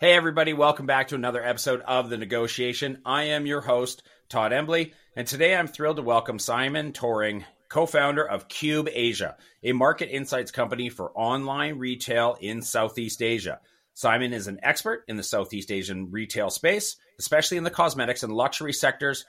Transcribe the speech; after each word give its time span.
Hey, 0.00 0.12
everybody, 0.12 0.52
welcome 0.52 0.86
back 0.86 1.08
to 1.08 1.16
another 1.16 1.44
episode 1.44 1.80
of 1.80 2.08
The 2.08 2.16
Negotiation. 2.16 3.00
I 3.04 3.24
am 3.24 3.46
your 3.46 3.60
host, 3.60 4.04
Todd 4.28 4.52
Embley, 4.52 4.94
and 5.16 5.26
today 5.26 5.56
I'm 5.56 5.66
thrilled 5.66 5.96
to 5.96 6.02
welcome 6.02 6.38
Simon 6.38 6.92
Torring, 6.92 7.44
co 7.68 7.84
founder 7.84 8.22
of 8.24 8.46
Cube 8.46 8.88
Asia, 8.92 9.36
a 9.64 9.72
market 9.72 10.14
insights 10.14 10.52
company 10.52 10.88
for 10.88 11.10
online 11.18 11.78
retail 11.78 12.38
in 12.40 12.62
Southeast 12.62 13.22
Asia. 13.22 13.58
Simon 13.92 14.32
is 14.32 14.46
an 14.46 14.60
expert 14.62 15.02
in 15.08 15.16
the 15.16 15.24
Southeast 15.24 15.72
Asian 15.72 16.12
retail 16.12 16.48
space, 16.48 16.94
especially 17.18 17.56
in 17.56 17.64
the 17.64 17.68
cosmetics 17.68 18.22
and 18.22 18.32
luxury 18.32 18.72
sectors. 18.72 19.24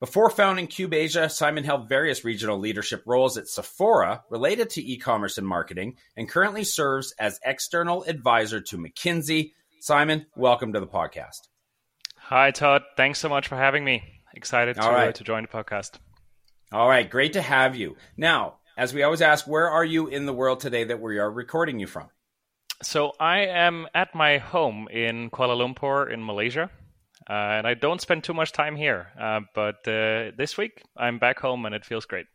Before 0.00 0.30
founding 0.30 0.66
Cube 0.66 0.94
Asia, 0.94 1.28
Simon 1.28 1.64
held 1.64 1.90
various 1.90 2.24
regional 2.24 2.58
leadership 2.58 3.02
roles 3.04 3.36
at 3.36 3.48
Sephora 3.48 4.24
related 4.30 4.70
to 4.70 4.82
e 4.82 4.96
commerce 4.96 5.36
and 5.36 5.46
marketing, 5.46 5.98
and 6.16 6.26
currently 6.26 6.64
serves 6.64 7.12
as 7.18 7.38
external 7.44 8.02
advisor 8.04 8.62
to 8.62 8.78
McKinsey 8.78 9.52
Simon, 9.80 10.26
welcome 10.34 10.72
to 10.72 10.80
the 10.80 10.86
podcast. 10.86 11.48
Hi, 12.16 12.50
Todd. 12.50 12.82
Thanks 12.96 13.18
so 13.18 13.28
much 13.28 13.46
for 13.46 13.56
having 13.56 13.84
me. 13.84 14.02
Excited 14.34 14.76
to, 14.76 14.80
right. 14.80 15.08
uh, 15.08 15.12
to 15.12 15.24
join 15.24 15.42
the 15.42 15.48
podcast. 15.48 15.98
All 16.72 16.88
right, 16.88 17.08
great 17.08 17.34
to 17.34 17.42
have 17.42 17.76
you. 17.76 17.96
Now, 18.16 18.54
as 18.76 18.92
we 18.92 19.02
always 19.02 19.22
ask, 19.22 19.46
where 19.46 19.70
are 19.70 19.84
you 19.84 20.08
in 20.08 20.26
the 20.26 20.32
world 20.32 20.60
today 20.60 20.84
that 20.84 21.00
we 21.00 21.18
are 21.18 21.30
recording 21.30 21.78
you 21.78 21.86
from? 21.86 22.08
So, 22.82 23.12
I 23.20 23.46
am 23.46 23.86
at 23.94 24.14
my 24.14 24.38
home 24.38 24.88
in 24.90 25.30
Kuala 25.30 25.56
Lumpur 25.56 26.12
in 26.12 26.24
Malaysia. 26.24 26.70
Uh, 27.28 27.32
and 27.32 27.66
I 27.66 27.74
don't 27.74 28.00
spend 28.00 28.24
too 28.24 28.34
much 28.34 28.52
time 28.52 28.76
here. 28.76 29.08
Uh, 29.18 29.40
but 29.54 29.86
uh, 29.86 30.30
this 30.36 30.56
week, 30.56 30.82
I'm 30.96 31.18
back 31.18 31.38
home 31.38 31.66
and 31.66 31.74
it 31.74 31.84
feels 31.84 32.06
great. 32.06 32.26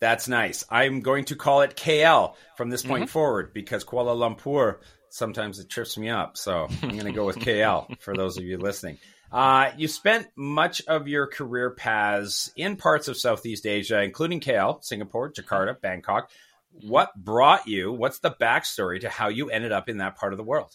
That's 0.00 0.28
nice. 0.28 0.64
I'm 0.70 1.00
going 1.00 1.24
to 1.26 1.36
call 1.36 1.62
it 1.62 1.76
KL 1.76 2.34
from 2.56 2.70
this 2.70 2.82
point 2.82 3.04
mm-hmm. 3.04 3.12
forward 3.12 3.54
because 3.54 3.84
Kuala 3.84 4.14
Lumpur 4.14 4.76
sometimes 5.16 5.58
it 5.58 5.68
trips 5.68 5.96
me 5.96 6.08
up. 6.08 6.36
So 6.36 6.68
I'm 6.82 6.90
going 6.90 7.04
to 7.04 7.12
go 7.12 7.24
with 7.24 7.36
KL 7.36 7.98
for 8.00 8.14
those 8.14 8.36
of 8.36 8.44
you 8.44 8.58
listening. 8.58 8.98
Uh, 9.32 9.70
you 9.76 9.88
spent 9.88 10.28
much 10.36 10.82
of 10.86 11.08
your 11.08 11.26
career 11.26 11.70
paths 11.70 12.50
in 12.56 12.76
parts 12.76 13.08
of 13.08 13.16
Southeast 13.16 13.66
Asia, 13.66 14.00
including 14.02 14.40
KL, 14.40 14.82
Singapore, 14.84 15.32
Jakarta, 15.32 15.80
Bangkok. 15.80 16.30
What 16.70 17.12
brought 17.16 17.66
you? 17.66 17.92
What's 17.92 18.20
the 18.20 18.30
backstory 18.30 19.00
to 19.00 19.08
how 19.08 19.28
you 19.28 19.50
ended 19.50 19.72
up 19.72 19.88
in 19.88 19.98
that 19.98 20.16
part 20.16 20.32
of 20.32 20.36
the 20.36 20.44
world? 20.44 20.70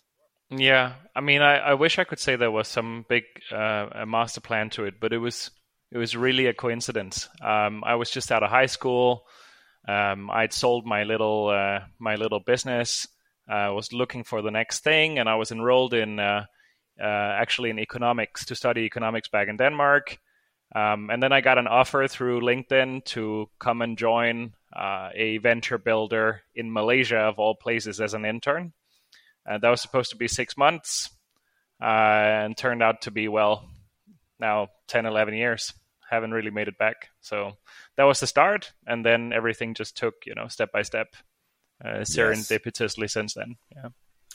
Yeah, 0.50 0.94
I 1.16 1.22
mean, 1.22 1.42
I, 1.42 1.58
I 1.58 1.74
wish 1.76 1.98
I 1.98 2.04
could 2.04 2.20
say 2.20 2.36
there 2.36 2.52
was 2.52 2.68
some 2.68 3.06
big 3.08 3.24
uh, 3.52 3.88
a 3.92 4.06
master 4.06 4.42
plan 4.42 4.70
to 4.72 4.84
it, 4.84 4.96
but 5.00 5.14
it 5.14 5.18
was 5.18 5.50
it 5.92 5.98
was 5.98 6.16
really 6.16 6.48
a 6.48 6.54
coincidence. 6.54 7.30
Um, 7.42 7.84
I 7.86 7.96
was 7.96 8.10
just 8.10 8.32
out 8.32 8.44
of 8.44 8.50
high 8.50 8.66
school. 8.66 9.24
Um, 9.88 10.30
I'd 10.30 10.54
sold 10.54 10.86
my 10.86 11.04
little 11.04 11.48
uh, 11.48 11.86
my 12.00 12.16
little 12.16 12.42
business. 12.42 13.08
I 13.48 13.70
was 13.70 13.92
looking 13.92 14.24
for 14.24 14.42
the 14.42 14.52
next 14.52 14.84
thing, 14.84 15.20
and 15.20 15.28
I 15.28 15.36
was 15.36 15.52
enrolled 15.52 15.94
in 15.94 16.20
uh, 16.20 16.46
uh, 17.00 17.06
actually 17.06 17.70
in 17.70 17.80
economics 17.80 18.46
to 18.46 18.56
study 18.56 18.82
economics 18.82 19.30
back 19.30 19.48
in 19.48 19.58
Denmark. 19.58 20.18
Um, 20.74 21.10
and 21.10 21.22
then 21.22 21.34
I 21.34 21.42
got 21.42 21.58
an 21.58 21.68
offer 21.68 22.08
through 22.08 22.42
LinkedIn 22.42 23.04
to 23.06 23.50
come 23.60 23.82
and 23.82 23.98
join 23.98 24.54
uh, 24.74 25.10
a 25.14 25.38
venture 25.40 25.78
builder 25.78 26.42
in 26.56 26.72
Malaysia, 26.72 27.18
of 27.18 27.40
all 27.40 27.56
places, 27.56 28.00
as 28.00 28.14
an 28.14 28.26
intern. 28.26 28.74
And 29.46 29.62
that 29.62 29.70
was 29.70 29.82
supposed 29.82 30.12
to 30.12 30.18
be 30.18 30.28
six 30.28 30.56
months 30.56 31.10
uh, 31.82 31.86
and 31.86 32.56
turned 32.56 32.84
out 32.84 33.02
to 33.02 33.12
be, 33.12 33.28
well, 33.28 33.68
now 34.40 34.70
10, 34.88 35.06
11 35.06 35.34
years. 35.34 35.74
Haven't 36.10 36.32
really 36.32 36.52
made 36.52 36.68
it 36.68 36.78
back. 36.78 37.08
So 37.22 37.54
that 37.98 38.04
was 38.04 38.20
the 38.20 38.28
start. 38.28 38.72
And 38.86 39.06
then 39.06 39.34
everything 39.34 39.74
just 39.74 39.98
took, 39.98 40.14
you 40.26 40.36
know, 40.36 40.48
step 40.48 40.72
by 40.72 40.84
step 40.84 41.16
uh, 41.84 42.00
serendipitously 42.00 43.02
yes. 43.02 43.14
since 43.14 43.34
then. 43.34 43.56
Yeah. 43.76 43.90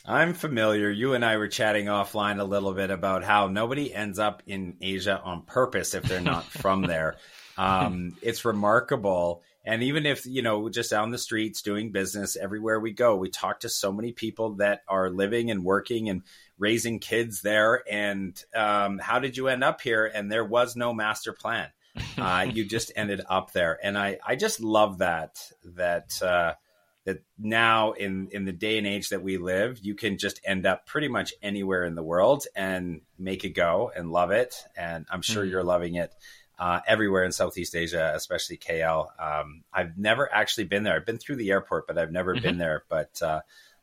I'm 0.05 0.34
familiar. 0.34 0.89
You 0.91 1.14
and 1.14 1.25
I 1.25 1.36
were 1.36 1.48
chatting 1.48 1.86
offline 1.86 2.38
a 2.38 2.44
little 2.44 2.72
bit 2.72 2.91
about 2.91 3.25
how 3.25 3.48
nobody 3.48 3.92
ends 3.92 4.20
up 4.20 4.42
in 4.47 4.77
Asia 4.80 5.20
on 5.22 5.42
purpose 5.42 5.94
if 5.94 6.05
they're 6.05 6.20
not 6.20 6.44
from 6.44 6.83
there. 6.83 7.16
Um, 7.56 8.16
it's 8.22 8.44
remarkable. 8.44 9.43
And 9.65 9.82
even 9.82 10.06
if, 10.06 10.25
you 10.25 10.43
know, 10.43 10.69
just 10.69 10.91
down 10.91 11.10
the 11.10 11.19
streets 11.19 11.62
doing 11.62 11.91
business 11.91 12.37
everywhere 12.37 12.78
we 12.78 12.93
go, 12.93 13.16
we 13.16 13.31
talk 13.31 13.60
to 13.60 13.69
so 13.69 13.91
many 13.91 14.12
people 14.12 14.56
that 14.56 14.82
are 14.87 15.10
living 15.10 15.50
and 15.50 15.65
working 15.65 16.09
and 16.09 16.22
raising 16.56 17.00
kids 17.00 17.43
there. 17.43 17.82
And 17.91 18.41
um, 18.54 18.99
how 18.99 19.19
did 19.19 19.37
you 19.37 19.49
end 19.49 19.65
up 19.65 19.81
here? 19.81 20.06
And 20.06 20.31
there 20.31 20.44
was 20.44 20.76
no 20.76 20.93
master 20.93 21.32
plan. 21.32 21.69
Uh, 22.19 22.47
you 22.50 22.65
just 22.65 22.93
ended 22.97 23.20
up 23.28 23.53
there. 23.53 23.78
And 23.82 23.97
I, 23.97 24.19
I 24.26 24.37
just 24.37 24.60
love 24.60 24.99
that, 24.99 25.38
that, 25.76 26.22
uh, 26.22 26.54
that 27.06 27.22
now 27.39 27.93
in 27.93 28.28
in 28.33 28.44
the 28.44 28.53
day 28.53 28.77
and 28.77 28.87
age 28.87 29.09
that 29.09 29.22
we 29.22 29.39
live 29.39 29.78
you 29.81 29.94
can 29.94 30.19
just 30.19 30.41
end 30.44 30.67
up 30.67 30.87
pretty 30.87 31.09
much 31.09 31.33
anywhere 31.41 31.84
in 31.84 31.94
the 31.94 32.03
world 32.03 32.47
and 32.55 33.00
make 33.19 33.44
it 33.44 33.50
go 33.50 33.91
and 33.97 34.12
love 34.12 34.33
it 34.33 34.65
and 34.77 35.06
i'm 35.11 35.22
sure 35.22 35.43
mm-hmm. 35.43 35.53
you're 35.53 35.65
loving 35.65 35.94
it 35.94 36.12
uh, 36.59 36.81
everywhere 36.87 37.25
in 37.25 37.33
southeast 37.33 37.75
asia 37.75 38.12
especially 38.15 38.56
kl 38.56 39.11
um, 39.19 39.62
i've 39.72 39.97
never 39.97 40.33
actually 40.33 40.65
been 40.65 40.83
there 40.83 40.94
i've 40.94 41.06
been 41.06 41.19
through 41.19 41.37
the 41.37 41.50
airport 41.50 41.87
but 41.87 41.97
i've 41.97 42.12
never 42.12 42.34
mm-hmm. 42.34 42.43
been 42.43 42.59
there 42.59 42.84
but 42.89 43.23
uh, 43.23 43.41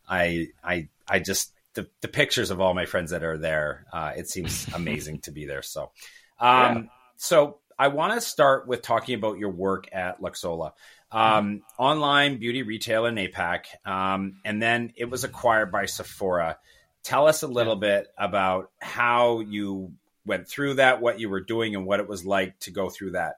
i 0.08 0.48
i 0.64 0.88
i 1.08 1.20
just 1.20 1.54
the, 1.76 1.88
the 2.02 2.08
pictures 2.08 2.52
of 2.52 2.62
all 2.62 2.74
my 2.74 2.86
friends 2.86 3.12
that 3.12 3.24
are 3.24 3.38
there 3.38 3.86
uh, 3.94 4.12
it 4.16 4.30
seems 4.30 4.68
amazing 4.76 5.20
to 5.20 5.32
be 5.32 5.46
there 5.46 5.62
so 5.62 5.92
um, 6.40 6.76
yeah. 6.76 6.82
so 7.16 7.60
i 7.80 7.88
want 7.88 8.14
to 8.14 8.20
start 8.20 8.68
with 8.68 8.82
talking 8.82 9.16
about 9.16 9.38
your 9.38 9.52
work 9.52 9.88
at 9.94 10.22
luxola 10.22 10.74
um, 11.14 11.62
online 11.78 12.40
beauty 12.40 12.64
retailer 12.64 13.10
in 13.10 13.16
APAC, 13.16 13.66
um, 13.86 14.38
and 14.44 14.62
then 14.62 14.94
it 14.96 15.10
was 15.10 15.24
acquired 15.24 15.72
by 15.72 15.86
Sephora. 15.86 16.58
Tell 17.04 17.28
us 17.28 17.44
a 17.44 17.48
little 17.48 17.76
bit 17.76 18.08
about 18.18 18.72
how 18.80 19.42
you 19.42 19.94
went 20.26 20.48
through 20.48 20.76
that, 20.76 21.02
what 21.02 21.20
you 21.20 21.30
were 21.30 21.42
doing, 21.42 21.76
and 21.76 21.86
what 21.86 22.00
it 22.00 22.10
was 22.10 22.26
like 22.26 22.58
to 22.62 22.72
go 22.72 22.90
through 22.90 23.12
that. 23.12 23.36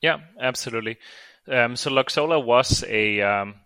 Yeah, 0.00 0.18
absolutely. 0.40 0.98
Um, 1.46 1.76
so 1.76 1.90
Luxola 1.90 2.42
was 2.42 2.84
a 2.88 3.20
um, 3.20 3.56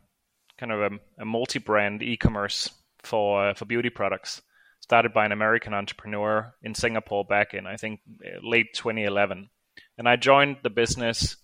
kind 0.59 0.73
of 0.73 0.93
a, 0.93 1.23
a, 1.23 1.25
multi-brand 1.25 2.03
e-commerce 2.03 2.71
for 3.03 3.51
uh, 3.51 3.55
for 3.55 3.65
beauty 3.67 3.91
products, 3.91 4.43
started 4.81 5.13
by 5.13 5.25
an 5.25 5.33
American 5.33 5.73
entrepreneur 5.73 6.53
in 6.63 6.75
Singapore 6.75 7.25
back 7.25 7.55
in 7.55 7.67
I 7.67 7.77
think 7.77 8.01
late 8.43 8.75
2011, 8.75 9.51
and 9.99 10.09
I 10.09 10.17
joined 10.17 10.57
the 10.63 10.71
business 10.71 11.37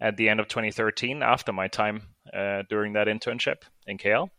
at 0.00 0.16
the 0.16 0.28
end 0.28 0.40
of 0.40 0.48
2013 0.48 1.22
after 1.22 1.52
my 1.52 1.68
time 1.68 2.02
uh, 2.32 2.62
during 2.68 2.94
that 2.94 3.06
internship 3.06 3.62
in 3.86 3.98
KL. 3.98 4.30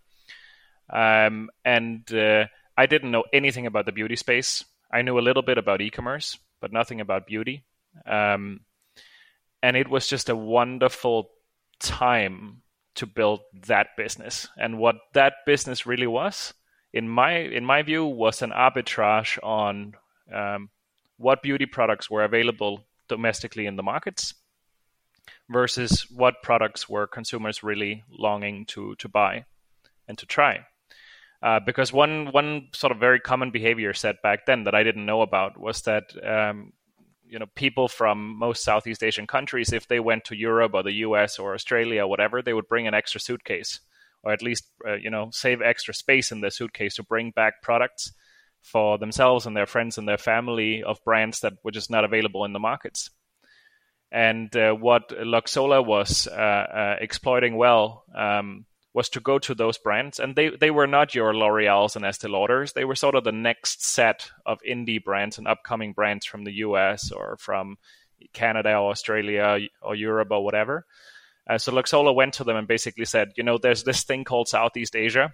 Um, 0.89 1.49
and 1.65 2.11
uh, 2.13 2.45
I 2.77 2.85
didn't 2.85 3.11
know 3.11 3.25
anything 3.33 3.65
about 3.65 3.85
the 3.85 3.91
beauty 3.91 4.15
space. 4.15 4.63
I 4.91 5.01
knew 5.01 5.19
a 5.19 5.21
little 5.21 5.43
bit 5.43 5.57
about 5.57 5.81
e 5.81 5.89
commerce, 5.89 6.37
but 6.61 6.71
nothing 6.71 7.01
about 7.01 7.27
beauty. 7.27 7.63
Um, 8.05 8.61
and 9.61 9.75
it 9.75 9.89
was 9.89 10.07
just 10.07 10.29
a 10.29 10.35
wonderful 10.35 11.31
time 11.79 12.61
to 12.95 13.05
build 13.05 13.41
that 13.65 13.89
business. 13.97 14.47
And 14.57 14.77
what 14.77 14.95
that 15.13 15.33
business 15.45 15.85
really 15.85 16.07
was, 16.07 16.53
in 16.93 17.09
my 17.09 17.37
in 17.37 17.65
my 17.65 17.81
view, 17.81 18.05
was 18.05 18.41
an 18.41 18.51
arbitrage 18.51 19.37
on 19.43 19.93
um, 20.33 20.69
what 21.17 21.41
beauty 21.41 21.65
products 21.65 22.09
were 22.09 22.23
available 22.23 22.85
domestically 23.09 23.65
in 23.65 23.75
the 23.75 23.83
markets 23.83 24.33
versus 25.49 26.07
what 26.09 26.41
products 26.43 26.89
were 26.89 27.07
consumers 27.07 27.63
really 27.63 28.03
longing 28.09 28.65
to 28.65 28.95
to 28.95 29.07
buy 29.07 29.45
and 30.07 30.17
to 30.17 30.25
try. 30.25 30.65
Uh, 31.41 31.59
because 31.59 31.93
one 31.93 32.31
one 32.31 32.67
sort 32.73 32.91
of 32.91 32.99
very 32.99 33.19
common 33.19 33.51
behavior 33.51 33.93
set 33.93 34.21
back 34.21 34.45
then 34.45 34.63
that 34.63 34.75
I 34.75 34.83
didn't 34.83 35.05
know 35.05 35.21
about 35.21 35.59
was 35.59 35.83
that 35.83 36.11
um, 36.25 36.73
you 37.27 37.39
know 37.39 37.45
people 37.55 37.87
from 37.87 38.37
most 38.37 38.63
Southeast 38.63 39.03
Asian 39.03 39.27
countries, 39.27 39.71
if 39.71 39.87
they 39.87 39.99
went 39.99 40.25
to 40.25 40.35
Europe 40.35 40.73
or 40.73 40.83
the 40.83 40.99
U.S. 41.07 41.37
or 41.37 41.53
Australia 41.53 42.03
or 42.03 42.07
whatever, 42.07 42.41
they 42.41 42.53
would 42.53 42.67
bring 42.67 42.87
an 42.87 42.93
extra 42.93 43.19
suitcase 43.21 43.79
or 44.23 44.33
at 44.33 44.41
least 44.41 44.65
uh, 44.85 44.95
you 44.95 45.09
know 45.09 45.29
save 45.31 45.61
extra 45.61 45.93
space 45.93 46.31
in 46.31 46.41
their 46.41 46.49
suitcase 46.49 46.95
to 46.95 47.03
bring 47.03 47.31
back 47.31 47.61
products 47.61 48.11
for 48.61 48.97
themselves 48.97 49.45
and 49.45 49.55
their 49.55 49.65
friends 49.65 49.97
and 49.97 50.07
their 50.07 50.17
family 50.17 50.83
of 50.83 51.03
brands 51.03 51.39
that 51.39 51.53
were 51.63 51.71
just 51.71 51.89
not 51.89 52.03
available 52.03 52.43
in 52.43 52.53
the 52.53 52.59
markets. 52.59 53.09
And 54.11 54.55
uh, 54.55 54.73
what 54.73 55.09
Luxola 55.09 55.85
was 55.85 56.27
uh, 56.27 56.31
uh, 56.31 56.95
exploiting 57.01 57.57
well 57.57 58.05
um, 58.15 58.65
was 58.93 59.09
to 59.09 59.19
go 59.19 59.37
to 59.37 59.53
those 59.53 59.77
brands, 59.77 60.19
and 60.19 60.35
they 60.35 60.49
they 60.49 60.71
were 60.71 60.87
not 60.87 61.13
your 61.13 61.33
L'Oreal's 61.35 61.95
and 61.95 62.05
Estee 62.05 62.29
Lauders. 62.29 62.73
They 62.73 62.85
were 62.85 62.95
sort 62.95 63.15
of 63.15 63.25
the 63.25 63.31
next 63.31 63.85
set 63.85 64.31
of 64.45 64.59
indie 64.67 65.03
brands 65.03 65.37
and 65.37 65.47
upcoming 65.47 65.91
brands 65.91 66.25
from 66.25 66.45
the 66.45 66.53
U.S. 66.53 67.11
or 67.11 67.37
from 67.37 67.77
Canada 68.33 68.77
or 68.77 68.91
Australia 68.91 69.59
or 69.81 69.95
Europe 69.95 70.29
or 70.31 70.43
whatever. 70.43 70.85
Uh, 71.49 71.57
so 71.57 71.71
Luxola 71.71 72.13
went 72.13 72.33
to 72.35 72.43
them 72.43 72.57
and 72.57 72.67
basically 72.67 73.05
said, 73.05 73.31
you 73.37 73.43
know, 73.43 73.57
there's 73.57 73.83
this 73.83 74.03
thing 74.03 74.23
called 74.23 74.47
Southeast 74.47 74.95
Asia. 74.95 75.31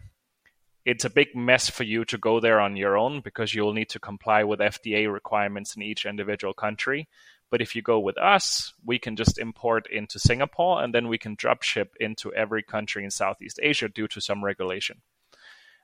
It's 0.85 1.05
a 1.05 1.09
big 1.09 1.29
mess 1.35 1.69
for 1.69 1.83
you 1.83 2.05
to 2.05 2.17
go 2.17 2.39
there 2.39 2.59
on 2.59 2.75
your 2.75 2.97
own 2.97 3.21
because 3.21 3.53
you'll 3.53 3.73
need 3.73 3.89
to 3.89 3.99
comply 3.99 4.43
with 4.43 4.59
FDA 4.59 5.11
requirements 5.11 5.75
in 5.75 5.81
each 5.81 6.05
individual 6.05 6.53
country. 6.53 7.07
But 7.53 7.61
if 7.61 7.75
you 7.75 7.83
go 7.83 7.99
with 7.99 8.17
us, 8.17 8.73
we 8.83 8.97
can 8.97 9.15
just 9.15 9.37
import 9.37 9.85
into 9.91 10.17
Singapore 10.17 10.81
and 10.81 10.91
then 10.91 11.07
we 11.07 11.19
can 11.19 11.35
drop 11.35 11.61
ship 11.61 11.95
into 11.99 12.33
every 12.33 12.63
country 12.63 13.03
in 13.03 13.11
Southeast 13.11 13.59
Asia 13.61 13.87
due 13.87 14.07
to 14.07 14.19
some 14.19 14.43
regulation. 14.43 15.03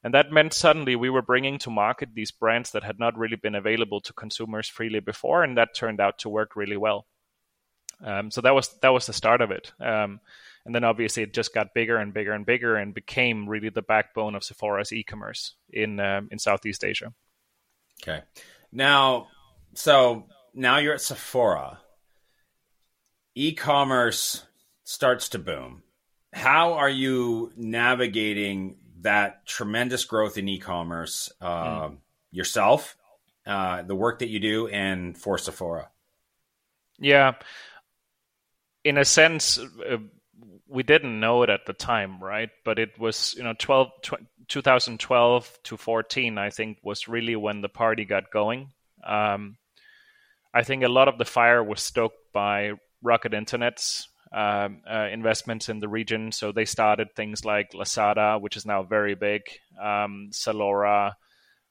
And 0.03 0.15
that 0.15 0.31
meant 0.31 0.55
suddenly 0.55 0.95
we 0.95 1.11
were 1.11 1.21
bringing 1.21 1.59
to 1.59 1.69
market 1.69 2.09
these 2.15 2.31
brands 2.31 2.71
that 2.71 2.81
had 2.81 2.97
not 2.97 3.15
really 3.19 3.35
been 3.35 3.53
available 3.53 4.01
to 4.01 4.13
consumers 4.13 4.67
freely 4.67 4.99
before, 4.99 5.43
and 5.43 5.59
that 5.59 5.75
turned 5.75 5.99
out 5.99 6.17
to 6.19 6.29
work 6.29 6.55
really 6.55 6.75
well. 6.75 7.05
Um, 8.03 8.31
so 8.31 8.41
that 8.41 8.55
was 8.55 8.69
that 8.79 8.89
was 8.89 9.05
the 9.05 9.13
start 9.13 9.41
of 9.41 9.51
it. 9.51 9.71
Um, 9.79 10.21
and 10.65 10.73
then 10.73 10.83
obviously 10.83 11.21
it 11.21 11.35
just 11.35 11.53
got 11.53 11.75
bigger 11.75 11.97
and 11.97 12.15
bigger 12.15 12.33
and 12.33 12.47
bigger 12.47 12.77
and 12.77 12.95
became 12.95 13.47
really 13.47 13.69
the 13.69 13.83
backbone 13.83 14.33
of 14.33 14.43
Sephora's 14.43 14.91
e-commerce 14.91 15.53
in 15.71 15.99
um, 15.99 16.29
in 16.31 16.39
Southeast 16.39 16.83
Asia. 16.83 17.13
Okay, 18.01 18.23
now 18.71 19.27
so 19.75 20.25
now 20.53 20.77
you're 20.77 20.93
at 20.93 21.01
Sephora. 21.01 21.79
E-commerce 23.35 24.43
starts 24.83 25.29
to 25.29 25.39
boom. 25.39 25.83
How 26.33 26.73
are 26.73 26.89
you 26.89 27.51
navigating 27.55 28.77
that 29.01 29.45
tremendous 29.45 30.05
growth 30.05 30.37
in 30.37 30.47
e-commerce 30.49 31.31
uh, 31.41 31.89
mm. 31.89 31.97
yourself, 32.31 32.97
uh, 33.45 33.81
the 33.83 33.95
work 33.95 34.19
that 34.19 34.29
you 34.29 34.39
do, 34.39 34.67
and 34.67 35.17
for 35.17 35.37
Sephora? 35.37 35.89
Yeah, 36.99 37.33
in 38.83 38.97
a 38.97 39.05
sense, 39.05 39.57
uh, 39.57 39.97
we 40.67 40.83
didn't 40.83 41.19
know 41.19 41.43
it 41.43 41.49
at 41.49 41.65
the 41.65 41.73
time, 41.73 42.21
right? 42.21 42.49
But 42.63 42.79
it 42.79 42.99
was, 42.99 43.33
you 43.37 43.43
know, 43.43 43.53
12, 43.57 43.89
2012 44.47 45.59
to 45.63 45.77
14, 45.77 46.37
I 46.37 46.49
think, 46.49 46.77
was 46.83 47.07
really 47.07 47.35
when 47.35 47.61
the 47.61 47.69
party 47.69 48.05
got 48.05 48.31
going. 48.31 48.71
Um, 49.03 49.57
I 50.53 50.63
think 50.63 50.83
a 50.83 50.89
lot 50.89 51.07
of 51.07 51.17
the 51.17 51.25
fire 51.25 51.63
was 51.63 51.81
stoked 51.81 52.33
by 52.33 52.71
Rocket 53.01 53.33
Internet's 53.33 54.07
um, 54.31 54.81
uh, 54.89 55.07
investments 55.11 55.69
in 55.69 55.79
the 55.79 55.87
region. 55.87 56.31
So 56.31 56.51
they 56.51 56.65
started 56.65 57.09
things 57.15 57.45
like 57.45 57.71
Lazada, 57.73 58.39
which 58.41 58.57
is 58.57 58.65
now 58.65 58.83
very 58.83 59.15
big, 59.15 59.41
um, 59.81 60.29
Zalora, 60.31 61.13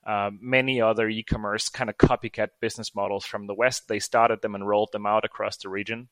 uh, 0.07 0.31
many 0.41 0.81
other 0.81 1.09
e-commerce 1.09 1.69
kind 1.69 1.91
of 1.91 1.97
copycat 1.99 2.49
business 2.61 2.95
models 2.95 3.25
from 3.25 3.47
the 3.47 3.55
West. 3.55 3.89
They 3.89 3.99
started 3.99 4.43
them 4.43 4.55
and 4.55 4.67
rolled 4.67 4.91
them 4.93 5.07
out 5.07 5.25
across 5.25 5.57
the 5.59 5.69
region. 5.69 6.09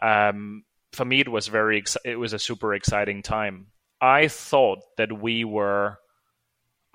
Um, 0.00 0.64
for 0.92 1.04
me, 1.04 1.20
it 1.20 1.28
was 1.28 1.48
very 1.48 1.78
ex- 1.78 1.96
it 2.04 2.16
was 2.16 2.32
a 2.32 2.38
super 2.38 2.74
exciting 2.74 3.22
time. 3.22 3.66
I 4.00 4.28
thought 4.28 4.80
that 4.96 5.12
we 5.12 5.44
were, 5.44 5.98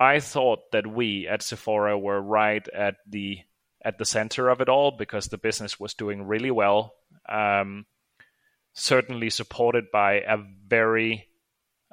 I 0.00 0.20
thought 0.20 0.72
that 0.72 0.86
we 0.86 1.28
at 1.28 1.42
Sephora 1.42 1.98
were 1.98 2.20
right 2.20 2.66
at 2.68 2.96
the 3.08 3.38
at 3.84 3.98
the 3.98 4.04
center 4.04 4.48
of 4.48 4.60
it 4.60 4.68
all 4.68 4.92
because 4.92 5.26
the 5.26 5.38
business 5.38 5.78
was 5.78 5.94
doing 5.94 6.22
really 6.26 6.50
well. 6.50 6.94
Um, 7.28 7.86
certainly 8.74 9.30
supported 9.30 9.90
by 9.92 10.14
a 10.20 10.38
very 10.66 11.28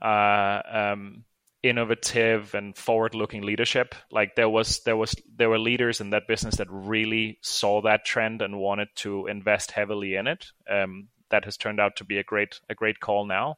uh, 0.02 0.62
um, 0.72 1.26
innovative 1.62 2.54
and 2.54 2.78
forward-looking 2.78 3.42
leadership. 3.42 3.96
Like 4.12 4.36
there 4.36 4.50
was 4.50 4.82
there 4.86 4.98
was 4.98 5.14
there 5.36 5.50
were 5.50 5.60
leaders 5.60 6.00
in 6.02 6.12
that 6.12 6.28
business 6.28 6.58
that 6.58 6.68
really 6.70 7.40
saw 7.42 7.82
that 7.82 8.06
trend 8.06 8.42
and 8.42 8.60
wanted 8.60 8.90
to 8.98 9.28
invest 9.28 9.72
heavily 9.72 10.16
in 10.16 10.28
it. 10.28 10.46
Um, 10.70 11.10
that 11.32 11.46
has 11.46 11.58
turned 11.58 11.80
out 11.80 11.98
to 11.98 12.06
be 12.06 12.18
a 12.18 12.24
great 12.24 12.60
a 12.70 12.76
great 12.76 13.00
call 13.00 13.26
now. 13.26 13.58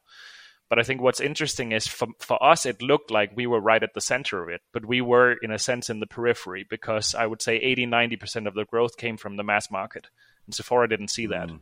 But 0.72 0.78
I 0.78 0.84
think 0.84 1.02
what's 1.02 1.20
interesting 1.20 1.72
is 1.72 1.86
for, 1.86 2.08
for 2.18 2.42
us, 2.42 2.64
it 2.64 2.80
looked 2.80 3.10
like 3.10 3.36
we 3.36 3.46
were 3.46 3.60
right 3.60 3.82
at 3.82 3.92
the 3.92 4.00
center 4.00 4.42
of 4.42 4.48
it, 4.48 4.62
but 4.72 4.86
we 4.86 5.02
were, 5.02 5.34
in 5.42 5.50
a 5.50 5.58
sense, 5.58 5.90
in 5.90 6.00
the 6.00 6.06
periphery 6.06 6.64
because 6.66 7.14
I 7.14 7.26
would 7.26 7.42
say 7.42 7.56
80, 7.56 7.88
90% 7.88 8.46
of 8.46 8.54
the 8.54 8.64
growth 8.64 8.96
came 8.96 9.18
from 9.18 9.36
the 9.36 9.42
mass 9.42 9.70
market. 9.70 10.06
And 10.46 10.54
Sephora 10.54 10.88
didn't 10.88 11.10
see 11.10 11.26
that. 11.26 11.50
Mm. 11.50 11.60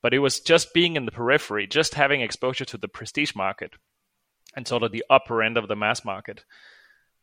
But 0.00 0.14
it 0.14 0.20
was 0.20 0.38
just 0.38 0.72
being 0.72 0.94
in 0.94 1.06
the 1.06 1.10
periphery, 1.10 1.66
just 1.66 1.94
having 1.94 2.20
exposure 2.20 2.64
to 2.66 2.78
the 2.78 2.86
prestige 2.86 3.34
market 3.34 3.72
and 4.54 4.68
sort 4.68 4.84
of 4.84 4.92
the 4.92 5.04
upper 5.10 5.42
end 5.42 5.56
of 5.56 5.66
the 5.66 5.74
mass 5.74 6.04
market 6.04 6.44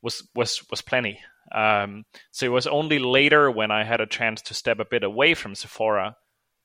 was 0.02 0.28
was 0.36 0.70
was 0.70 0.82
plenty. 0.82 1.22
Um, 1.54 2.04
so 2.32 2.48
it 2.48 2.50
was 2.50 2.68
only 2.68 3.00
later 3.00 3.50
when 3.50 3.72
I 3.72 3.86
had 3.86 4.02
a 4.02 4.06
chance 4.06 4.42
to 4.42 4.54
step 4.54 4.80
a 4.80 4.92
bit 4.92 5.06
away 5.06 5.36
from 5.36 5.56
Sephora 5.56 6.18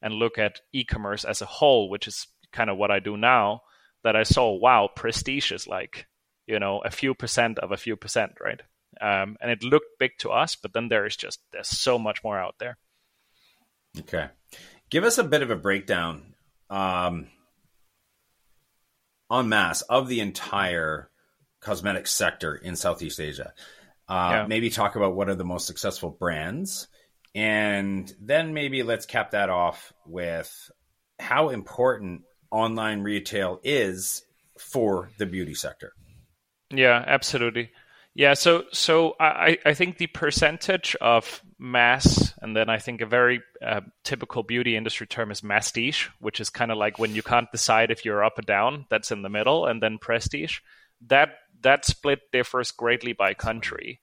and 0.03 0.15
look 0.15 0.37
at 0.37 0.63
e-commerce 0.73 1.25
as 1.25 1.41
a 1.43 1.47
whole, 1.47 1.89
which 1.89 2.09
is 2.09 2.27
kind 2.51 2.71
of 2.71 2.77
what 2.77 2.91
I 2.91 2.99
do 2.99 3.17
now, 3.17 3.61
that 4.05 4.15
I 4.15 4.23
saw, 4.23 4.53
wow, 4.53 4.89
prestige 4.95 5.51
is 5.51 5.67
like, 5.67 6.07
you 6.47 6.61
know, 6.61 6.81
a 6.85 6.91
few 6.91 7.15
percent 7.15 7.59
of 7.59 7.73
a 7.73 7.77
few 7.77 7.97
percent, 7.97 8.33
right? 8.41 8.61
Um, 9.01 9.37
and 9.41 9.51
it 9.51 9.65
looked 9.65 9.99
big 9.99 10.13
to 10.19 10.31
us, 10.31 10.55
but 10.55 10.73
then 10.73 10.89
there 10.89 11.07
is 11.07 11.17
just 11.17 11.41
there's 11.51 11.69
so 11.69 11.99
much 11.99 12.23
more 12.23 12.39
out 12.39 12.55
there. 12.61 12.79
Okay, 13.99 14.29
give 14.91 15.05
us 15.05 15.19
a 15.19 15.25
bit 15.25 15.43
of 15.43 15.51
a 15.51 15.57
breakdown 15.57 16.35
um, 16.71 17.29
en 19.33 19.49
masse 19.49 19.83
of 19.83 20.09
the 20.09 20.21
entire 20.21 21.11
cosmetic 21.61 22.07
sector 22.07 22.55
in 22.55 22.77
Southeast 22.77 23.19
Asia. 23.19 23.53
Uh, 24.07 24.31
yeah. 24.33 24.47
Maybe 24.47 24.71
talk 24.71 24.97
about 24.97 25.17
what 25.17 25.29
are 25.29 25.35
the 25.35 25.45
most 25.45 25.67
successful 25.67 26.11
brands, 26.11 26.89
and 27.35 28.13
then 28.21 28.55
maybe 28.55 28.83
let's 28.83 29.07
cap 29.07 29.33
that 29.33 29.49
off 29.49 29.93
with 30.07 30.71
how 31.19 31.49
important 31.49 32.23
online 32.55 33.03
retail 33.03 33.61
is 33.65 34.23
for 34.59 35.11
the 35.19 35.27
beauty 35.27 35.55
sector. 35.55 35.93
Yeah, 36.71 37.03
absolutely. 37.07 37.71
Yeah, 38.15 38.35
so 38.35 38.65
so 38.73 39.17
I, 39.19 39.59
I 39.67 39.75
think 39.75 39.99
the 39.99 40.07
percentage 40.07 40.95
of 41.01 41.43
mass, 41.59 42.33
and 42.41 42.57
then 42.57 42.71
I 42.71 42.79
think 42.79 43.01
a 43.01 43.07
very 43.07 43.43
uh, 43.61 43.81
typical 44.05 44.45
beauty 44.45 44.77
industry 44.77 45.09
term 45.09 45.33
is 45.33 45.41
mastige, 45.41 46.09
which 46.21 46.39
is 46.39 46.49
kind 46.49 46.71
of 46.71 46.79
like 46.79 47.01
when 47.01 47.17
you 47.17 47.25
can't 47.25 47.51
decide 47.51 47.91
if 47.91 48.05
you're 48.05 48.25
up 48.25 48.39
or 48.39 48.43
down. 48.43 48.87
That's 48.89 49.11
in 49.11 49.23
the 49.23 49.29
middle, 49.29 49.67
and 49.67 49.83
then 49.83 49.99
prestige. 49.99 50.59
That 51.09 51.31
that 51.63 51.85
split 51.85 52.21
differs 52.31 52.71
greatly 52.71 53.15
by 53.15 53.35
country, 53.35 53.99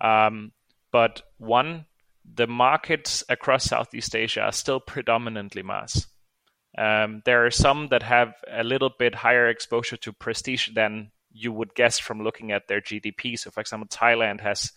um, 0.00 0.52
but 0.92 1.22
one, 1.38 1.86
the 2.24 2.46
markets 2.46 3.24
across 3.28 3.64
Southeast 3.64 4.14
Asia 4.14 4.42
are 4.42 4.52
still 4.52 4.78
predominantly 4.78 5.64
mass. 5.64 6.06
Um, 6.78 7.22
there 7.24 7.46
are 7.46 7.50
some 7.50 7.88
that 7.88 8.02
have 8.02 8.34
a 8.50 8.62
little 8.62 8.90
bit 8.90 9.14
higher 9.14 9.48
exposure 9.48 9.96
to 9.98 10.12
prestige 10.12 10.68
than 10.74 11.10
you 11.32 11.52
would 11.52 11.74
guess 11.74 11.98
from 11.98 12.22
looking 12.22 12.52
at 12.52 12.68
their 12.68 12.80
GDP. 12.80 13.38
So, 13.38 13.50
for 13.50 13.60
example, 13.60 13.88
Thailand 13.88 14.40
has 14.40 14.72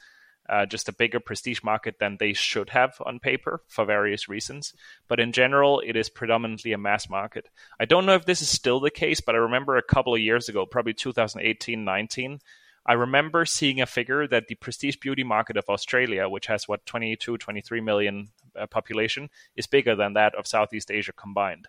uh, 0.50 0.66
just 0.66 0.90
a 0.90 0.94
bigger 0.94 1.20
prestige 1.20 1.62
market 1.62 2.00
than 2.00 2.18
they 2.20 2.34
should 2.34 2.70
have 2.72 2.96
on 3.06 3.20
paper 3.20 3.62
for 3.68 3.86
various 3.86 4.28
reasons. 4.28 4.74
But 5.08 5.20
in 5.20 5.32
general, 5.32 5.82
it 5.86 5.96
is 5.96 6.10
predominantly 6.10 6.74
a 6.74 6.78
mass 6.78 7.10
market. 7.10 7.50
I 7.80 7.86
don't 7.86 8.06
know 8.06 8.16
if 8.16 8.26
this 8.26 8.42
is 8.42 8.50
still 8.50 8.80
the 8.80 8.90
case, 8.90 9.22
but 9.22 9.36
I 9.36 9.40
remember 9.40 9.78
a 9.78 9.84
couple 9.84 10.14
of 10.14 10.22
years 10.22 10.50
ago, 10.50 10.66
probably 10.66 10.94
2018 10.94 11.84
19, 11.86 12.40
I 12.86 12.94
remember 12.94 13.46
seeing 13.46 13.82
a 13.82 13.86
figure 13.86 14.28
that 14.28 14.48
the 14.48 14.56
prestige 14.56 14.96
beauty 14.96 15.24
market 15.24 15.58
of 15.58 15.70
Australia, 15.70 16.28
which 16.28 16.48
has 16.48 16.68
what 16.68 16.86
22, 16.86 17.38
23 17.38 17.82
million 17.82 18.30
uh, 18.58 18.66
population, 18.66 19.30
is 19.56 19.68
bigger 19.68 19.96
than 19.96 20.14
that 20.14 20.34
of 20.34 20.48
Southeast 20.48 20.90
Asia 20.90 21.12
combined 21.12 21.68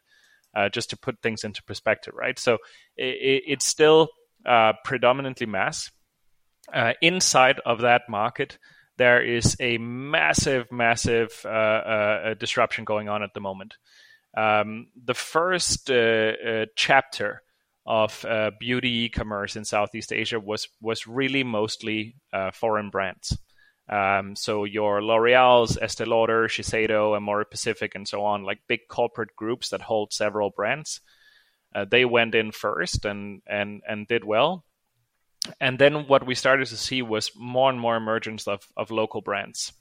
uh, 0.55 0.69
just 0.69 0.91
to 0.91 0.97
put 0.97 1.23
things 1.23 1.45
into 1.45 1.63
perspective, 1.63 2.15
right? 2.17 2.39
So 2.39 2.55
it, 2.97 3.43
it's 3.47 3.67
still 3.67 4.09
uh, 4.47 4.73
predominantly 4.85 5.47
mass. 5.47 5.91
Uh, 6.73 6.93
inside 7.01 7.61
of 7.67 7.81
that 7.81 8.03
market, 8.09 8.59
there 8.97 9.23
is 9.23 9.57
a 9.61 9.79
massive, 9.79 10.71
massive 10.71 11.31
uh, 11.45 11.49
uh, 11.49 12.35
disruption 12.35 12.85
going 12.85 13.09
on 13.09 13.23
at 13.23 13.35
the 13.35 13.41
moment. 13.41 13.77
Um, 14.37 14.89
the 15.05 15.15
first 15.15 15.91
uh, 15.91 16.67
chapter 16.77 17.43
of 17.87 18.25
beauty 18.61 19.05
e-commerce 19.05 19.57
in 19.57 19.65
Southeast 19.65 20.13
Asia 20.13 20.39
was 20.39 20.69
was 20.81 21.07
really 21.07 21.43
mostly 21.43 22.15
foreign 22.53 22.91
brands. 22.91 23.37
Um, 23.91 24.37
so 24.37 24.65
your 24.65 25.03
L'Oreal's, 25.03 25.77
Estee 25.77 26.05
Lauder, 26.05 26.47
Shiseido, 26.47 27.17
Amore 27.17 27.45
Pacific, 27.45 27.97
and 27.97 28.07
so 28.07 28.23
on, 28.23 28.45
like 28.45 28.61
big 28.69 28.87
corporate 28.89 29.35
groups 29.35 29.71
that 29.71 29.81
hold 29.81 30.13
several 30.13 30.51
brands, 30.51 31.01
uh, 31.75 31.85
they 31.91 32.05
went 32.05 32.35
in 32.35 32.53
first 32.53 33.05
and 33.05 33.43
and 33.47 33.83
and 33.89 34.07
did 34.07 34.25
well. 34.25 34.65
And 35.61 35.79
then 35.79 36.07
what 36.07 36.27
we 36.27 36.35
started 36.35 36.69
to 36.69 36.77
see 36.77 37.03
was 37.03 37.33
more 37.35 37.71
and 37.71 37.81
more 37.81 37.97
emergence 37.97 38.47
of 38.47 38.61
of 38.77 38.93
local 38.93 39.23
brands. 39.23 39.73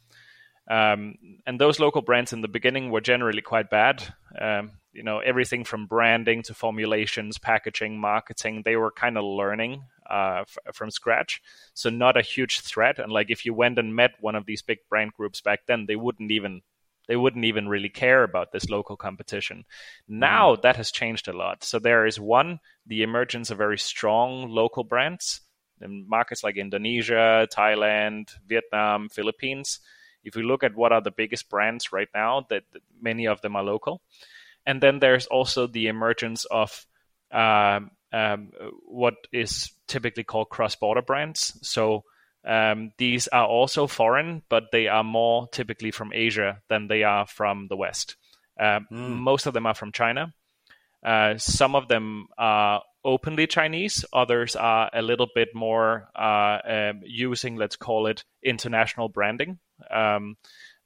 Um, 0.69 1.15
and 1.45 1.59
those 1.59 1.79
local 1.79 2.01
brands 2.01 2.31
in 2.31 2.41
the 2.41 2.47
beginning 2.47 2.91
were 2.91 3.01
generally 3.01 3.41
quite 3.41 3.69
bad. 3.69 4.03
Um, 4.39 4.71
you 4.93 5.03
know, 5.03 5.19
everything 5.19 5.63
from 5.63 5.87
branding 5.87 6.43
to 6.43 6.53
formulations, 6.53 7.37
packaging, 7.37 7.99
marketing, 7.99 8.61
they 8.65 8.75
were 8.75 8.91
kind 8.91 9.17
of 9.17 9.23
learning 9.23 9.83
uh, 10.09 10.41
f- 10.41 10.75
from 10.75 10.91
scratch. 10.91 11.41
So 11.73 11.89
not 11.89 12.17
a 12.17 12.21
huge 12.21 12.61
threat. 12.61 12.99
And 12.99 13.11
like 13.11 13.29
if 13.29 13.45
you 13.45 13.53
went 13.53 13.79
and 13.79 13.95
met 13.95 14.11
one 14.19 14.35
of 14.35 14.45
these 14.45 14.61
big 14.61 14.79
brand 14.89 15.13
groups 15.13 15.41
back 15.41 15.65
then, 15.67 15.85
they 15.87 15.95
wouldn't 15.95 16.31
even 16.31 16.61
they 17.07 17.15
wouldn't 17.15 17.45
even 17.45 17.67
really 17.67 17.89
care 17.89 18.23
about 18.23 18.51
this 18.51 18.69
local 18.69 18.95
competition. 18.95 19.65
Now 20.07 20.55
mm. 20.55 20.61
that 20.61 20.75
has 20.75 20.91
changed 20.91 21.27
a 21.27 21.33
lot. 21.33 21.63
So 21.63 21.79
there 21.79 22.05
is 22.05 22.19
one 22.19 22.59
the 22.85 23.01
emergence 23.01 23.49
of 23.49 23.57
very 23.57 23.79
strong 23.79 24.49
local 24.49 24.83
brands 24.83 25.41
in 25.81 26.07
markets 26.07 26.43
like 26.43 26.57
Indonesia, 26.57 27.47
Thailand, 27.51 28.29
Vietnam, 28.47 29.09
Philippines. 29.09 29.79
If 30.23 30.35
we 30.35 30.43
look 30.43 30.63
at 30.63 30.75
what 30.75 30.91
are 30.91 31.01
the 31.01 31.11
biggest 31.11 31.49
brands 31.49 31.91
right 31.91 32.09
now, 32.13 32.45
that, 32.49 32.63
that 32.73 32.81
many 33.01 33.27
of 33.27 33.41
them 33.41 33.55
are 33.55 33.63
local. 33.63 34.01
And 34.65 34.81
then 34.81 34.99
there's 34.99 35.25
also 35.27 35.67
the 35.67 35.87
emergence 35.87 36.45
of 36.45 36.85
um, 37.31 37.91
um, 38.11 38.51
what 38.85 39.15
is 39.31 39.71
typically 39.87 40.23
called 40.23 40.49
cross-border 40.49 41.01
brands. 41.01 41.57
So 41.61 42.03
um, 42.45 42.91
these 42.97 43.27
are 43.27 43.45
also 43.45 43.87
foreign, 43.87 44.43
but 44.49 44.71
they 44.71 44.87
are 44.87 45.03
more 45.03 45.47
typically 45.49 45.91
from 45.91 46.11
Asia 46.13 46.61
than 46.69 46.87
they 46.87 47.03
are 47.03 47.27
from 47.27 47.67
the 47.67 47.77
West. 47.77 48.15
Uh, 48.59 48.79
mm. 48.91 49.17
Most 49.17 49.45
of 49.45 49.53
them 49.53 49.65
are 49.65 49.73
from 49.73 49.91
China. 49.91 50.33
Uh, 51.03 51.37
some 51.37 51.75
of 51.75 51.87
them 51.87 52.27
are 52.37 52.81
openly 53.05 53.47
Chinese. 53.47 54.03
Others 54.11 54.55
are 54.55 54.89
a 54.93 55.01
little 55.01 55.27
bit 55.33 55.49
more 55.53 56.09
uh, 56.15 56.59
um, 56.65 57.01
using, 57.05 57.55
let's 57.55 57.77
call 57.77 58.07
it, 58.07 58.23
international 58.43 59.07
branding, 59.07 59.59
um, 59.89 60.35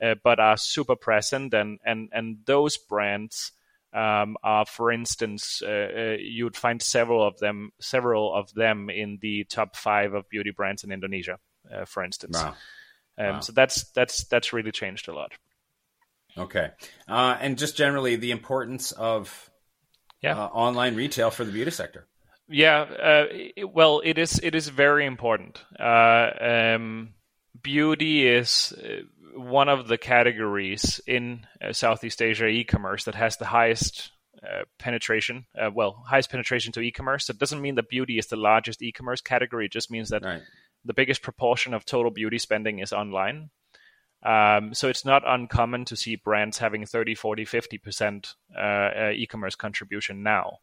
uh, 0.04 0.16
but 0.24 0.40
are 0.40 0.58
super 0.58 0.96
present. 0.96 1.54
And 1.54 1.80
and 1.84 2.10
and 2.12 2.38
those 2.46 2.78
brands 2.78 3.52
um, 3.94 4.38
are, 4.44 4.66
for 4.66 4.92
instance, 4.92 5.62
uh, 5.64 5.70
uh, 5.70 6.16
you 6.20 6.44
would 6.46 6.58
find 6.58 6.82
several 6.82 7.26
of 7.26 7.38
them, 7.40 7.72
several 7.80 8.34
of 8.34 8.52
them 8.54 8.90
in 8.90 9.20
the 9.22 9.46
top 9.46 9.76
five 9.76 10.14
of 10.14 10.28
beauty 10.30 10.52
brands 10.52 10.84
in 10.84 10.92
Indonesia, 10.92 11.38
uh, 11.74 11.86
for 11.86 12.04
instance. 12.04 12.42
Wow. 12.42 12.56
Um, 13.18 13.26
wow. 13.28 13.40
So 13.42 13.52
that's 13.54 13.92
that's 13.92 14.26
that's 14.26 14.54
really 14.54 14.72
changed 14.72 15.08
a 15.08 15.14
lot. 15.14 15.34
Okay, 16.36 16.72
uh, 17.08 17.38
and 17.40 17.60
just 17.60 17.78
generally 17.78 18.16
the 18.16 18.32
importance 18.32 18.92
of 18.92 19.52
yeah. 20.24 20.40
Uh, 20.40 20.48
online 20.48 20.96
retail 20.96 21.30
for 21.30 21.44
the 21.44 21.52
beauty 21.52 21.70
sector. 21.70 22.08
Yeah, 22.48 22.82
uh, 22.82 23.26
it, 23.30 23.70
well, 23.72 24.02
it 24.04 24.18
is 24.18 24.40
it 24.42 24.56
is 24.56 24.70
very 24.70 25.06
important. 25.06 25.62
Um, 25.78 27.14
beauty 27.62 28.26
is 28.26 28.74
one 29.36 29.70
of 29.70 29.88
the 29.88 29.98
categories 29.98 31.02
in 31.08 31.46
uh, 31.62 31.74
Southeast 31.74 32.22
Asia 32.22 32.48
e-commerce 32.48 33.06
that 33.06 33.16
has 33.16 33.38
the 33.38 33.46
highest 33.46 34.12
uh, 34.44 34.64
penetration. 34.78 35.46
Uh, 35.58 35.70
well, 35.74 36.04
highest 36.08 36.30
penetration 36.30 36.72
to 36.74 36.82
e-commerce. 36.82 37.30
It 37.30 37.38
doesn't 37.38 37.62
mean 37.62 37.76
that 37.76 37.90
beauty 37.90 38.18
is 38.18 38.28
the 38.28 38.36
largest 38.36 38.82
e-commerce 38.82 39.22
category. 39.22 39.66
It 39.66 39.72
just 39.72 39.92
means 39.92 40.10
that 40.10 40.24
right. 40.24 40.42
the 40.86 40.94
biggest 40.94 41.22
proportion 41.22 41.74
of 41.74 41.86
total 41.86 42.12
beauty 42.12 42.38
spending 42.38 42.80
is 42.80 42.94
online. 42.94 43.50
Um, 44.24 44.74
so 44.74 44.88
it's 44.88 45.06
not 45.06 45.24
uncommon 45.26 45.86
to 45.86 45.96
see 45.96 46.16
brands 46.16 46.58
having 46.58 46.86
30, 46.86 47.16
40, 47.16 47.46
50% 47.46 48.34
uh, 48.56 48.60
uh, 48.60 49.12
e-commerce 49.14 49.56
contribution 49.56 50.24
now. 50.24 50.60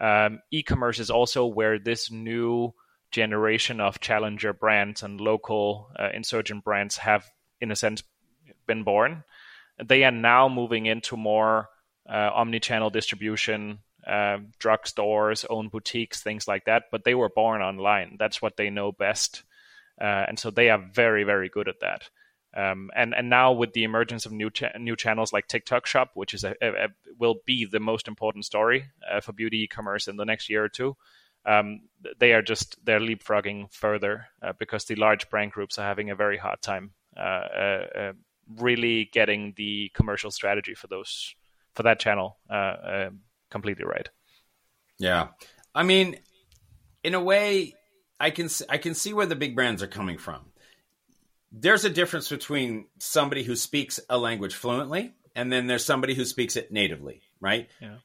Um, 0.00 0.40
e-commerce 0.50 0.98
is 0.98 1.10
also 1.10 1.46
where 1.46 1.78
this 1.78 2.10
new 2.10 2.74
generation 3.10 3.80
of 3.80 4.00
challenger 4.00 4.52
brands 4.52 5.02
and 5.02 5.20
local 5.20 5.90
uh, 5.98 6.08
insurgent 6.12 6.64
brands 6.64 6.96
have 6.96 7.24
in 7.64 7.72
a 7.72 7.76
sense 7.76 8.04
been 8.66 8.84
born. 8.84 9.24
They 9.82 10.04
are 10.04 10.12
now 10.12 10.48
moving 10.48 10.86
into 10.86 11.16
more 11.16 11.68
uh, 12.08 12.30
omni-channel 12.32 12.90
distribution, 12.90 13.80
uh, 14.06 14.38
drugstores, 14.60 15.44
own 15.50 15.68
boutiques, 15.68 16.22
things 16.22 16.46
like 16.46 16.66
that. 16.66 16.84
But 16.92 17.04
they 17.04 17.14
were 17.14 17.28
born 17.28 17.62
online. 17.62 18.16
That's 18.18 18.40
what 18.40 18.56
they 18.56 18.70
know 18.70 18.92
best, 18.92 19.42
uh, 20.00 20.24
and 20.28 20.38
so 20.38 20.50
they 20.50 20.70
are 20.70 20.78
very, 20.78 21.24
very 21.24 21.48
good 21.48 21.68
at 21.68 21.80
that. 21.80 22.08
Um, 22.56 22.90
and 22.94 23.14
and 23.14 23.28
now 23.28 23.52
with 23.52 23.72
the 23.72 23.82
emergence 23.82 24.26
of 24.26 24.32
new 24.32 24.50
cha- 24.50 24.78
new 24.78 24.94
channels 24.94 25.32
like 25.32 25.48
TikTok 25.48 25.86
Shop, 25.86 26.10
which 26.14 26.34
is 26.34 26.44
a, 26.44 26.54
a, 26.62 26.84
a 26.84 26.88
will 27.18 27.36
be 27.44 27.64
the 27.64 27.80
most 27.80 28.06
important 28.06 28.44
story 28.44 28.84
uh, 29.10 29.20
for 29.20 29.32
beauty 29.32 29.62
e-commerce 29.62 30.06
in 30.06 30.16
the 30.16 30.24
next 30.24 30.48
year 30.48 30.62
or 30.62 30.68
two, 30.68 30.96
um, 31.46 31.80
they 32.20 32.32
are 32.32 32.42
just 32.42 32.76
they're 32.84 33.00
leapfrogging 33.00 33.72
further 33.72 34.26
uh, 34.40 34.52
because 34.58 34.84
the 34.84 34.94
large 34.94 35.28
brand 35.30 35.50
groups 35.50 35.78
are 35.78 35.86
having 35.86 36.10
a 36.10 36.16
very 36.16 36.38
hard 36.38 36.62
time 36.62 36.92
Uh, 37.16 37.20
uh, 37.20 37.86
uh, 37.98 38.12
really 38.58 39.08
getting 39.12 39.54
the 39.56 39.90
commercial 39.94 40.30
strategy 40.30 40.74
for 40.74 40.86
those 40.86 41.34
for 41.74 41.84
that 41.84 41.98
channel 41.98 42.36
completely 43.50 43.84
right. 43.84 44.08
Yeah, 44.98 45.28
I 45.74 45.82
mean, 45.82 46.16
in 47.02 47.14
a 47.14 47.20
way, 47.20 47.74
I 48.20 48.30
can 48.30 48.48
I 48.68 48.78
can 48.78 48.94
see 48.94 49.12
where 49.12 49.26
the 49.26 49.36
big 49.36 49.54
brands 49.54 49.82
are 49.82 49.88
coming 49.88 50.18
from. 50.18 50.40
There's 51.52 51.84
a 51.84 51.90
difference 51.90 52.28
between 52.28 52.86
somebody 52.98 53.44
who 53.44 53.54
speaks 53.54 54.00
a 54.10 54.18
language 54.18 54.54
fluently 54.54 55.14
and 55.34 55.52
then 55.52 55.66
there's 55.66 55.84
somebody 55.84 56.14
who 56.14 56.24
speaks 56.24 56.56
it 56.56 56.72
natively, 56.72 57.22
right? 57.40 57.68
Yeah. 57.80 57.96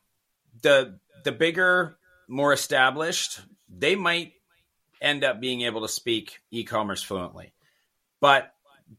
The 0.61 0.99
the 1.23 1.31
bigger, 1.31 1.97
more 2.27 2.53
established, 2.53 3.41
they 3.69 3.95
might 3.95 4.33
end 5.01 5.23
up 5.23 5.39
being 5.39 5.61
able 5.61 5.81
to 5.81 5.87
speak 5.87 6.39
e-commerce 6.51 7.03
fluently. 7.03 7.53
But 8.19 8.53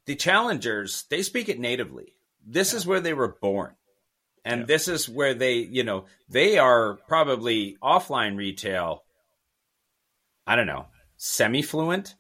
the 0.07 0.15
challengers 0.15 1.05
they 1.11 1.23
speak 1.23 1.49
it 1.49 1.59
natively 1.59 2.15
this 2.47 2.73
yeah. 2.73 2.79
is 2.79 2.87
where 2.87 3.01
they 3.01 3.15
were 3.15 3.37
born 3.41 3.75
and 4.45 4.61
yeah. 4.61 4.67
this 4.67 4.89
is 4.89 5.09
where 5.09 5.35
they 5.35 5.55
you 5.55 5.85
know 5.85 6.05
they 6.29 6.59
are 6.59 6.99
probably 7.09 7.77
offline 7.83 8.37
retail 8.37 9.03
i 10.47 10.57
don't 10.57 10.67
know 10.67 10.87
semi 11.17 11.63
fluent 11.63 12.15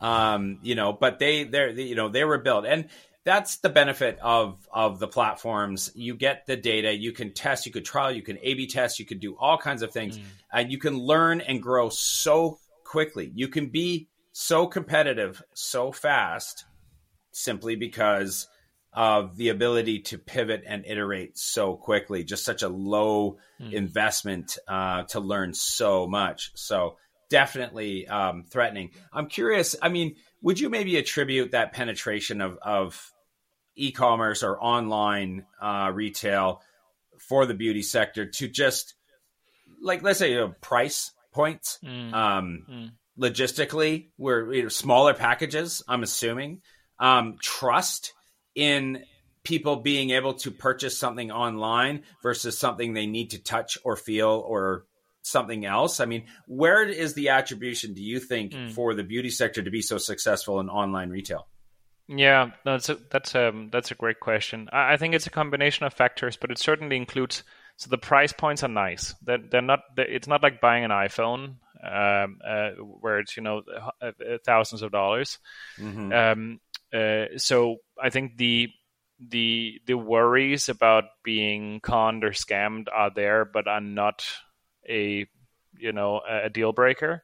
um 0.00 0.58
you 0.62 0.74
know 0.74 0.92
but 0.92 1.18
they 1.18 1.44
they're 1.44 1.70
you 1.70 1.94
know 1.94 2.08
they 2.08 2.24
were 2.24 2.38
built 2.38 2.64
and 2.66 2.88
that's 3.24 3.56
the 3.56 3.68
benefit 3.68 4.18
of 4.22 4.68
of 4.72 4.98
the 4.98 5.08
platforms 5.08 5.90
you 5.94 6.14
get 6.14 6.46
the 6.46 6.56
data 6.56 6.94
you 6.94 7.12
can 7.12 7.32
test 7.32 7.66
you 7.66 7.72
could 7.72 7.84
trial 7.84 8.12
you 8.12 8.22
can 8.22 8.38
a 8.40 8.54
b 8.54 8.66
test 8.66 8.98
you 8.98 9.04
could 9.04 9.20
do 9.20 9.36
all 9.36 9.58
kinds 9.58 9.82
of 9.82 9.92
things 9.92 10.16
mm. 10.16 10.22
and 10.52 10.70
you 10.70 10.78
can 10.78 10.96
learn 10.96 11.40
and 11.40 11.62
grow 11.62 11.88
so 11.88 12.58
quickly 12.84 13.30
you 13.34 13.48
can 13.48 13.66
be 13.66 14.08
so 14.32 14.66
competitive 14.66 15.42
so 15.54 15.90
fast 15.90 16.64
simply 17.36 17.76
because 17.76 18.48
of 18.92 19.36
the 19.36 19.50
ability 19.50 20.00
to 20.00 20.16
pivot 20.18 20.64
and 20.66 20.84
iterate 20.86 21.36
so 21.36 21.76
quickly. 21.76 22.24
Just 22.24 22.44
such 22.44 22.62
a 22.62 22.68
low 22.68 23.36
mm. 23.60 23.72
investment 23.72 24.56
uh, 24.66 25.02
to 25.04 25.20
learn 25.20 25.52
so 25.52 26.06
much. 26.06 26.52
So 26.54 26.96
definitely 27.28 28.08
um, 28.08 28.44
threatening. 28.48 28.90
I'm 29.12 29.26
curious. 29.26 29.76
I 29.82 29.90
mean, 29.90 30.16
would 30.40 30.58
you 30.58 30.70
maybe 30.70 30.96
attribute 30.96 31.50
that 31.50 31.74
penetration 31.74 32.40
of, 32.40 32.58
of 32.62 33.12
e-commerce 33.76 34.42
or 34.42 34.58
online 34.58 35.44
uh, 35.60 35.90
retail 35.92 36.62
for 37.18 37.44
the 37.44 37.54
beauty 37.54 37.82
sector 37.82 38.26
to 38.26 38.48
just 38.48 38.94
like 39.82 40.02
let's 40.02 40.18
say 40.18 40.34
a 40.34 40.48
price 40.48 41.12
points 41.32 41.78
mm. 41.84 42.12
Um, 42.12 42.66
mm. 42.70 42.90
logistically 43.18 44.08
we're 44.16 44.52
you 44.52 44.62
know, 44.62 44.68
smaller 44.68 45.14
packages 45.14 45.82
i'm 45.88 46.02
assuming 46.02 46.60
um, 46.98 47.38
trust 47.40 48.12
in 48.54 49.04
people 49.44 49.76
being 49.76 50.10
able 50.10 50.34
to 50.34 50.50
purchase 50.50 50.98
something 50.98 51.30
online 51.30 52.02
versus 52.22 52.58
something 52.58 52.94
they 52.94 53.06
need 53.06 53.30
to 53.30 53.42
touch 53.42 53.78
or 53.84 53.96
feel 53.96 54.44
or 54.46 54.86
something 55.22 55.64
else? 55.64 56.00
I 56.00 56.06
mean, 56.06 56.24
where 56.46 56.82
is 56.82 57.14
the 57.14 57.30
attribution, 57.30 57.94
do 57.94 58.02
you 58.02 58.20
think, 58.20 58.52
mm. 58.52 58.72
for 58.72 58.94
the 58.94 59.04
beauty 59.04 59.30
sector 59.30 59.62
to 59.62 59.70
be 59.70 59.82
so 59.82 59.98
successful 59.98 60.60
in 60.60 60.68
online 60.68 61.10
retail? 61.10 61.46
Yeah, 62.08 62.50
that's 62.64 62.88
a, 62.88 62.98
that's 63.10 63.34
a 63.34 63.48
um, 63.48 63.68
that's 63.72 63.90
a 63.90 63.96
great 63.96 64.20
question. 64.20 64.68
I, 64.72 64.92
I 64.92 64.96
think 64.96 65.14
it's 65.14 65.26
a 65.26 65.30
combination 65.30 65.86
of 65.86 65.92
factors, 65.92 66.36
but 66.36 66.50
it 66.50 66.58
certainly 66.58 66.96
includes. 66.96 67.42
So 67.78 67.90
the 67.90 67.98
price 67.98 68.32
points 68.32 68.62
are 68.62 68.68
nice. 68.68 69.14
They're, 69.22 69.38
they're 69.38 69.60
not. 69.60 69.80
They're, 69.96 70.08
it's 70.08 70.28
not 70.28 70.42
like 70.42 70.60
buying 70.60 70.84
an 70.84 70.92
iPhone 70.92 71.56
um, 71.84 72.38
uh, 72.46 72.70
where 73.00 73.18
it's 73.18 73.36
you 73.36 73.42
know 73.42 73.62
uh, 74.00 74.12
thousands 74.44 74.82
of 74.82 74.92
dollars. 74.92 75.38
Mm-hmm. 75.78 76.12
Um, 76.12 76.60
uh, 76.96 77.26
so 77.36 77.78
I 78.02 78.10
think 78.10 78.36
the 78.36 78.70
the 79.18 79.80
the 79.86 79.94
worries 79.94 80.68
about 80.68 81.04
being 81.24 81.80
conned 81.80 82.24
or 82.24 82.30
scammed 82.30 82.86
are 82.92 83.10
there, 83.14 83.44
but 83.44 83.68
are 83.68 83.80
not 83.80 84.26
a 84.88 85.26
you 85.78 85.92
know 85.92 86.20
a 86.28 86.50
deal 86.50 86.72
breaker. 86.72 87.22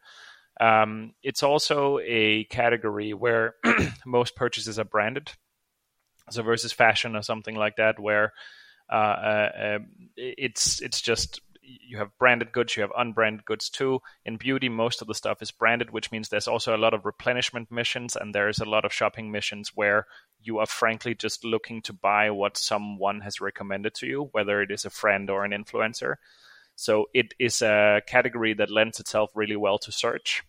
Um, 0.61 1.15
it's 1.23 1.43
also 1.43 1.99
a 2.03 2.45
category 2.45 3.15
where 3.15 3.55
most 4.07 4.37
purchases 4.37 4.79
are 4.79 4.85
branded. 4.85 5.33
So 6.31 6.43
versus 6.43 6.73
fashion 6.73 7.17
or 7.17 7.23
something 7.23 7.57
like 7.57 7.77
that, 7.77 7.99
where 7.99 8.33
uh, 8.91 8.95
uh, 8.95 9.51
um, 9.77 9.87
it's 10.17 10.81
it's 10.81 11.01
just 11.01 11.41
you 11.63 11.99
have 11.99 12.17
branded 12.19 12.53
goods, 12.53 12.77
you 12.77 12.83
have 12.83 12.93
unbranded 12.97 13.45
goods 13.45 13.71
too. 13.71 14.01
In 14.25 14.37
beauty, 14.37 14.69
most 14.69 15.01
of 15.01 15.09
the 15.09 15.15
stuff 15.15 15.41
is 15.43 15.51
branded, 15.51 15.91
which 15.91 16.11
means 16.11 16.29
there's 16.29 16.49
also 16.49 16.75
a 16.75 16.79
lot 16.79 16.95
of 16.95 17.05
replenishment 17.05 17.71
missions 17.71 18.17
and 18.17 18.35
there's 18.35 18.59
a 18.59 18.69
lot 18.69 18.85
of 18.85 18.93
shopping 18.93 19.31
missions 19.31 19.73
where 19.75 20.07
you 20.43 20.59
are 20.59 20.67
frankly 20.67 21.15
just 21.15 21.45
looking 21.45 21.83
to 21.83 21.93
buy 21.93 22.31
what 22.31 22.57
someone 22.57 23.21
has 23.21 23.41
recommended 23.41 23.95
to 23.95 24.07
you, 24.07 24.29
whether 24.33 24.61
it 24.61 24.71
is 24.71 24.85
a 24.85 24.91
friend 24.91 25.31
or 25.31 25.45
an 25.45 25.53
influencer. 25.53 26.17
So 26.77 27.07
it 27.15 27.35
is 27.39 27.63
a 27.63 28.03
category 28.07 28.55
that 28.55 28.71
lends 28.71 28.99
itself 28.99 29.31
really 29.35 29.57
well 29.57 29.79
to 29.79 29.93
search. 29.93 30.43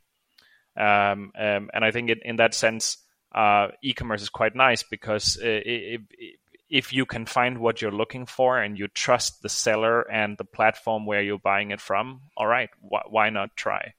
Um, 0.76 1.32
um, 1.38 1.70
and 1.74 1.86
I 1.86 1.92
think 1.92 2.10
it, 2.10 2.20
in 2.24 2.38
that 2.38 2.56
sense, 2.56 2.98
uh, 3.34 3.70
e-commerce 3.84 4.22
is 4.22 4.30
quite 4.30 4.56
nice 4.56 4.84
because 4.84 5.38
it, 5.38 6.02
it, 6.18 6.38
if 6.74 6.92
you 6.92 7.06
can 7.06 7.24
find 7.28 7.60
what 7.60 7.84
you're 7.84 7.92
looking 7.92 8.26
for 8.26 8.60
and 8.60 8.80
you 8.80 8.88
trust 8.88 9.44
the 9.44 9.48
seller 9.48 10.02
and 10.12 10.36
the 10.40 10.44
platform 10.44 11.06
where 11.06 11.22
you're 11.22 11.38
buying 11.38 11.70
it 11.70 11.80
from, 11.80 12.22
all 12.36 12.48
right, 12.48 12.72
wh- 12.82 13.12
why 13.12 13.30
not 13.30 13.56
try? 13.56 13.94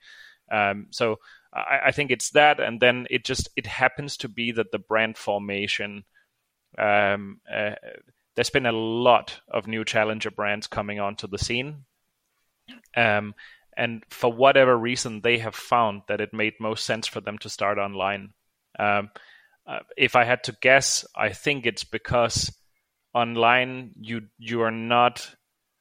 Um, 0.50 0.88
so 0.90 1.20
I, 1.52 1.78
I, 1.86 1.90
think 1.92 2.10
it's 2.10 2.30
that, 2.30 2.58
and 2.58 2.80
then 2.80 3.06
it 3.10 3.24
just 3.24 3.48
it 3.54 3.68
happens 3.68 4.16
to 4.18 4.28
be 4.28 4.50
that 4.50 4.72
the 4.72 4.80
brand 4.80 5.16
formation. 5.16 6.02
Um, 6.76 7.40
uh, 7.50 7.76
there's 8.34 8.50
been 8.50 8.66
a 8.66 8.72
lot 8.72 9.40
of 9.48 9.68
new 9.68 9.84
challenger 9.84 10.32
brands 10.32 10.66
coming 10.66 10.98
onto 10.98 11.28
the 11.28 11.38
scene, 11.38 11.84
um, 12.96 13.36
and 13.76 14.02
for 14.10 14.32
whatever 14.32 14.76
reason, 14.76 15.20
they 15.20 15.38
have 15.38 15.54
found 15.54 16.02
that 16.08 16.20
it 16.20 16.34
made 16.34 16.54
most 16.58 16.84
sense 16.84 17.06
for 17.06 17.20
them 17.20 17.38
to 17.38 17.48
start 17.48 17.78
online. 17.78 18.32
Um, 18.80 19.10
uh, 19.64 19.78
if 19.96 20.16
I 20.16 20.24
had 20.24 20.42
to 20.44 20.56
guess, 20.60 21.06
I 21.14 21.28
think 21.28 21.66
it's 21.66 21.84
because 21.84 22.50
online 23.14 23.92
you 24.00 24.22
you 24.38 24.62
are 24.62 24.70
not 24.70 25.34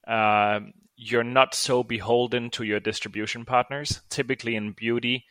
uh, 0.08 0.60
you're 0.96 1.24
not 1.24 1.56
so 1.56 1.84
beholden 1.84 2.50
to 2.52 2.64
your 2.64 2.80
distribution 2.80 3.46
partners. 3.46 4.02
Typically 4.10 4.56
in 4.56 4.72
beauty, 4.72 5.26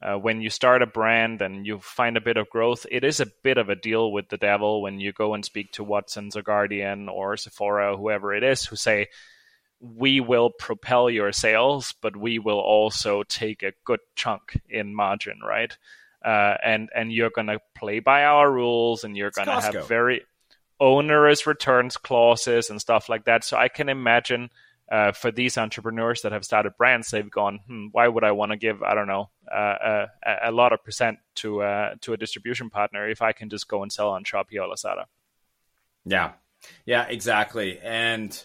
uh, 0.00 0.14
when 0.14 0.40
you 0.40 0.50
start 0.50 0.80
a 0.82 0.86
brand 0.86 1.42
and 1.42 1.66
you 1.66 1.80
find 1.80 2.16
a 2.16 2.20
bit 2.20 2.36
of 2.36 2.48
growth, 2.50 2.86
it 2.90 3.02
is 3.02 3.20
a 3.20 3.26
bit 3.42 3.58
of 3.58 3.68
a 3.68 3.74
deal 3.74 4.12
with 4.12 4.28
the 4.28 4.36
devil 4.36 4.80
when 4.80 5.00
you 5.00 5.12
go 5.12 5.34
and 5.34 5.44
speak 5.44 5.72
to 5.72 5.84
Watsons 5.84 6.36
or 6.36 6.42
Guardian 6.42 7.08
or 7.08 7.36
Sephora, 7.36 7.94
or 7.94 7.96
whoever 7.96 8.32
it 8.32 8.44
is, 8.44 8.64
who 8.64 8.76
say, 8.76 9.08
we 9.80 10.20
will 10.20 10.50
propel 10.50 11.10
your 11.10 11.32
sales, 11.32 11.94
but 12.00 12.16
we 12.16 12.38
will 12.38 12.60
also 12.60 13.22
take 13.24 13.62
a 13.62 13.72
good 13.84 14.00
chunk 14.14 14.60
in 14.68 14.94
margin, 14.94 15.40
right? 15.44 15.76
Uh, 16.24 16.56
and 16.64 16.90
and 16.94 17.12
you're 17.12 17.30
gonna 17.30 17.58
play 17.76 18.00
by 18.00 18.24
our 18.24 18.50
rules, 18.50 19.04
and 19.04 19.16
you're 19.16 19.30
gonna 19.30 19.60
have 19.60 19.88
very 19.88 20.22
onerous 20.80 21.46
returns 21.46 21.96
clauses 21.96 22.70
and 22.70 22.80
stuff 22.80 23.08
like 23.08 23.24
that. 23.24 23.44
So 23.44 23.56
I 23.56 23.68
can 23.68 23.88
imagine 23.88 24.50
uh, 24.90 25.12
for 25.12 25.30
these 25.30 25.58
entrepreneurs 25.58 26.22
that 26.22 26.32
have 26.32 26.44
started 26.44 26.76
brands, 26.78 27.10
they've 27.10 27.30
gone, 27.30 27.60
hmm, 27.66 27.86
why 27.92 28.08
would 28.08 28.24
I 28.24 28.32
want 28.32 28.52
to 28.52 28.56
give, 28.56 28.82
I 28.82 28.94
don't 28.94 29.06
know, 29.06 29.28
uh, 29.52 30.06
a, 30.24 30.36
a, 30.44 30.52
lot 30.52 30.72
of 30.72 30.82
percent 30.82 31.18
to 31.36 31.62
uh, 31.62 31.94
to 32.02 32.14
a 32.14 32.16
distribution 32.16 32.70
partner 32.70 33.08
if 33.08 33.20
I 33.20 33.32
can 33.32 33.50
just 33.50 33.68
go 33.68 33.82
and 33.82 33.92
sell 33.92 34.10
on 34.10 34.24
Shopee 34.24 34.56
or 34.56 34.74
Lazada? 34.74 35.04
Yeah, 36.06 36.32
yeah, 36.86 37.06
exactly. 37.06 37.78
And 37.80 38.42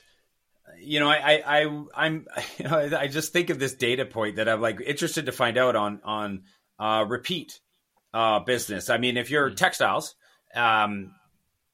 you 0.79 0.99
know, 0.99 1.09
I, 1.09 1.41
I, 1.45 1.81
I 1.95 2.05
am 2.07 2.27
you 2.57 2.65
know, 2.65 2.97
I 2.97 3.07
just 3.07 3.31
think 3.31 3.49
of 3.49 3.59
this 3.59 3.75
data 3.75 4.05
point 4.05 4.35
that 4.35 4.49
I'm 4.49 4.59
like 4.61 4.81
interested 4.81 5.27
to 5.27 5.31
find 5.31 5.57
out 5.57 5.75
on 5.75 6.01
on 6.03 6.43
uh, 6.77 7.05
repeat 7.07 7.59
uh, 8.13 8.39
business. 8.39 8.89
I 8.89 8.97
mean, 8.97 9.17
if 9.17 9.29
you're 9.29 9.47
mm-hmm. 9.47 9.55
textiles, 9.55 10.15
um, 10.55 11.13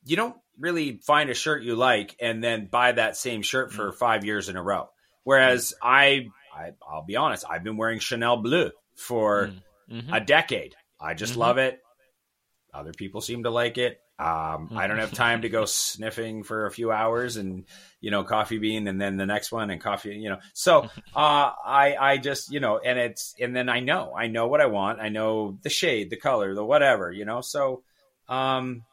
you 0.05 0.15
don't 0.15 0.35
really 0.59 0.99
find 1.03 1.29
a 1.29 1.33
shirt 1.33 1.63
you 1.63 1.75
like 1.75 2.15
and 2.19 2.43
then 2.43 2.67
buy 2.67 2.91
that 2.91 3.17
same 3.17 3.41
shirt 3.41 3.71
for 3.71 3.91
mm. 3.91 3.95
five 3.95 4.25
years 4.25 4.49
in 4.49 4.55
a 4.55 4.63
row. 4.63 4.89
Whereas 5.23 5.73
mm. 5.73 5.87
I, 5.87 6.29
I 6.55 6.95
will 6.95 7.03
be 7.03 7.15
honest, 7.15 7.45
I've 7.49 7.63
been 7.63 7.77
wearing 7.77 7.99
Chanel 7.99 8.37
Bleu 8.37 8.71
for 8.95 9.47
mm. 9.47 9.61
mm-hmm. 9.91 10.13
a 10.13 10.19
decade. 10.19 10.75
I 10.99 11.13
just 11.13 11.33
mm-hmm. 11.33 11.41
love 11.41 11.57
it. 11.57 11.79
Other 12.73 12.91
people 12.93 13.21
seem 13.21 13.43
to 13.43 13.49
like 13.49 13.77
it. 13.77 13.99
Um, 14.19 14.71
I 14.75 14.87
don't 14.87 14.99
have 14.99 15.13
time 15.13 15.43
to 15.43 15.49
go 15.49 15.63
sniffing 15.65 16.43
for 16.43 16.65
a 16.65 16.71
few 16.71 16.91
hours 16.91 17.37
and 17.37 17.63
you 18.01 18.11
know 18.11 18.25
coffee 18.25 18.57
bean 18.57 18.89
and 18.89 18.99
then 18.99 19.15
the 19.15 19.25
next 19.25 19.49
one 19.49 19.69
and 19.69 19.79
coffee 19.79 20.13
you 20.13 20.27
know 20.27 20.39
so 20.53 20.81
uh, 21.15 21.51
I 21.65 21.95
I 21.97 22.17
just 22.17 22.51
you 22.51 22.59
know 22.59 22.79
and 22.79 22.99
it's 22.99 23.33
and 23.39 23.55
then 23.55 23.69
I 23.69 23.79
know 23.79 24.13
I 24.13 24.27
know 24.27 24.47
what 24.47 24.59
I 24.59 24.65
want 24.65 24.99
I 24.99 25.07
know 25.07 25.57
the 25.63 25.69
shade 25.69 26.09
the 26.09 26.17
color 26.17 26.53
the 26.53 26.65
whatever 26.65 27.13
you 27.13 27.23
know 27.23 27.39
so 27.39 27.83
um 28.27 28.83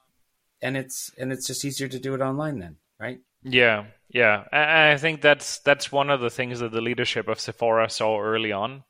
and 0.63 0.77
it's 0.77 1.11
and 1.19 1.33
it's 1.33 1.47
just 1.47 1.65
easier 1.65 1.89
to 1.89 1.99
do 1.99 2.15
it 2.15 2.21
online 2.21 2.59
then, 2.59 2.77
right? 2.99 3.21
Yeah, 3.43 3.87
yeah. 4.09 4.45
I 4.53 4.97
think 4.97 5.21
that's 5.21 5.59
that's 5.61 5.93
one 5.93 6.11
of 6.11 6.21
the 6.21 6.31
things 6.31 6.61
that 6.61 6.73
the 6.73 6.81
leadership 6.81 7.29
of 7.29 7.41
Sephora 7.41 7.89
saw 7.89 8.21
early 8.21 8.53
on, 8.53 8.83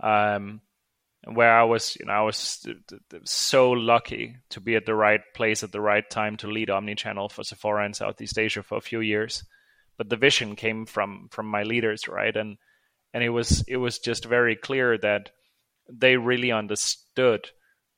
um, 0.00 0.60
where 1.24 1.52
I 1.52 1.64
was, 1.64 1.96
you 1.98 2.06
know, 2.06 2.12
I 2.12 2.22
was 2.22 2.66
so 3.24 3.70
lucky 3.70 4.36
to 4.50 4.60
be 4.60 4.76
at 4.76 4.86
the 4.86 4.94
right 4.94 5.22
place 5.34 5.62
at 5.62 5.72
the 5.72 5.80
right 5.80 6.08
time 6.08 6.36
to 6.38 6.50
lead 6.50 6.68
omnichannel 6.68 7.30
for 7.30 7.42
Sephora 7.42 7.86
in 7.86 7.94
Southeast 7.94 8.38
Asia 8.38 8.62
for 8.62 8.76
a 8.76 8.82
few 8.82 9.00
years. 9.00 9.44
But 9.96 10.10
the 10.10 10.16
vision 10.16 10.56
came 10.56 10.84
from 10.84 11.28
from 11.30 11.46
my 11.46 11.62
leaders, 11.62 12.06
right? 12.06 12.36
And 12.36 12.58
and 13.14 13.24
it 13.24 13.30
was 13.30 13.64
it 13.66 13.78
was 13.78 13.98
just 13.98 14.26
very 14.26 14.56
clear 14.56 14.98
that 14.98 15.30
they 15.88 16.16
really 16.16 16.52
understood 16.52 17.48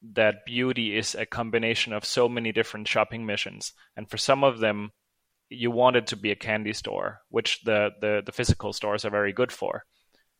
that 0.02 0.44
beauty 0.46 0.96
is 0.96 1.14
a 1.14 1.26
combination 1.26 1.92
of 1.92 2.04
so 2.04 2.28
many 2.28 2.52
different 2.52 2.88
shopping 2.88 3.26
missions. 3.26 3.72
And 3.96 4.08
for 4.08 4.16
some 4.16 4.44
of 4.44 4.60
them, 4.60 4.92
you 5.48 5.70
want 5.70 5.96
it 5.96 6.06
to 6.08 6.16
be 6.16 6.30
a 6.30 6.36
candy 6.36 6.72
store, 6.72 7.20
which 7.30 7.62
the, 7.64 7.90
the, 8.00 8.22
the 8.24 8.32
physical 8.32 8.72
stores 8.72 9.04
are 9.04 9.10
very 9.10 9.32
good 9.32 9.50
for, 9.50 9.84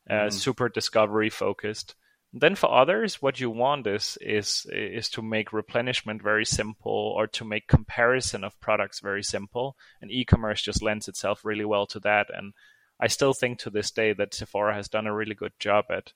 uh, 0.09 0.15
mm. 0.15 0.33
super 0.33 0.69
discovery 0.69 1.31
focused. 1.31 1.95
Then 2.33 2.57
for 2.57 2.71
others, 2.71 3.23
what 3.23 3.41
you 3.41 3.49
want 3.49 3.87
is 3.87 4.19
is 4.21 4.67
is 4.71 5.09
to 5.11 5.23
make 5.23 5.51
replenishment 5.51 6.23
very 6.23 6.45
simple 6.45 7.15
or 7.17 7.27
to 7.29 7.45
make 7.45 7.67
comparison 7.67 8.45
of 8.45 8.61
products 8.61 9.01
very 9.01 9.23
simple. 9.23 9.77
And 10.03 10.11
e-commerce 10.11 10.61
just 10.61 10.83
lends 10.83 11.09
itself 11.09 11.43
really 11.43 11.65
well 11.65 11.87
to 11.87 12.01
that. 12.01 12.27
And 12.31 12.53
I 13.01 13.07
still 13.07 13.33
think 13.33 13.61
to 13.61 13.71
this 13.71 13.91
day 13.91 14.13
that 14.13 14.35
Sephora 14.35 14.75
has 14.75 14.89
done 14.89 15.07
a 15.07 15.15
really 15.15 15.35
good 15.35 15.53
job 15.59 15.87
at 15.91 16.13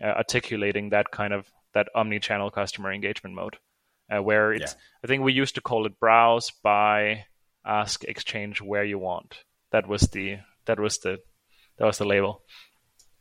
uh, 0.00 0.04
articulating 0.06 0.90
that 0.90 1.10
kind 1.10 1.32
of 1.32 1.50
that 1.74 1.88
omni-channel 1.94 2.50
customer 2.50 2.92
engagement 2.92 3.34
mode, 3.34 3.56
uh, 4.10 4.22
where 4.22 4.52
it's 4.52 4.72
yeah. 4.72 4.80
I 5.04 5.06
think 5.06 5.22
we 5.22 5.32
used 5.32 5.56
to 5.56 5.60
call 5.60 5.86
it 5.86 5.98
browse, 5.98 6.50
buy, 6.62 7.24
ask, 7.64 8.04
exchange 8.04 8.60
where 8.60 8.84
you 8.84 8.98
want. 8.98 9.42
That 9.72 9.88
was 9.88 10.02
the 10.02 10.38
that 10.66 10.78
was 10.78 10.98
the 10.98 11.18
that 11.78 11.84
was 11.84 11.98
the 11.98 12.06
label. 12.06 12.42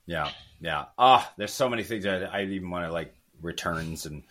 Yeah, 0.05 0.29
yeah. 0.60 0.86
Ah, 0.97 1.27
oh, 1.27 1.34
there's 1.38 1.53
so 1.53 1.69
many 1.69 1.84
things 1.84 2.03
that 2.03 2.34
I 2.34 2.43
even 2.43 2.69
want 2.69 2.86
to 2.86 2.91
like 2.91 3.13
returns 3.41 4.05
and 4.05 4.23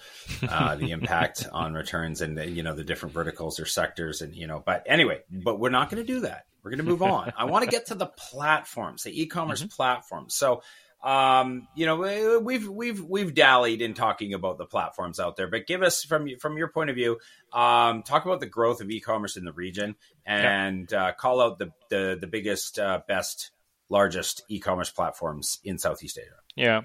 uh, 0.48 0.76
the 0.76 0.90
impact 0.90 1.46
on 1.52 1.74
returns 1.74 2.20
and 2.20 2.38
the, 2.38 2.48
you 2.48 2.62
know 2.62 2.74
the 2.74 2.84
different 2.84 3.14
verticals 3.14 3.60
or 3.60 3.66
sectors 3.66 4.20
and 4.22 4.34
you 4.34 4.46
know. 4.46 4.62
But 4.64 4.84
anyway, 4.86 5.22
but 5.30 5.58
we're 5.58 5.70
not 5.70 5.90
going 5.90 6.04
to 6.04 6.12
do 6.12 6.20
that. 6.20 6.46
We're 6.62 6.70
going 6.70 6.84
to 6.84 6.90
move 6.90 7.02
on. 7.02 7.32
I 7.36 7.44
want 7.44 7.64
to 7.64 7.70
get 7.70 7.86
to 7.86 7.94
the 7.94 8.06
platforms, 8.06 9.02
the 9.02 9.22
e-commerce 9.22 9.60
mm-hmm. 9.60 9.68
platforms. 9.68 10.34
So 10.34 10.62
um, 11.04 11.68
you 11.74 11.84
know, 11.84 12.40
we've 12.40 12.66
we've 12.66 13.04
we've 13.04 13.34
dallied 13.34 13.82
in 13.82 13.92
talking 13.92 14.32
about 14.32 14.56
the 14.56 14.64
platforms 14.64 15.20
out 15.20 15.36
there, 15.36 15.48
but 15.48 15.66
give 15.66 15.82
us 15.82 16.02
from 16.02 16.26
from 16.40 16.56
your 16.56 16.68
point 16.68 16.88
of 16.88 16.96
view, 16.96 17.18
um, 17.52 18.02
talk 18.02 18.24
about 18.24 18.40
the 18.40 18.46
growth 18.46 18.80
of 18.80 18.90
e-commerce 18.90 19.36
in 19.36 19.44
the 19.44 19.52
region 19.52 19.96
and 20.24 20.90
yeah. 20.90 21.08
uh, 21.08 21.12
call 21.12 21.42
out 21.42 21.58
the 21.58 21.70
the, 21.90 22.16
the 22.18 22.26
biggest, 22.26 22.78
uh, 22.78 23.02
best, 23.06 23.50
largest 23.90 24.42
e-commerce 24.48 24.88
platforms 24.88 25.58
in 25.62 25.78
Southeast 25.78 26.18
Asia. 26.18 26.36
Yeah. 26.56 26.80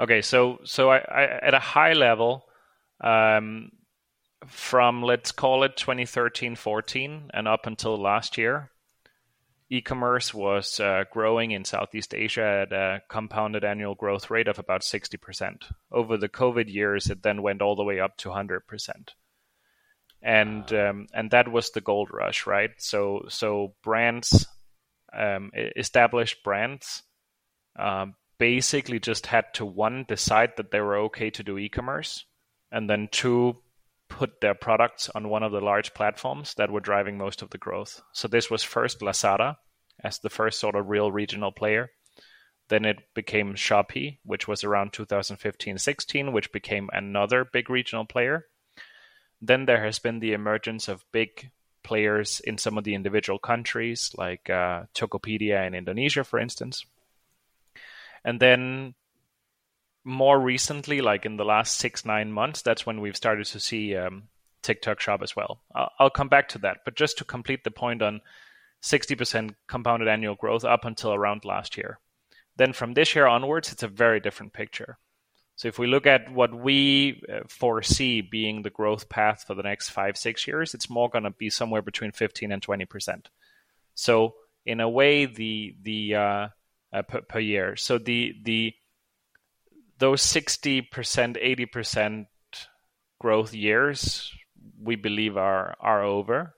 Okay. 0.00 0.20
So 0.20 0.58
so 0.64 0.90
I, 0.90 0.96
I 0.98 1.22
at 1.40 1.54
a 1.54 1.60
high 1.60 1.92
level, 1.92 2.46
um, 3.00 3.70
from 4.48 5.00
let's 5.00 5.30
call 5.30 5.62
it 5.62 5.76
2013, 5.76 6.56
14, 6.56 7.30
and 7.32 7.46
up 7.46 7.66
until 7.66 7.96
last 7.96 8.36
year, 8.36 8.72
e-commerce 9.70 10.34
was 10.34 10.78
uh, 10.78 11.04
growing 11.10 11.50
in 11.50 11.64
Southeast 11.64 12.14
Asia 12.14 12.66
at 12.66 12.72
a 12.72 13.02
compounded 13.08 13.64
annual 13.64 13.94
growth 13.94 14.30
rate 14.30 14.48
of 14.48 14.58
about 14.58 14.82
60%. 14.82 15.70
Over 15.90 16.16
the 16.16 16.28
COVID 16.28 16.72
years, 16.72 17.10
it 17.10 17.22
then 17.22 17.42
went 17.42 17.62
all 17.62 17.76
the 17.76 17.84
way 17.84 18.00
up 18.00 18.16
to 18.18 18.28
100%. 18.28 18.60
And 20.22 20.72
um, 20.72 21.06
and 21.12 21.30
that 21.32 21.52
was 21.52 21.70
the 21.70 21.82
gold 21.82 22.08
rush, 22.10 22.46
right? 22.46 22.70
So 22.78 23.26
so 23.28 23.74
brands, 23.82 24.46
um, 25.12 25.50
established 25.76 26.42
brands, 26.42 27.02
um, 27.78 28.14
basically 28.38 29.00
just 29.00 29.26
had 29.26 29.52
to 29.54 29.66
one 29.66 30.06
decide 30.08 30.52
that 30.56 30.70
they 30.70 30.80
were 30.80 30.96
okay 30.96 31.28
to 31.28 31.42
do 31.42 31.58
e-commerce, 31.58 32.24
and 32.72 32.88
then 32.88 33.08
two 33.12 33.58
put 34.14 34.40
their 34.40 34.54
products 34.54 35.10
on 35.12 35.28
one 35.28 35.42
of 35.42 35.50
the 35.50 35.60
large 35.60 35.92
platforms 35.92 36.54
that 36.54 36.70
were 36.70 36.80
driving 36.80 37.18
most 37.18 37.42
of 37.42 37.50
the 37.50 37.58
growth. 37.58 38.00
So 38.12 38.28
this 38.28 38.48
was 38.48 38.62
first 38.62 39.00
Lazada 39.00 39.56
as 40.02 40.20
the 40.20 40.30
first 40.30 40.60
sort 40.60 40.76
of 40.76 40.88
real 40.88 41.10
regional 41.10 41.50
player. 41.50 41.90
Then 42.68 42.84
it 42.84 42.98
became 43.14 43.54
Shopee, 43.54 44.18
which 44.24 44.46
was 44.46 44.62
around 44.62 44.92
2015-16, 44.92 46.32
which 46.32 46.52
became 46.52 46.88
another 46.92 47.44
big 47.44 47.68
regional 47.68 48.04
player. 48.04 48.46
Then 49.42 49.66
there 49.66 49.84
has 49.84 49.98
been 49.98 50.20
the 50.20 50.32
emergence 50.32 50.88
of 50.88 51.04
big 51.10 51.50
players 51.82 52.40
in 52.40 52.56
some 52.56 52.78
of 52.78 52.84
the 52.84 52.94
individual 52.94 53.40
countries, 53.40 54.12
like 54.16 54.48
uh, 54.48 54.84
Tokopedia 54.94 55.66
in 55.66 55.74
Indonesia, 55.74 56.22
for 56.22 56.38
instance. 56.38 56.86
And 58.24 58.38
then 58.40 58.94
more 60.04 60.38
recently, 60.38 61.00
like 61.00 61.24
in 61.24 61.36
the 61.36 61.44
last 61.44 61.78
six, 61.78 62.04
nine 62.04 62.32
months, 62.32 62.62
that's 62.62 62.84
when 62.84 63.00
we've 63.00 63.16
started 63.16 63.46
to 63.46 63.60
see 63.60 63.96
um, 63.96 64.24
TikTok 64.62 65.00
Shop 65.00 65.22
as 65.22 65.34
well. 65.34 65.60
I'll, 65.74 65.90
I'll, 65.98 66.10
come 66.10 66.28
back 66.28 66.48
to 66.50 66.58
that. 66.58 66.78
But 66.84 66.96
just 66.96 67.18
to 67.18 67.24
complete 67.24 67.64
the 67.64 67.70
point 67.70 68.02
on 68.02 68.20
60% 68.82 69.54
compounded 69.66 70.08
annual 70.08 70.34
growth 70.34 70.64
up 70.64 70.84
until 70.84 71.14
around 71.14 71.44
last 71.44 71.76
year. 71.76 71.98
Then 72.56 72.72
from 72.72 72.94
this 72.94 73.14
year 73.14 73.26
onwards, 73.26 73.72
it's 73.72 73.82
a 73.82 73.88
very 73.88 74.20
different 74.20 74.52
picture. 74.52 74.98
So 75.56 75.68
if 75.68 75.78
we 75.78 75.86
look 75.86 76.06
at 76.06 76.32
what 76.32 76.52
we 76.54 77.22
uh, 77.32 77.40
foresee 77.48 78.20
being 78.20 78.62
the 78.62 78.70
growth 78.70 79.08
path 79.08 79.44
for 79.46 79.54
the 79.54 79.62
next 79.62 79.90
five, 79.90 80.16
six 80.16 80.46
years, 80.46 80.74
it's 80.74 80.90
more 80.90 81.08
going 81.08 81.24
to 81.24 81.30
be 81.30 81.48
somewhere 81.48 81.82
between 81.82 82.12
15 82.12 82.52
and 82.52 82.60
20%. 82.60 83.26
So 83.94 84.34
in 84.66 84.80
a 84.80 84.88
way, 84.88 85.26
the 85.26 85.76
the 85.82 86.14
uh, 86.14 86.48
uh, 86.92 87.02
per, 87.02 87.20
per 87.20 87.38
year. 87.38 87.76
So 87.76 87.98
the 87.98 88.34
the 88.42 88.74
those 89.98 90.22
60%, 90.22 90.88
80% 90.92 92.26
growth 93.20 93.54
years 93.54 94.32
we 94.82 94.96
believe 94.96 95.36
are 95.36 95.76
are 95.80 96.02
over. 96.02 96.54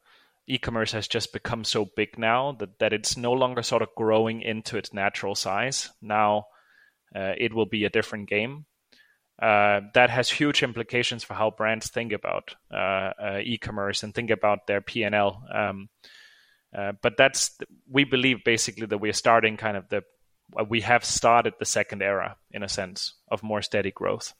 E-commerce 0.49 0.93
has 0.93 1.09
just 1.09 1.33
become 1.33 1.65
so 1.65 1.89
big 1.97 2.19
now 2.19 2.53
that, 2.53 2.79
that 2.79 2.93
it's 2.93 3.17
no 3.17 3.33
longer 3.33 3.63
sort 3.63 3.83
of 3.83 3.89
growing 3.97 4.43
into 4.43 4.77
its 4.77 4.93
natural 4.93 5.35
size. 5.35 5.91
Now 6.01 6.47
uh, 7.15 7.33
it 7.37 7.53
will 7.53 7.67
be 7.67 7.85
a 7.85 7.91
different 7.91 8.29
game. 8.29 8.67
Uh, 9.43 9.81
that 9.93 10.09
has 10.09 10.31
huge 10.31 10.63
implications 10.63 11.25
for 11.25 11.35
how 11.35 11.51
brands 11.51 11.89
think 11.89 12.13
about 12.13 12.55
uh, 12.73 13.11
uh, 13.21 13.41
e-commerce 13.43 14.03
and 14.03 14.15
think 14.15 14.31
about 14.31 14.67
their 14.67 14.81
P&L. 14.81 15.43
Um, 15.53 15.89
uh, 16.77 16.93
but 17.03 17.17
that's 17.17 17.59
we 17.91 18.05
believe 18.05 18.45
basically 18.45 18.87
that 18.87 18.99
we're 18.99 19.13
starting 19.13 19.57
kind 19.57 19.77
of 19.77 19.89
the 19.89 20.03
we 20.69 20.81
have 20.83 21.05
started 21.05 21.55
the 21.59 21.65
second 21.65 22.03
era 22.03 22.37
in 22.51 22.63
a 22.63 22.69
sense 22.69 23.15
of 23.29 23.43
more 23.43 23.63
steady 23.63 23.91
growth. 23.91 24.35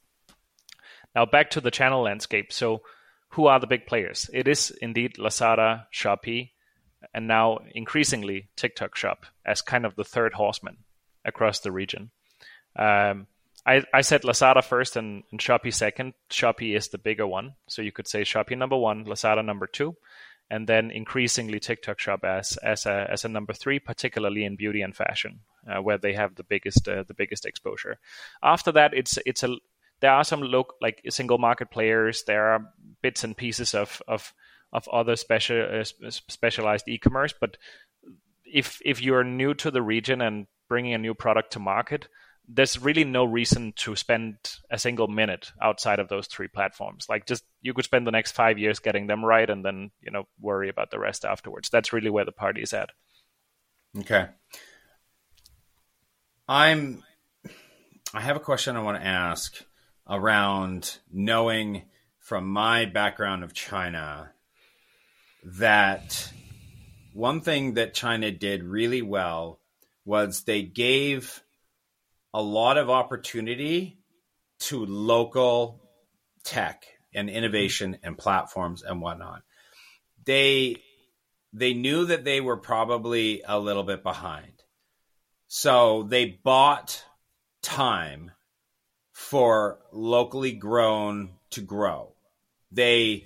Now 1.15 1.27
back 1.27 1.51
to 1.51 1.61
the 1.61 1.71
channel 1.71 2.03
landscape. 2.03 2.53
So 2.53 2.83
who 3.31 3.47
are 3.47 3.61
the 3.61 3.67
big 3.67 3.87
players? 3.87 4.31
It 4.33 4.49
is 4.49 4.71
indeed 4.83 5.15
Lazada, 5.19 5.87
Shopee, 5.93 6.51
and 7.13 7.27
now 7.27 7.59
increasingly 7.75 8.49
TikTok 8.57 8.97
Shop 8.97 9.27
as 9.45 9.63
kind 9.63 9.85
of 9.85 9.97
the 9.97 10.05
third 10.05 10.35
horseman 10.35 10.79
across 11.25 11.61
the 11.61 11.73
region. 11.73 12.11
Um, 12.77 13.27
I, 13.65 13.83
I 13.93 14.03
said 14.03 14.23
Lazada 14.23 14.63
first 14.63 14.97
and, 14.97 15.25
and 15.31 15.41
Shopee 15.41 15.75
second. 15.75 16.15
Shopee 16.31 16.77
is 16.77 16.89
the 16.89 16.99
bigger 16.99 17.27
one. 17.27 17.55
So 17.69 17.83
you 17.83 17.93
could 17.93 18.07
say 18.07 18.23
Shopee 18.23 18.57
number 18.57 18.77
one, 18.77 19.05
Lazada 19.07 19.45
number 19.45 19.67
two, 19.67 19.97
and 20.51 20.67
then 20.67 20.91
increasingly 20.91 21.59
TikTok 21.59 21.99
Shop 21.99 22.25
as 22.25 22.57
as 22.59 22.87
a 22.87 23.07
as 23.11 23.25
a 23.25 23.29
number 23.29 23.53
three, 23.53 23.79
particularly 23.79 24.45
in 24.45 24.57
beauty 24.57 24.83
and 24.83 24.95
fashion, 24.95 25.41
uh, 25.69 25.83
where 25.83 25.99
they 25.99 26.13
have 26.13 26.35
the 26.35 26.45
biggest 26.45 26.89
uh, 26.89 27.03
the 27.07 27.15
biggest 27.15 27.47
exposure. 27.47 27.99
After 28.43 28.73
that, 28.73 28.95
it's 28.95 29.19
it's 29.27 29.43
a 29.43 29.57
there 30.01 30.13
are 30.13 30.25
some 30.25 30.43
local 30.43 30.77
like 30.81 31.03
single 31.09 31.39
market 31.39 31.71
players. 31.71 32.25
There 32.25 32.53
are 32.53 32.73
bits 33.03 33.25
and 33.25 33.37
pieces 33.37 33.75
of 33.75 34.03
of 34.07 34.33
of 34.73 34.89
other 34.89 35.17
special 35.17 35.81
uh, 35.81 36.11
specialized 36.11 36.89
e-commerce, 36.89 37.35
but 37.39 37.57
if 38.45 38.81
if 38.85 39.03
you're 39.03 39.25
new 39.25 39.55
to 39.55 39.71
the 39.71 39.83
region 39.83 40.21
and 40.21 40.47
bringing 40.69 40.95
a 40.95 40.99
new 40.99 41.15
product 41.15 41.53
to 41.53 41.59
market, 41.59 42.09
there's 42.49 42.81
really 42.81 43.05
no 43.05 43.25
reason 43.25 43.73
to 43.77 43.97
spend 43.97 44.37
a 44.71 44.79
single 44.79 45.09
minute 45.09 45.51
outside 45.61 45.99
of 45.99 46.09
those 46.09 46.27
three 46.27 46.49
platforms. 46.49 47.07
Like 47.09 47.27
just 47.27 47.45
you 47.61 47.75
could 47.75 47.85
spend 47.85 48.07
the 48.07 48.13
next 48.13 48.33
five 48.33 48.59
years 48.59 48.79
getting 48.79 49.07
them 49.07 49.25
right 49.25 49.49
and 49.49 49.65
then, 49.65 49.91
you 50.01 50.11
know, 50.11 50.25
worry 50.41 50.69
about 50.69 50.91
the 50.91 50.99
rest 50.99 51.25
afterwards. 51.25 51.69
That's 51.71 51.93
really 51.93 52.11
where 52.11 52.25
the 52.25 52.33
party 52.33 52.63
is 52.63 52.73
at. 52.73 52.91
Okay. 53.99 54.27
I'm 56.49 57.03
I 58.15 58.21
have 58.21 58.37
a 58.37 58.41
question 58.41 58.77
I 58.77 58.83
want 58.83 58.99
to 58.99 59.07
ask 59.07 59.65
around 60.09 60.99
knowing 61.13 61.83
from 62.21 62.47
my 62.47 62.85
background 62.85 63.43
of 63.43 63.53
China 63.53 64.31
that 65.45 66.33
one 67.13 67.41
thing 67.41 67.75
that 67.75 67.95
China 67.95 68.31
did 68.31 68.63
really 68.63 69.03
well 69.03 69.61
was 70.05 70.43
they 70.43 70.63
gave 70.63 71.43
a 72.37 72.43
lot 72.43 72.77
of 72.77 72.91
opportunity 72.91 73.97
to 74.59 74.85
local 74.85 75.81
tech 76.45 76.85
and 77.15 77.31
innovation 77.31 77.97
and 78.03 78.19
platforms 78.19 78.83
and 78.83 79.01
whatnot. 79.01 79.41
They 80.27 80.77
they 81.55 81.73
knew 81.73 82.05
that 82.05 82.25
they 82.25 82.43
were 82.43 82.59
probably 82.59 83.43
a 83.49 83.59
little 83.59 83.85
bit 83.85 84.03
behind. 84.03 84.53
So 85.49 86.03
they 86.03 86.39
bought 86.45 87.03
time 87.63 88.33
for 89.13 89.79
locally 89.91 90.53
grown 90.53 91.31
to 91.53 91.63
grow. 91.63 92.13
They 92.71 93.25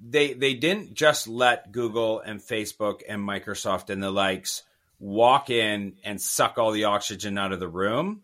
they 0.00 0.32
they 0.32 0.54
didn't 0.54 0.94
just 0.94 1.28
let 1.28 1.72
Google 1.72 2.20
and 2.20 2.40
Facebook 2.40 3.02
and 3.06 3.20
Microsoft 3.20 3.90
and 3.90 4.02
the 4.02 4.10
likes 4.10 4.62
walk 4.98 5.50
in 5.50 5.94
and 6.04 6.20
suck 6.20 6.58
all 6.58 6.72
the 6.72 6.84
oxygen 6.84 7.38
out 7.38 7.52
of 7.52 7.60
the 7.60 7.68
room. 7.68 8.22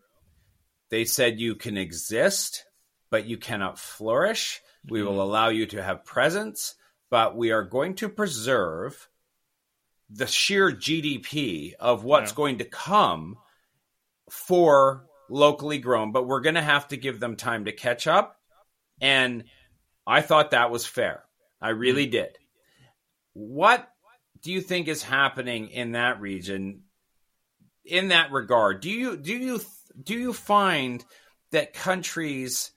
They 0.89 1.05
said 1.05 1.39
you 1.39 1.55
can 1.55 1.77
exist, 1.77 2.65
but 3.09 3.25
you 3.25 3.37
cannot 3.37 3.79
flourish. 3.79 4.61
We 4.87 5.01
will 5.01 5.11
mm-hmm. 5.11 5.19
allow 5.21 5.49
you 5.49 5.65
to 5.67 5.83
have 5.83 6.05
presence, 6.05 6.75
but 7.09 7.35
we 7.35 7.51
are 7.51 7.63
going 7.63 7.95
to 7.95 8.09
preserve 8.09 9.07
the 10.09 10.27
sheer 10.27 10.71
GDP 10.71 11.73
of 11.79 12.03
what's 12.03 12.31
yeah. 12.31 12.35
going 12.35 12.57
to 12.59 12.65
come 12.65 13.37
for 14.29 15.05
locally 15.29 15.79
grown, 15.79 16.11
but 16.11 16.27
we're 16.27 16.41
going 16.41 16.55
to 16.55 16.61
have 16.61 16.87
to 16.89 16.97
give 16.97 17.19
them 17.19 17.35
time 17.35 17.65
to 17.65 17.71
catch 17.71 18.05
up. 18.05 18.37
And 19.01 19.45
I 20.05 20.21
thought 20.21 20.51
that 20.51 20.71
was 20.71 20.85
fair. 20.85 21.23
I 21.61 21.69
really 21.69 22.05
mm-hmm. 22.05 22.11
did. 22.11 22.37
What 23.33 23.89
do 24.41 24.51
you 24.51 24.61
think 24.61 24.87
is 24.87 25.03
happening 25.03 25.69
in 25.69 25.93
that 25.93 26.19
region 26.19 26.83
in 27.83 28.09
that 28.09 28.31
regard? 28.31 28.81
Do 28.81 28.89
you 28.89 29.17
do 29.17 29.33
you 29.33 29.61
do 30.01 30.15
you 30.15 30.33
find 30.33 31.03
that 31.51 31.73
countries 31.73 32.71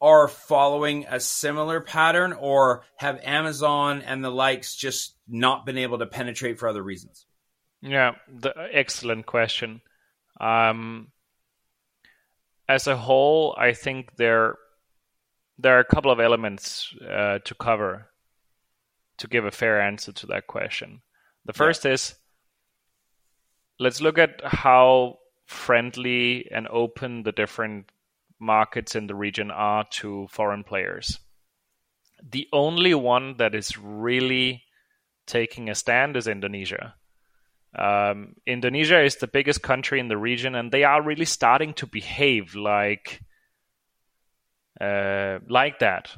are 0.00 0.28
following 0.28 1.06
a 1.08 1.20
similar 1.20 1.80
pattern 1.80 2.32
or 2.32 2.84
have 2.96 3.20
Amazon 3.22 4.02
and 4.02 4.24
the 4.24 4.30
likes 4.30 4.74
just 4.74 5.16
not 5.28 5.64
been 5.64 5.78
able 5.78 5.98
to 5.98 6.06
penetrate 6.06 6.58
for 6.58 6.68
other 6.68 6.82
reasons? 6.82 7.26
Yeah, 7.80 8.12
the, 8.28 8.52
excellent 8.72 9.26
question. 9.26 9.80
Um, 10.40 11.08
as 12.68 12.86
a 12.86 12.96
whole, 12.96 13.54
I 13.58 13.72
think 13.72 14.16
there 14.16 14.56
there 15.58 15.76
are 15.76 15.80
a 15.80 15.84
couple 15.84 16.10
of 16.10 16.20
elements 16.20 16.92
uh, 17.08 17.38
to 17.44 17.54
cover 17.54 18.08
to 19.18 19.28
give 19.28 19.44
a 19.44 19.50
fair 19.50 19.80
answer 19.80 20.12
to 20.12 20.26
that 20.26 20.46
question. 20.46 21.02
The 21.44 21.52
first 21.52 21.84
yeah. 21.84 21.92
is 21.92 22.14
let's 23.78 24.00
look 24.00 24.18
at 24.18 24.40
how 24.44 25.18
friendly 25.46 26.48
and 26.50 26.66
open 26.68 27.22
the 27.22 27.32
different 27.32 27.90
markets 28.38 28.94
in 28.94 29.06
the 29.06 29.14
region 29.14 29.50
are 29.50 29.84
to 29.90 30.26
foreign 30.30 30.64
players. 30.64 31.18
The 32.30 32.48
only 32.52 32.94
one 32.94 33.36
that 33.38 33.54
is 33.54 33.76
really 33.76 34.64
taking 35.26 35.68
a 35.68 35.74
stand 35.74 36.16
is 36.16 36.26
Indonesia. 36.26 36.94
Um, 37.76 38.36
Indonesia 38.46 39.02
is 39.02 39.16
the 39.16 39.26
biggest 39.26 39.62
country 39.62 39.98
in 39.98 40.08
the 40.08 40.16
region, 40.16 40.54
and 40.54 40.70
they 40.70 40.84
are 40.84 41.02
really 41.02 41.24
starting 41.24 41.74
to 41.74 41.86
behave 41.86 42.54
like 42.54 43.20
uh, 44.80 45.38
like 45.48 45.80
that. 45.80 46.10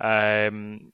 Um, 0.00 0.92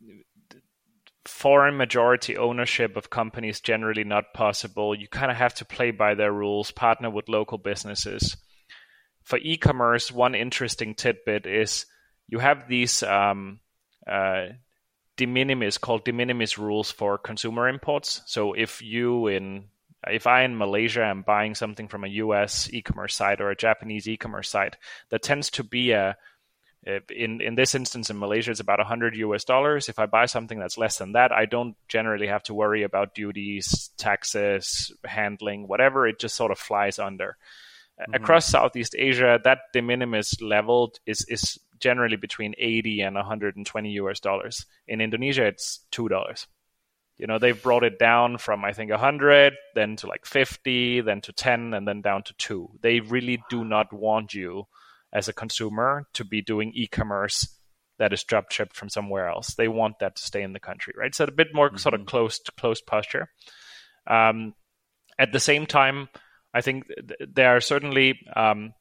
foreign 1.29 1.77
majority 1.77 2.37
ownership 2.37 2.97
of 2.97 3.11
companies 3.11 3.61
generally 3.61 4.05
not 4.05 4.35
possible. 4.35 4.95
You 4.95 5.09
kind 5.09 5.31
of 5.31 5.37
have 5.37 5.55
to 5.55 5.65
play 5.65 5.91
by 5.91 6.15
their 6.15 6.33
rules, 6.33 6.71
partner 6.71 7.11
with 7.11 7.29
local 7.29 7.59
businesses. 7.59 8.37
For 9.23 9.39
e-commerce, 9.39 10.13
one 10.13 10.35
interesting 10.35 10.95
tidbit 10.95 11.47
is 11.47 11.87
you 12.29 12.39
have 12.39 12.69
these 12.69 13.03
um, 13.03 13.61
uh, 14.07 14.47
de 15.17 15.27
minimis 15.27 15.79
called 15.79 16.05
de 16.05 16.13
minimis 16.13 16.59
rules 16.59 16.91
for 16.91 17.19
consumer 17.19 17.69
imports. 17.69 18.23
So 18.27 18.53
if 18.53 18.83
you 18.83 19.27
in 19.29 19.65
if 20.09 20.27
I 20.27 20.43
in 20.43 20.57
Malaysia 20.57 21.05
am 21.05 21.23
buying 21.23 21.55
something 21.55 21.89
from 21.89 22.05
a 22.05 22.09
US 22.09 22.73
e-commerce 22.73 23.15
site 23.15 23.41
or 23.41 23.51
a 23.51 23.57
Japanese 23.57 24.07
e-commerce 24.09 24.49
site, 24.49 24.77
there 25.11 25.19
tends 25.19 25.51
to 25.51 25.65
be 25.65 25.91
a 25.93 26.17
in 27.11 27.41
in 27.41 27.55
this 27.55 27.75
instance 27.75 28.11
in 28.11 28.19
Malaysia 28.19 28.51
it's 28.51 28.61
about 28.61 28.79
100 28.79 29.17
US 29.17 29.45
dollars. 29.45 29.89
If 29.89 29.99
I 29.99 30.07
buy 30.07 30.27
something 30.27 30.59
that's 30.59 30.79
less 30.79 30.99
than 30.99 31.13
that 31.13 31.33
I 31.33 31.47
don't 31.47 31.77
generally 31.89 32.29
have 32.29 32.43
to 32.45 32.55
worry 32.55 32.83
about 32.83 33.15
duties 33.15 33.91
taxes 33.99 34.93
handling 35.05 35.67
whatever. 35.67 36.07
It 36.07 36.19
just 36.19 36.37
sort 36.37 36.53
of 36.53 36.59
flies 36.59 36.99
under. 36.99 37.37
Mm-hmm. 37.99 38.13
across 38.13 38.45
Southeast 38.45 38.95
Asia 38.99 39.41
that 39.45 39.73
de 39.73 39.81
minimis 39.81 40.43
level 40.43 40.93
is 41.07 41.25
is 41.29 41.59
generally 41.81 42.17
between 42.17 42.55
80 42.59 43.01
and 43.01 43.17
120 43.17 43.91
US 43.93 44.21
dollars. 44.21 44.67
In 44.87 45.01
Indonesia 45.01 45.47
it's 45.47 45.81
$2 45.93 46.47
you 47.19 47.27
know 47.27 47.39
they've 47.39 47.63
brought 47.63 47.85
it 47.85 47.99
down 47.99 48.37
from 48.39 48.65
i 48.65 48.73
think 48.73 48.91
100 48.91 49.55
then 49.75 49.97
to 49.97 50.07
like 50.07 50.27
50 50.27 51.01
then 51.01 51.21
to 51.23 51.33
10 51.33 51.75
and 51.75 51.89
then 51.89 52.03
down 52.03 52.23
to 52.25 52.35
2 52.35 52.71
they 52.83 53.01
really 53.01 53.43
do 53.49 53.65
not 53.65 53.93
want 53.93 54.35
you 54.35 54.67
as 55.17 55.29
a 55.29 55.33
consumer 55.33 56.07
to 56.13 56.25
be 56.25 56.43
doing 56.43 56.73
e-commerce 56.75 57.49
that 57.99 58.13
is 58.13 58.23
drop 58.23 58.53
shipped 58.53 58.77
from 58.77 58.91
somewhere 58.91 59.29
else. 59.29 59.55
They 59.55 59.69
want 59.69 60.01
that 60.01 60.17
to 60.17 60.23
stay 60.23 60.43
in 60.43 60.53
the 60.53 60.61
country, 60.61 60.93
right? 60.95 61.15
So 61.15 61.25
a 61.25 61.31
bit 61.31 61.55
more 61.55 61.69
mm-hmm. 61.69 61.79
sort 61.79 61.95
of 61.95 62.05
closed 62.05 62.51
closed 62.59 62.85
posture. 62.87 63.31
Um, 64.07 64.55
at 65.19 65.33
the 65.33 65.41
same 65.41 65.65
time, 65.65 66.11
I 66.53 66.61
think 66.61 66.87
th- 66.89 67.31
there 67.35 67.57
are 67.57 67.63
certainly 67.63 68.21
um, 68.37 68.75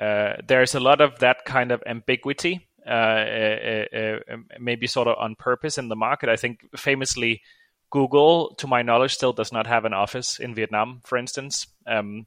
uh, 0.00 0.34
there's 0.46 0.76
a 0.76 0.80
lot 0.80 1.00
of 1.00 1.18
that 1.18 1.44
kind 1.44 1.72
of 1.72 1.82
ambiguity, 1.84 2.68
uh, 2.86 2.90
uh, 2.90 3.84
uh, 3.92 4.18
maybe 4.60 4.86
sort 4.86 5.08
of 5.08 5.16
on 5.18 5.34
purpose 5.34 5.78
in 5.78 5.88
the 5.88 5.96
market. 5.96 6.28
I 6.28 6.36
think 6.36 6.60
famously, 6.76 7.42
Google, 7.90 8.54
to 8.58 8.68
my 8.68 8.82
knowledge, 8.82 9.14
still 9.14 9.32
does 9.32 9.50
not 9.50 9.66
have 9.66 9.84
an 9.84 9.94
office 9.94 10.38
in 10.38 10.54
Vietnam, 10.54 11.00
for 11.04 11.18
instance. 11.18 11.66
Um, 11.88 12.26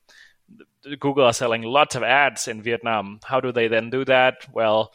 Google 0.99 1.25
are 1.25 1.33
selling 1.33 1.63
lots 1.63 1.95
of 1.95 2.03
ads 2.03 2.47
in 2.47 2.61
Vietnam. 2.61 3.19
How 3.23 3.39
do 3.39 3.51
they 3.51 3.67
then 3.67 3.89
do 3.89 4.05
that? 4.05 4.47
Well, 4.53 4.93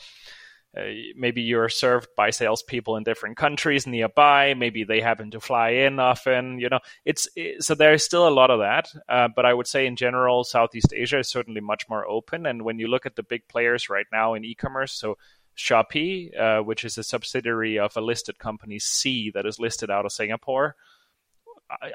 uh, 0.77 0.83
maybe 1.17 1.43
you're 1.43 1.69
served 1.69 2.09
by 2.17 2.31
salespeople 2.31 2.97
in 2.97 3.03
different 3.03 3.37
countries 3.37 3.89
nearby. 3.89 4.55
Maybe 4.55 4.85
they 4.85 5.01
happen 5.01 5.33
to 5.33 5.41
fly 5.41 5.71
in 5.71 5.99
often. 5.99 6.61
You 6.61 6.69
know, 6.69 6.79
it's 7.05 7.29
it, 7.35 7.65
so 7.65 7.75
there's 7.75 8.05
still 8.05 8.29
a 8.29 8.31
lot 8.31 8.51
of 8.51 8.61
that. 8.61 8.89
Uh, 9.09 9.29
but 9.35 9.45
I 9.45 9.53
would 9.53 9.67
say 9.67 9.87
in 9.87 9.97
general, 9.97 10.45
Southeast 10.45 10.93
Asia 10.95 11.19
is 11.19 11.29
certainly 11.29 11.61
much 11.61 11.89
more 11.89 12.07
open. 12.07 12.47
And 12.47 12.63
when 12.63 12.79
you 12.79 12.87
look 12.87 13.05
at 13.05 13.17
the 13.17 13.25
big 13.25 13.49
players 13.49 13.91
right 13.91 14.07
now 14.13 14.35
in 14.35 14.45
e-commerce, 14.45 14.93
so 14.93 15.19
Shopee, 15.57 16.39
uh, 16.39 16.63
which 16.63 16.85
is 16.85 16.97
a 16.97 17.03
subsidiary 17.03 17.79
of 17.79 17.97
a 17.97 18.01
listed 18.01 18.39
company 18.39 18.79
Sea 18.79 19.33
that 19.35 19.47
is 19.47 19.59
listed 19.59 19.91
out 19.91 20.07
of 20.07 20.13
Singapore. 20.13 20.77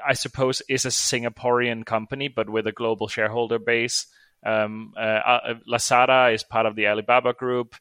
I, 0.06 0.14
suppose 0.14 0.62
is 0.68 0.84
a 0.84 0.90
Singaporean 0.90 1.84
company, 1.84 2.28
but 2.28 2.48
with 2.48 2.66
a 2.66 2.72
global 2.72 3.08
shareholder 3.08 3.58
base. 3.58 4.06
Um, 4.44 4.92
uh, 4.96 5.00
uh 5.00 5.54
Lazada 5.68 6.32
is 6.32 6.42
part 6.42 6.66
of 6.66 6.76
the 6.76 6.86
Alibaba 6.86 7.32
group. 7.32 7.74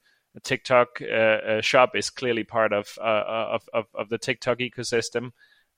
TikTok 0.44 1.00
uh, 1.02 1.06
uh, 1.06 1.62
shop 1.62 1.96
is 1.96 2.10
clearly 2.10 2.44
part 2.44 2.74
of, 2.74 2.98
uh, 3.00 3.24
of, 3.28 3.70
of, 3.74 3.86
of 3.94 4.10
the 4.10 4.18
TikTok 4.18 4.60
ecosystem, 4.60 5.32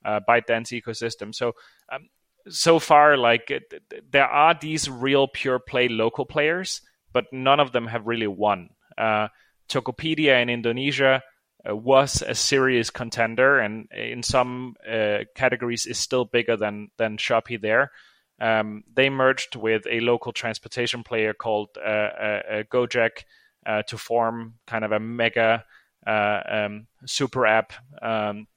uh, 0.03 0.19
ByteDance 0.27 0.81
ecosystem. 0.81 1.33
So 1.33 1.53
um, 1.91 2.09
so 2.49 2.79
far, 2.79 3.17
like 3.17 3.51
there 4.09 4.25
are 4.25 4.55
these 4.59 4.89
real 4.89 5.27
pure 5.27 5.59
play 5.59 5.87
local 5.89 6.25
players, 6.25 6.81
but 7.13 7.25
none 7.31 7.59
of 7.59 7.71
them 7.71 7.87
have 7.87 8.07
really 8.07 8.27
won. 8.27 8.69
Uh, 8.97 9.27
Tokopedia 9.69 10.41
in 10.41 10.49
Indonesia 10.49 11.15
uh, 11.15 11.19
was 11.75 12.21
a 12.21 12.35
serious 12.35 12.89
contender, 12.89 13.59
and 13.59 13.87
in 13.91 14.23
some 14.23 14.75
categories 15.35 15.85
is 15.85 15.97
still 15.97 16.25
bigger 16.25 16.57
than 16.57 16.89
than 16.97 17.17
Shopee 17.17 17.61
there. 17.61 17.91
Um, 18.39 18.83
they 18.93 19.09
merged 19.09 19.55
with 19.55 19.87
a 19.89 19.99
local 19.99 20.31
transportation 20.31 21.03
player 21.03 21.33
called 21.33 21.69
Gojek 21.75 23.23
uh, 23.67 23.81
to 23.83 23.97
form 23.97 24.55
kind 24.65 24.85
of 24.85 24.91
a 24.91 24.99
mega 24.99 25.65
uh, 26.05 26.41
um, 26.47 26.87
super 27.05 27.45
app 27.45 27.73
um, 28.01 28.47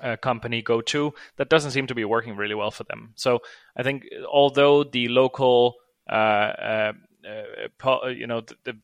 uh, 0.00 0.16
company 0.16 0.62
GoTo 0.62 1.14
that 1.36 1.50
doesn't 1.50 1.72
seem 1.72 1.86
to 1.88 1.94
be 1.94 2.04
working 2.04 2.36
really 2.36 2.54
well 2.54 2.70
for 2.70 2.84
them. 2.84 3.12
So 3.16 3.40
I 3.76 3.82
think 3.82 4.06
although 4.30 4.82
the 4.82 5.08
local 5.08 5.74
uh, 6.08 6.12
uh, 6.12 6.92
you 8.08 8.26
know 8.26 8.42
the, 8.64 8.78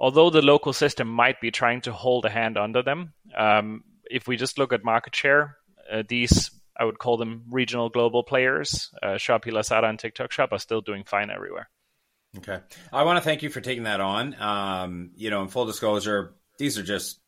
although 0.00 0.30
the 0.30 0.42
local 0.42 0.72
system 0.72 1.06
might 1.06 1.40
be 1.40 1.52
trying 1.52 1.82
to 1.82 1.92
hold 1.92 2.24
a 2.24 2.30
hand 2.30 2.56
under 2.56 2.82
them, 2.82 3.12
um, 3.36 3.84
if 4.10 4.26
we 4.26 4.36
just 4.36 4.58
look 4.58 4.72
at 4.72 4.82
market 4.82 5.14
share, 5.14 5.56
these 6.08 6.50
I 6.76 6.84
would 6.84 6.98
call 6.98 7.18
them 7.18 7.44
regional 7.50 7.90
global 7.90 8.22
players, 8.22 8.90
Shopee, 9.04 9.52
Lazada, 9.52 9.88
and 9.88 9.98
TikTok 9.98 10.32
Shop 10.32 10.50
are 10.52 10.58
still 10.58 10.80
doing 10.80 11.04
fine 11.04 11.30
everywhere. 11.30 11.68
Okay. 12.38 12.60
I 12.92 13.02
want 13.02 13.18
to 13.18 13.22
thank 13.22 13.42
you 13.42 13.50
for 13.50 13.60
taking 13.60 13.82
that 13.84 14.00
on. 14.00 14.34
Um, 14.40 15.10
you 15.16 15.30
know, 15.30 15.42
in 15.42 15.48
full 15.48 15.66
disclosure, 15.66 16.34
these 16.58 16.78
are 16.78 16.82
just 16.82 17.20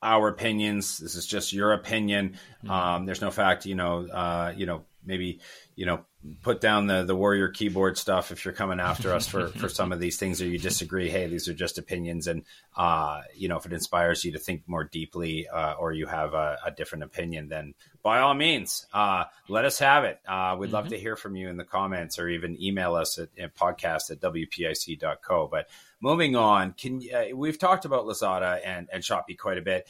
our 0.00 0.28
opinions. 0.28 0.98
This 0.98 1.16
is 1.16 1.26
just 1.26 1.52
your 1.52 1.72
opinion. 1.72 2.36
Mm-hmm. 2.64 2.70
Um, 2.70 3.04
there's 3.04 3.20
no 3.20 3.30
fact, 3.30 3.66
you 3.66 3.74
know, 3.74 4.06
uh, 4.06 4.54
you 4.56 4.66
know, 4.66 4.84
maybe, 5.04 5.40
you 5.76 5.86
know, 5.86 6.04
put 6.42 6.60
down 6.60 6.86
the 6.86 7.04
the 7.04 7.14
warrior 7.14 7.48
keyboard 7.48 7.98
stuff 7.98 8.30
if 8.30 8.44
you're 8.44 8.54
coming 8.54 8.80
after 8.80 9.12
us 9.12 9.26
for 9.26 9.48
for 9.48 9.68
some 9.80 9.92
of 9.92 10.00
these 10.00 10.16
things 10.16 10.40
or 10.40 10.46
you 10.46 10.58
disagree 10.58 11.10
hey 11.10 11.26
these 11.26 11.48
are 11.48 11.54
just 11.54 11.78
opinions. 11.78 12.26
And 12.26 12.44
uh 12.76 13.22
you 13.34 13.48
know 13.48 13.56
if 13.56 13.66
it 13.66 13.72
inspires 13.72 14.24
you 14.24 14.32
to 14.32 14.38
think 14.38 14.62
more 14.66 14.84
deeply 14.84 15.46
uh, 15.48 15.74
or 15.74 15.92
you 15.92 16.06
have 16.06 16.34
a, 16.34 16.58
a, 16.64 16.70
different 16.70 17.04
opinion 17.04 17.48
then 17.48 17.74
by 18.02 18.20
all 18.20 18.34
means 18.34 18.86
uh 18.92 19.24
let 19.48 19.64
us 19.64 19.78
have 19.78 20.04
it. 20.04 20.18
Uh 20.26 20.56
we'd 20.58 20.66
mm-hmm. 20.66 20.74
love 20.74 20.88
to 20.88 20.98
hear 20.98 21.16
from 21.16 21.36
you 21.36 21.48
in 21.48 21.56
the 21.56 21.64
comments 21.64 22.18
or 22.18 22.28
even 22.28 22.60
email 22.62 22.94
us 22.94 23.18
at, 23.18 23.28
at 23.38 23.54
podcast 23.54 24.10
at 24.10 24.20
wpic.co 24.20 25.48
but 25.50 25.68
moving 26.00 26.36
on 26.36 26.72
can 26.72 27.02
uh, 27.14 27.36
we've 27.36 27.58
talked 27.58 27.84
about 27.84 28.06
lazada 28.06 28.60
and 28.64 28.88
and 28.92 29.02
shopee 29.02 29.36
quite 29.36 29.58
a 29.58 29.62
bit. 29.62 29.86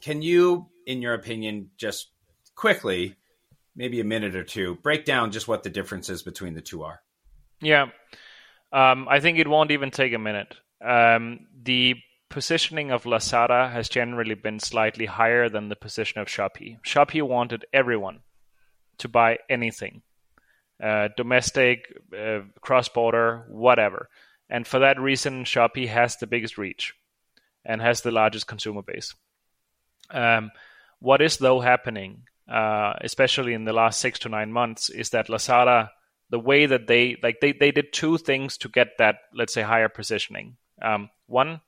Can 0.00 0.22
you 0.22 0.68
in 0.86 1.02
your 1.02 1.14
opinion 1.14 1.70
just 1.76 2.10
quickly 2.54 3.16
maybe 3.78 4.00
a 4.00 4.04
minute 4.04 4.34
or 4.34 4.44
two, 4.44 4.74
break 4.82 5.04
down 5.04 5.30
just 5.30 5.48
what 5.48 5.62
the 5.62 5.70
differences 5.70 6.22
between 6.22 6.52
the 6.54 6.60
two 6.60 6.82
are. 6.82 7.00
Yeah, 7.62 7.86
um, 8.72 9.08
I 9.08 9.20
think 9.20 9.38
it 9.38 9.48
won't 9.48 9.70
even 9.70 9.90
take 9.90 10.12
a 10.12 10.18
minute. 10.18 10.56
Um, 10.84 11.46
the 11.62 11.94
positioning 12.28 12.90
of 12.90 13.04
Lazada 13.04 13.72
has 13.72 13.88
generally 13.88 14.34
been 14.34 14.60
slightly 14.60 15.06
higher 15.06 15.48
than 15.48 15.68
the 15.68 15.76
position 15.76 16.20
of 16.20 16.26
Shopee. 16.26 16.78
Shopee 16.84 17.22
wanted 17.22 17.64
everyone 17.72 18.20
to 18.98 19.08
buy 19.08 19.38
anything, 19.48 20.02
uh, 20.82 21.08
domestic, 21.16 21.86
uh, 22.16 22.40
cross 22.60 22.88
border, 22.88 23.46
whatever. 23.48 24.08
And 24.50 24.66
for 24.66 24.80
that 24.80 25.00
reason, 25.00 25.44
Shopee 25.44 25.88
has 25.88 26.16
the 26.16 26.26
biggest 26.26 26.58
reach 26.58 26.94
and 27.64 27.80
has 27.80 28.00
the 28.00 28.10
largest 28.10 28.46
consumer 28.46 28.82
base. 28.82 29.14
Um, 30.10 30.50
what 31.00 31.22
is 31.22 31.36
though 31.36 31.60
happening 31.60 32.24
uh, 32.48 32.94
especially 33.00 33.54
in 33.54 33.64
the 33.64 33.72
last 33.72 34.00
six 34.00 34.18
to 34.20 34.28
nine 34.28 34.52
months, 34.52 34.90
is 34.90 35.10
that 35.10 35.28
Lazada, 35.28 35.90
the 36.30 36.38
way 36.38 36.66
that 36.66 36.86
they 36.86 37.16
like 37.22 37.40
they 37.40 37.52
they 37.52 37.70
did 37.70 37.92
two 37.92 38.18
things 38.18 38.58
to 38.58 38.68
get 38.68 38.98
that 38.98 39.16
let's 39.34 39.54
say 39.54 39.62
higher 39.62 39.88
positioning. 39.88 40.56
Um, 40.80 41.10
one, 41.26 41.60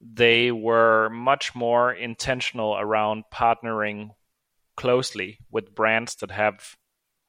they 0.00 0.50
were 0.50 1.08
much 1.10 1.54
more 1.54 1.92
intentional 1.92 2.76
around 2.78 3.24
partnering 3.32 4.10
closely 4.76 5.38
with 5.50 5.74
brands 5.74 6.16
that 6.16 6.30
have 6.30 6.76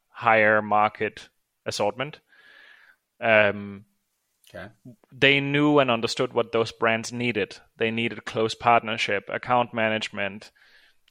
higher 0.09 0.61
market 0.61 1.29
assortment. 1.65 2.19
Um, 3.19 3.85
okay. 4.53 4.67
They 5.11 5.39
knew 5.39 5.79
and 5.79 5.91
understood 5.91 6.33
what 6.33 6.51
those 6.51 6.71
brands 6.71 7.11
needed. 7.11 7.57
They 7.77 7.91
needed 7.91 8.25
close 8.25 8.55
partnership, 8.55 9.29
account 9.29 9.73
management, 9.73 10.51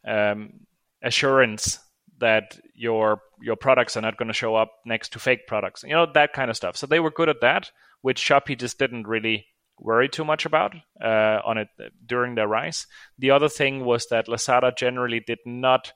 um, 0.06 0.66
assurance 1.02 1.78
that 2.18 2.58
your 2.74 3.20
your 3.42 3.56
products 3.56 3.96
are 3.96 4.02
not 4.02 4.16
going 4.16 4.28
to 4.28 4.34
show 4.34 4.54
up 4.54 4.72
next 4.84 5.12
to 5.12 5.18
fake 5.18 5.46
products. 5.46 5.82
You 5.82 5.94
know 5.94 6.06
that 6.14 6.32
kind 6.32 6.50
of 6.50 6.56
stuff. 6.56 6.76
So 6.76 6.86
they 6.86 7.00
were 7.00 7.10
good 7.10 7.28
at 7.28 7.40
that, 7.40 7.70
which 8.02 8.22
Shopee 8.22 8.58
just 8.58 8.78
didn't 8.78 9.06
really 9.06 9.46
worry 9.78 10.08
too 10.08 10.24
much 10.24 10.44
about 10.44 10.74
uh, 11.02 11.40
on 11.44 11.58
it 11.58 11.68
during 12.04 12.34
their 12.34 12.48
rise. 12.48 12.86
The 13.18 13.30
other 13.30 13.48
thing 13.48 13.84
was 13.84 14.06
that 14.08 14.28
Lazada 14.28 14.76
generally 14.76 15.20
did 15.20 15.38
not 15.46 15.92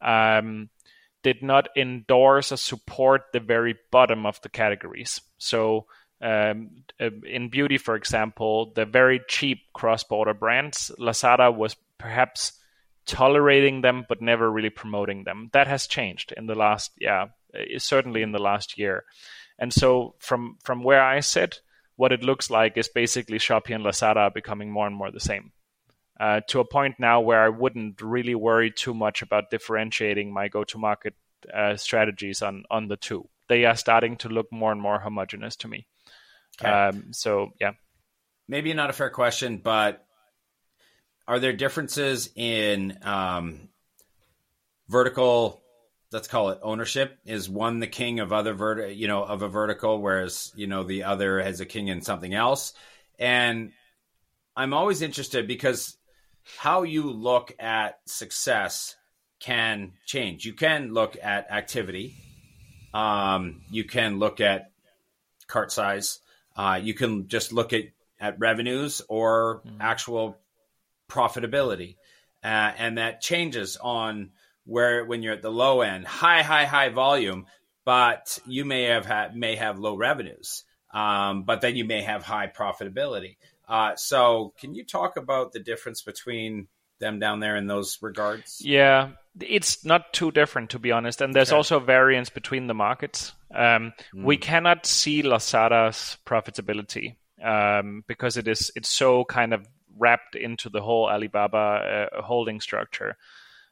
um, 0.00 0.70
did 1.22 1.42
not 1.42 1.68
endorse 1.76 2.50
or 2.50 2.56
support 2.56 3.22
the 3.32 3.40
very 3.40 3.76
bottom 3.92 4.26
of 4.26 4.40
the 4.42 4.48
categories. 4.48 5.20
So 5.38 5.86
um, 6.22 6.70
uh, 7.00 7.10
in 7.26 7.48
beauty, 7.48 7.78
for 7.78 7.94
example, 7.94 8.72
the 8.74 8.86
very 8.86 9.20
cheap 9.28 9.58
cross-border 9.74 10.34
brands, 10.34 10.90
Lazada 10.98 11.54
was 11.54 11.76
perhaps 11.98 12.52
tolerating 13.06 13.80
them 13.80 14.04
but 14.08 14.20
never 14.20 14.50
really 14.50 14.70
promoting 14.70 15.24
them. 15.24 15.50
That 15.52 15.66
has 15.66 15.86
changed 15.86 16.32
in 16.36 16.46
the 16.46 16.54
last, 16.54 16.92
yeah, 16.98 17.26
eh, 17.54 17.78
certainly 17.78 18.22
in 18.22 18.32
the 18.32 18.42
last 18.42 18.78
year. 18.78 19.04
And 19.58 19.72
so 19.72 20.14
from 20.18 20.56
from 20.62 20.82
where 20.82 21.02
I 21.02 21.20
sit, 21.20 21.60
what 21.96 22.12
it 22.12 22.22
looks 22.22 22.50
like 22.50 22.76
is 22.78 22.88
basically 22.88 23.38
Shopee 23.38 23.74
and 23.74 23.84
Lazada 23.84 24.32
becoming 24.32 24.70
more 24.70 24.86
and 24.86 24.96
more 24.96 25.10
the 25.10 25.20
same. 25.20 25.52
Uh, 26.18 26.40
to 26.48 26.60
a 26.60 26.64
point 26.64 26.96
now 26.98 27.20
where 27.20 27.42
I 27.42 27.48
wouldn't 27.48 28.02
really 28.02 28.34
worry 28.34 28.70
too 28.70 28.92
much 28.92 29.22
about 29.22 29.50
differentiating 29.50 30.32
my 30.32 30.48
go-to-market 30.48 31.14
uh, 31.52 31.76
strategies 31.76 32.42
on 32.42 32.64
on 32.70 32.88
the 32.88 32.96
two. 32.96 33.28
They 33.48 33.64
are 33.64 33.76
starting 33.76 34.16
to 34.18 34.28
look 34.28 34.52
more 34.52 34.72
and 34.72 34.80
more 34.80 34.98
homogenous 34.98 35.56
to 35.56 35.68
me. 35.68 35.86
Okay. 36.60 36.70
Um, 36.70 37.12
so 37.12 37.52
yeah, 37.60 37.72
maybe 38.48 38.72
not 38.74 38.90
a 38.90 38.92
fair 38.92 39.10
question, 39.10 39.58
but 39.58 40.04
are 41.30 41.38
there 41.38 41.52
differences 41.52 42.28
in 42.34 42.98
um, 43.02 43.68
vertical? 44.88 45.62
Let's 46.10 46.26
call 46.26 46.50
it 46.50 46.58
ownership. 46.60 47.16
Is 47.24 47.48
one 47.48 47.78
the 47.78 47.86
king 47.86 48.18
of 48.18 48.32
other 48.32 48.52
vert, 48.52 48.94
you 48.94 49.06
know, 49.06 49.22
of 49.22 49.42
a 49.42 49.48
vertical, 49.48 50.02
whereas 50.02 50.50
you 50.56 50.66
know 50.66 50.82
the 50.82 51.04
other 51.04 51.40
has 51.40 51.60
a 51.60 51.66
king 51.66 51.86
in 51.86 52.02
something 52.02 52.34
else? 52.34 52.74
And 53.16 53.70
I'm 54.56 54.74
always 54.74 55.02
interested 55.02 55.46
because 55.46 55.96
how 56.58 56.82
you 56.82 57.08
look 57.12 57.54
at 57.60 58.00
success 58.06 58.96
can 59.38 59.92
change. 60.06 60.44
You 60.44 60.54
can 60.54 60.92
look 60.92 61.16
at 61.22 61.48
activity. 61.48 62.16
Um, 62.92 63.62
you 63.70 63.84
can 63.84 64.18
look 64.18 64.40
at 64.40 64.72
cart 65.46 65.70
size. 65.70 66.18
Uh, 66.56 66.80
you 66.82 66.92
can 66.92 67.28
just 67.28 67.52
look 67.52 67.72
at, 67.72 67.84
at 68.18 68.40
revenues 68.40 69.00
or 69.08 69.62
mm-hmm. 69.64 69.76
actual 69.80 70.39
profitability. 71.10 71.96
Uh, 72.42 72.72
and 72.78 72.98
that 72.98 73.20
changes 73.20 73.76
on 73.76 74.30
where 74.64 75.04
when 75.04 75.22
you're 75.22 75.34
at 75.34 75.42
the 75.42 75.50
low 75.50 75.82
end, 75.82 76.06
high, 76.06 76.42
high, 76.42 76.64
high 76.64 76.88
volume, 76.88 77.46
but 77.84 78.38
you 78.46 78.64
may 78.64 78.84
have 78.84 79.04
had, 79.04 79.36
may 79.36 79.56
have 79.56 79.78
low 79.78 79.96
revenues, 79.96 80.64
um, 80.94 81.42
but 81.42 81.60
then 81.60 81.76
you 81.76 81.84
may 81.84 82.02
have 82.02 82.22
high 82.22 82.46
profitability. 82.46 83.36
Uh, 83.68 83.94
so, 83.96 84.52
can 84.58 84.74
you 84.74 84.84
talk 84.84 85.16
about 85.16 85.52
the 85.52 85.60
difference 85.60 86.02
between 86.02 86.66
them 86.98 87.18
down 87.18 87.40
there 87.40 87.56
in 87.56 87.66
those 87.66 87.98
regards? 88.02 88.60
Yeah, 88.60 89.10
it's 89.40 89.84
not 89.84 90.12
too 90.12 90.32
different 90.32 90.70
to 90.70 90.78
be 90.78 90.92
honest, 90.92 91.20
and 91.20 91.34
there's 91.34 91.50
okay. 91.50 91.56
also 91.56 91.78
variance 91.78 92.30
between 92.30 92.66
the 92.66 92.74
markets. 92.74 93.32
Um, 93.54 93.92
mm. 94.14 94.24
We 94.24 94.36
cannot 94.36 94.86
see 94.86 95.22
Lazada's 95.22 96.18
profitability 96.26 97.16
um, 97.42 98.04
because 98.06 98.36
it 98.36 98.48
is 98.48 98.72
it's 98.74 98.88
so 98.88 99.24
kind 99.24 99.54
of 99.54 99.66
wrapped 100.00 100.34
into 100.34 100.68
the 100.68 100.80
whole 100.80 101.08
Alibaba 101.08 102.08
uh, 102.12 102.22
holding 102.22 102.60
structure. 102.60 103.16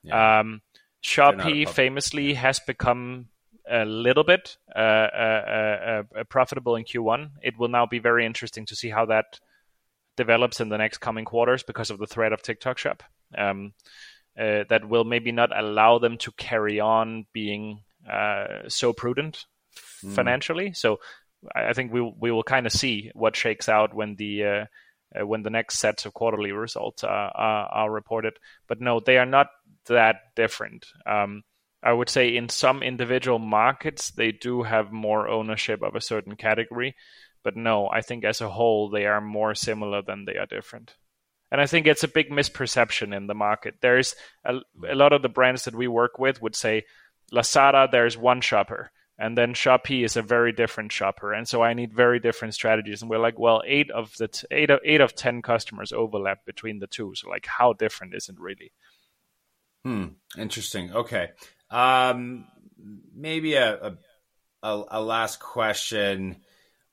Yeah. 0.02 0.40
Um, 0.40 0.62
Shopee 1.02 1.68
famously 1.68 2.34
has 2.34 2.60
become 2.60 3.28
a 3.70 3.84
little 3.84 4.24
bit 4.24 4.56
uh, 4.74 4.78
uh, 4.78 6.02
uh, 6.16 6.24
profitable 6.24 6.76
in 6.76 6.84
Q1. 6.84 7.30
It 7.42 7.58
will 7.58 7.68
now 7.68 7.86
be 7.86 7.98
very 7.98 8.24
interesting 8.24 8.66
to 8.66 8.76
see 8.76 8.88
how 8.88 9.06
that 9.06 9.40
develops 10.16 10.60
in 10.60 10.68
the 10.68 10.78
next 10.78 10.98
coming 10.98 11.24
quarters 11.24 11.62
because 11.62 11.90
of 11.90 11.98
the 11.98 12.06
threat 12.06 12.32
of 12.32 12.42
TikTok 12.42 12.78
Shop. 12.78 13.02
Um, 13.36 13.74
uh, 14.38 14.62
that 14.68 14.88
will 14.88 15.04
maybe 15.04 15.32
not 15.32 15.50
allow 15.56 15.98
them 15.98 16.16
to 16.16 16.30
carry 16.32 16.78
on 16.78 17.26
being 17.32 17.80
uh, 18.10 18.68
so 18.68 18.92
prudent 18.92 19.46
mm. 20.04 20.12
financially. 20.12 20.72
So 20.72 21.00
I 21.54 21.72
think 21.72 21.92
we 21.92 22.00
we 22.00 22.30
will 22.30 22.44
kind 22.44 22.64
of 22.64 22.72
see 22.72 23.10
what 23.14 23.34
shakes 23.34 23.68
out 23.68 23.94
when 23.94 24.14
the 24.14 24.68
uh, 25.18 25.26
when 25.26 25.42
the 25.42 25.50
next 25.50 25.78
sets 25.78 26.06
of 26.06 26.14
quarterly 26.14 26.52
results 26.52 27.04
are, 27.04 27.32
are, 27.34 27.66
are, 27.66 27.90
reported. 27.90 28.34
But 28.66 28.80
no, 28.80 29.00
they 29.00 29.18
are 29.18 29.26
not 29.26 29.48
that 29.86 30.16
different. 30.36 30.86
Um, 31.06 31.42
I 31.82 31.92
would 31.92 32.08
say 32.08 32.36
in 32.36 32.48
some 32.48 32.82
individual 32.82 33.38
markets 33.38 34.10
they 34.10 34.32
do 34.32 34.62
have 34.62 34.92
more 34.92 35.28
ownership 35.28 35.82
of 35.82 35.94
a 35.94 36.00
certain 36.00 36.36
category, 36.36 36.96
but 37.44 37.56
no, 37.56 37.88
I 37.88 38.00
think 38.00 38.24
as 38.24 38.40
a 38.40 38.48
whole 38.48 38.90
they 38.90 39.06
are 39.06 39.20
more 39.20 39.54
similar 39.54 40.02
than 40.02 40.24
they 40.24 40.36
are 40.36 40.46
different. 40.46 40.96
And 41.50 41.60
I 41.60 41.66
think 41.66 41.86
it's 41.86 42.04
a 42.04 42.08
big 42.08 42.30
misperception 42.30 43.16
in 43.16 43.26
the 43.26 43.34
market. 43.34 43.76
There's 43.80 44.14
a, 44.44 44.56
a 44.86 44.94
lot 44.94 45.12
of 45.12 45.22
the 45.22 45.30
brands 45.30 45.64
that 45.64 45.74
we 45.74 45.88
work 45.88 46.18
with 46.18 46.42
would 46.42 46.56
say 46.56 46.84
Lazada, 47.32 47.90
there's 47.90 48.18
one 48.18 48.40
shopper 48.40 48.90
and 49.18 49.36
then 49.36 49.52
Shopee 49.52 50.04
is 50.04 50.16
a 50.16 50.22
very 50.22 50.52
different 50.52 50.92
shopper, 50.92 51.32
and 51.32 51.48
so 51.48 51.62
I 51.62 51.74
need 51.74 51.92
very 51.92 52.20
different 52.20 52.54
strategies. 52.54 53.02
And 53.02 53.10
we're 53.10 53.18
like, 53.18 53.38
well, 53.38 53.62
eight 53.66 53.90
of 53.90 54.16
the 54.16 54.28
t- 54.28 54.46
eight 54.50 54.70
of 54.70 54.80
eight 54.84 55.00
of 55.00 55.14
ten 55.14 55.42
customers 55.42 55.92
overlap 55.92 56.44
between 56.46 56.78
the 56.78 56.86
two, 56.86 57.12
so 57.14 57.28
like, 57.28 57.46
how 57.46 57.72
different 57.72 58.14
is 58.14 58.28
it 58.28 58.38
really? 58.38 58.72
Hmm. 59.84 60.06
Interesting. 60.36 60.92
Okay. 60.92 61.30
Um, 61.70 62.46
maybe 63.14 63.54
a, 63.54 63.96
a 64.62 64.82
a 64.90 65.02
last 65.02 65.40
question 65.40 66.36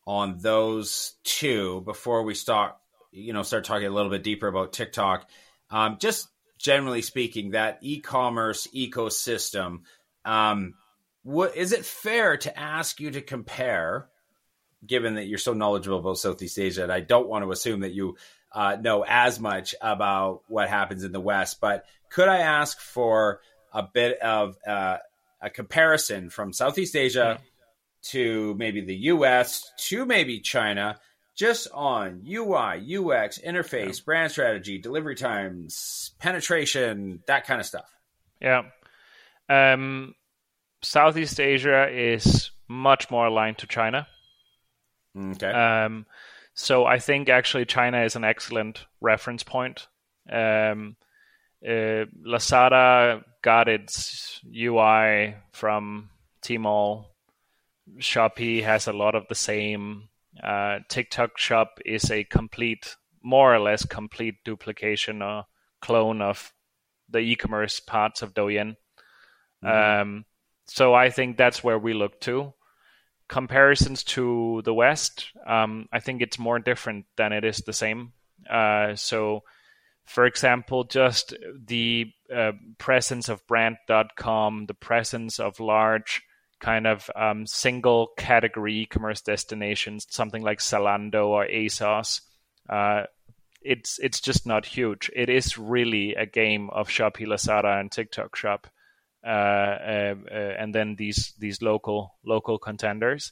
on 0.08 0.38
those 0.40 1.14
two 1.24 1.82
before 1.82 2.24
we 2.24 2.36
start. 2.36 2.76
You 3.12 3.34
know, 3.34 3.44
start 3.44 3.64
talking 3.64 3.88
a 3.88 3.92
little 3.92 4.12
bit 4.12 4.24
deeper 4.24 4.48
about 4.48 4.74
TikTok. 4.74 5.30
Um, 5.70 5.98
just 6.00 6.28
generally 6.58 7.02
speaking, 7.02 7.52
that 7.52 7.80
e-commerce 7.82 8.68
ecosystem. 8.74 9.82
Um, 10.26 10.74
what 11.26 11.58
is 11.58 11.72
it 11.72 11.84
fair 11.84 12.38
to 12.38 12.58
ask 12.58 13.00
you 13.00 13.10
to 13.10 13.20
compare, 13.20 14.08
given 14.86 15.16
that 15.16 15.26
you're 15.26 15.40
so 15.40 15.54
knowledgeable 15.54 15.98
about 15.98 16.20
Southeast 16.20 16.60
Asia, 16.60 16.84
and 16.84 16.92
I 16.92 17.00
don't 17.00 17.28
want 17.28 17.44
to 17.44 17.52
assume 17.52 17.80
that 17.80 17.94
you 17.94 18.16
uh, 18.52 18.78
know 18.80 19.04
as 19.08 19.40
much 19.40 19.74
about 19.82 20.42
what 20.48 20.70
happens 20.70 21.04
in 21.04 21.12
the 21.12 21.20
West, 21.20 21.60
but 21.60 21.86
could 22.12 22.28
I 22.28 22.38
ask 22.38 22.80
for 22.80 23.42
a 23.74 23.82
bit 23.82 24.20
of 24.20 24.56
uh, 24.68 24.98
a 25.42 25.50
comparison 25.50 26.30
from 26.30 26.54
Southeast 26.54 26.96
Asia 26.96 27.40
to 28.04 28.54
maybe 28.60 28.82
the 28.82 28.96
US 28.96 29.72
to 29.88 30.06
maybe 30.06 30.42
China? 30.42 31.00
Just 31.34 31.68
on 31.74 32.22
UI, 32.26 32.98
UX, 32.98 33.40
interface, 33.40 33.98
yeah. 33.98 34.06
brand 34.06 34.32
strategy, 34.32 34.78
delivery 34.78 35.16
times, 35.16 36.12
penetration, 36.20 37.24
that 37.26 37.48
kind 37.48 37.60
of 37.60 37.66
stuff. 37.66 37.90
Yeah. 38.40 38.62
Um, 39.50 40.14
Southeast 40.86 41.40
Asia 41.40 41.90
is 41.90 42.52
much 42.68 43.10
more 43.10 43.26
aligned 43.26 43.58
to 43.60 43.68
China. 43.68 44.08
Okay. 45.18 45.52
Um, 45.52 46.06
so 46.54 46.86
I 46.86 47.00
think 47.00 47.28
actually 47.28 47.66
China 47.66 48.04
is 48.04 48.16
an 48.16 48.24
excellent 48.24 48.86
reference 49.02 49.44
point. 49.44 49.88
Um, 50.32 50.96
uh, 51.66 52.06
Lazada 52.26 53.24
got 53.42 53.68
its 53.68 54.40
UI 54.56 55.36
from 55.52 56.10
Tmall. 56.44 57.06
Shopee 57.98 58.64
has 58.64 58.88
a 58.88 58.94
lot 58.94 59.16
of 59.16 59.28
the 59.28 59.36
same. 59.36 60.10
Uh, 60.42 60.80
TikTok 60.88 61.38
Shop 61.38 61.80
is 61.86 62.12
a 62.12 62.24
complete, 62.24 62.96
more 63.24 63.54
or 63.54 63.60
less 63.60 63.86
complete 63.86 64.36
duplication 64.44 65.22
or 65.22 65.46
clone 65.82 66.22
of 66.22 66.54
the 67.10 67.20
e-commerce 67.20 67.80
parts 67.80 68.22
of 68.22 68.34
Douyin. 68.34 68.76
Mm-hmm. 69.64 70.02
Um, 70.02 70.26
so 70.68 70.94
I 70.94 71.10
think 71.10 71.38
that's 71.38 71.64
where 71.64 71.80
we 71.80 71.94
look 71.94 72.20
to. 72.22 72.54
Comparisons 73.28 74.04
to 74.04 74.62
the 74.66 74.74
West, 74.74 75.32
um, 75.48 75.88
I 75.92 76.00
think 76.00 76.22
it's 76.22 76.38
more 76.38 76.60
different 76.60 77.06
than 77.18 77.34
it 77.34 77.44
is 77.44 77.58
the 77.58 77.74
same. 77.74 78.14
Uh, 78.50 78.96
so, 78.96 79.44
for 80.06 80.26
example, 80.26 80.84
just 80.84 81.34
the 81.66 82.12
uh, 82.34 82.52
presence 82.78 83.30
of 83.30 83.46
brand.com, 83.48 84.66
the 84.68 84.76
presence 84.76 85.40
of 85.40 85.60
large 85.60 86.22
kind 86.60 86.88
of 86.88 87.10
um, 87.16 87.46
single 87.46 88.10
category 88.18 88.82
e-commerce 88.82 89.22
destinations, 89.22 90.06
something 90.10 90.44
like 90.44 90.60
Zalando 90.60 91.28
or 91.28 91.48
ASOS. 91.48 92.22
Uh, 92.70 93.04
it's 93.62 94.00
it's 94.00 94.22
just 94.22 94.46
not 94.46 94.66
huge. 94.66 95.10
It 95.16 95.30
is 95.30 95.58
really 95.58 96.14
a 96.14 96.26
game 96.26 96.70
of 96.70 96.88
Shopee, 96.88 97.26
Lazada, 97.26 97.80
and 97.80 97.92
TikTok 97.92 98.36
Shop. 98.36 98.68
Uh, 99.26 99.28
uh, 99.28 100.16
uh, 100.32 100.36
and 100.36 100.76
then 100.76 100.96
these 100.96 101.34
these 101.40 101.62
local 101.62 102.14
local 102.24 102.60
contenders. 102.60 103.32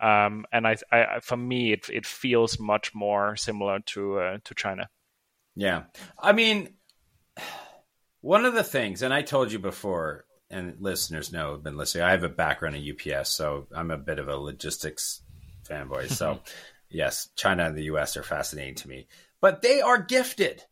Um, 0.00 0.46
and 0.50 0.66
I, 0.66 0.76
I, 0.90 1.20
for 1.20 1.36
me, 1.36 1.72
it 1.72 1.88
it 1.90 2.06
feels 2.06 2.58
much 2.58 2.94
more 2.94 3.36
similar 3.36 3.80
to 3.80 4.38
to 4.42 4.54
China. 4.54 4.88
Yeah, 5.54 5.84
I 6.18 6.32
mean, 6.32 6.70
one 8.22 8.46
of 8.46 8.54
the 8.54 8.64
things, 8.64 9.02
and 9.02 9.12
I 9.12 9.20
told 9.20 9.52
you 9.52 9.58
before, 9.58 10.24
and 10.48 10.76
listeners 10.80 11.30
know 11.30 11.52
have 11.52 11.62
been 11.62 11.76
listening. 11.76 12.04
I 12.04 12.12
have 12.12 12.24
a 12.24 12.30
background 12.30 12.76
in 12.76 12.90
UPS, 12.90 13.28
so 13.28 13.66
I'm 13.76 13.90
a 13.90 13.98
bit 13.98 14.18
of 14.18 14.28
a 14.28 14.36
logistics 14.36 15.20
fanboy. 15.68 16.10
So, 16.10 16.40
yes, 16.88 17.28
China 17.36 17.66
and 17.66 17.76
the 17.76 17.84
US 17.84 18.16
are 18.16 18.22
fascinating 18.22 18.76
to 18.76 18.88
me, 18.88 19.08
but 19.42 19.60
they 19.60 19.82
are 19.82 19.98
gifted. 19.98 20.64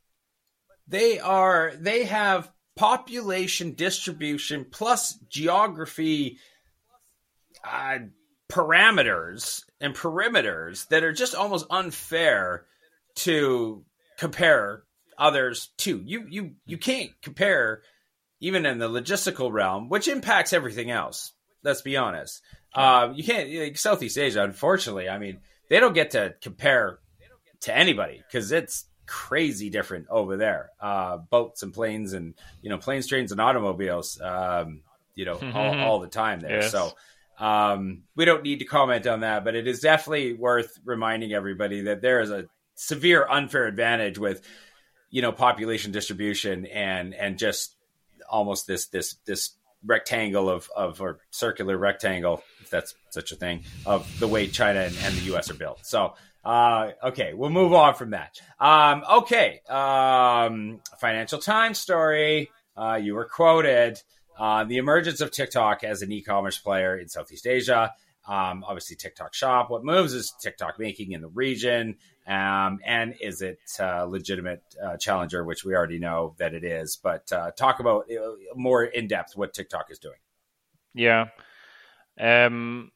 They 0.88 1.18
are. 1.18 1.74
They 1.78 2.04
have 2.04 2.50
population 2.76 3.72
distribution 3.72 4.66
plus 4.70 5.14
geography 5.28 6.38
uh, 7.64 7.98
parameters 8.50 9.64
and 9.80 9.94
perimeters 9.94 10.88
that 10.88 11.04
are 11.04 11.12
just 11.12 11.34
almost 11.34 11.66
unfair 11.70 12.64
to 13.14 13.84
compare 14.18 14.84
others 15.18 15.70
to. 15.78 16.02
You 16.04 16.26
you 16.28 16.52
you 16.66 16.78
can't 16.78 17.10
compare 17.22 17.82
even 18.40 18.66
in 18.66 18.78
the 18.78 18.88
logistical 18.88 19.52
realm, 19.52 19.88
which 19.88 20.08
impacts 20.08 20.52
everything 20.52 20.90
else. 20.90 21.32
Let's 21.62 21.82
be 21.82 21.96
honest. 21.96 22.42
Uh, 22.74 23.12
you 23.14 23.22
can't 23.22 23.52
like 23.52 23.78
Southeast 23.78 24.18
Asia. 24.18 24.42
Unfortunately, 24.42 25.08
I 25.08 25.18
mean, 25.18 25.38
they 25.68 25.78
don't 25.78 25.92
get 25.92 26.10
to 26.12 26.34
compare 26.40 26.98
to 27.60 27.76
anybody 27.76 28.22
because 28.26 28.50
it's 28.50 28.84
crazy 29.06 29.70
different 29.70 30.06
over 30.08 30.36
there. 30.36 30.70
Uh, 30.80 31.18
boats 31.18 31.62
and 31.62 31.72
planes 31.72 32.12
and 32.12 32.34
you 32.60 32.70
know 32.70 32.78
planes, 32.78 33.06
trains, 33.06 33.32
and 33.32 33.40
automobiles. 33.40 34.20
Um, 34.20 34.82
you 35.14 35.24
know 35.24 35.36
mm-hmm. 35.36 35.56
all, 35.56 35.78
all, 35.78 36.00
the 36.00 36.08
time 36.08 36.40
there. 36.40 36.62
Yes. 36.62 36.72
So 36.72 36.92
um, 37.38 38.02
we 38.14 38.24
don't 38.24 38.42
need 38.42 38.60
to 38.60 38.64
comment 38.64 39.06
on 39.06 39.20
that, 39.20 39.44
but 39.44 39.54
it 39.54 39.66
is 39.66 39.80
definitely 39.80 40.32
worth 40.34 40.78
reminding 40.84 41.32
everybody 41.32 41.82
that 41.82 42.02
there 42.02 42.20
is 42.20 42.30
a 42.30 42.46
severe 42.74 43.26
unfair 43.28 43.66
advantage 43.66 44.18
with 44.18 44.42
you 45.10 45.22
know 45.22 45.32
population 45.32 45.92
distribution 45.92 46.66
and 46.66 47.14
and 47.14 47.38
just 47.38 47.76
almost 48.30 48.66
this 48.66 48.86
this 48.86 49.16
this 49.26 49.50
rectangle 49.84 50.48
of 50.48 50.70
of 50.74 51.00
or 51.00 51.18
circular 51.30 51.76
rectangle 51.76 52.42
if 52.60 52.70
that's 52.70 52.94
such 53.10 53.32
a 53.32 53.36
thing 53.36 53.64
of 53.84 54.08
the 54.20 54.28
way 54.28 54.46
China 54.46 54.80
and, 54.80 54.96
and 55.02 55.14
the 55.14 55.34
US 55.34 55.50
are 55.50 55.54
built. 55.54 55.84
So 55.84 56.14
uh, 56.44 56.90
okay, 57.04 57.34
we'll 57.34 57.50
move 57.50 57.72
on 57.72 57.94
from 57.94 58.10
that. 58.10 58.40
Um, 58.58 59.04
okay, 59.10 59.60
um, 59.68 60.80
Financial 60.98 61.38
Times 61.38 61.78
story. 61.78 62.50
Uh, 62.76 62.98
you 63.02 63.14
were 63.14 63.26
quoted 63.26 64.00
uh, 64.38 64.64
the 64.64 64.78
emergence 64.78 65.20
of 65.20 65.30
TikTok 65.30 65.84
as 65.84 66.02
an 66.02 66.10
e-commerce 66.10 66.58
player 66.58 66.98
in 66.98 67.08
Southeast 67.08 67.46
Asia. 67.46 67.92
Um, 68.26 68.64
obviously, 68.64 68.96
TikTok 68.96 69.34
Shop. 69.34 69.70
What 69.70 69.84
moves 69.84 70.14
is 70.14 70.32
TikTok 70.40 70.78
making 70.78 71.12
in 71.12 71.20
the 71.20 71.28
region, 71.28 71.96
um, 72.26 72.78
and 72.84 73.14
is 73.20 73.42
it 73.42 73.58
a 73.80 74.06
legitimate 74.06 74.62
uh, 74.82 74.96
challenger, 74.96 75.44
which 75.44 75.64
we 75.64 75.74
already 75.74 75.98
know 75.98 76.34
that 76.38 76.54
it 76.54 76.64
is. 76.64 76.96
But 76.96 77.32
uh, 77.32 77.50
talk 77.52 77.80
about 77.80 78.06
uh, 78.10 78.34
more 78.54 78.84
in 78.84 79.08
depth 79.08 79.36
what 79.36 79.54
TikTok 79.54 79.90
is 79.90 79.98
doing. 79.98 80.18
Yeah. 80.94 81.26
Um, 82.18 82.92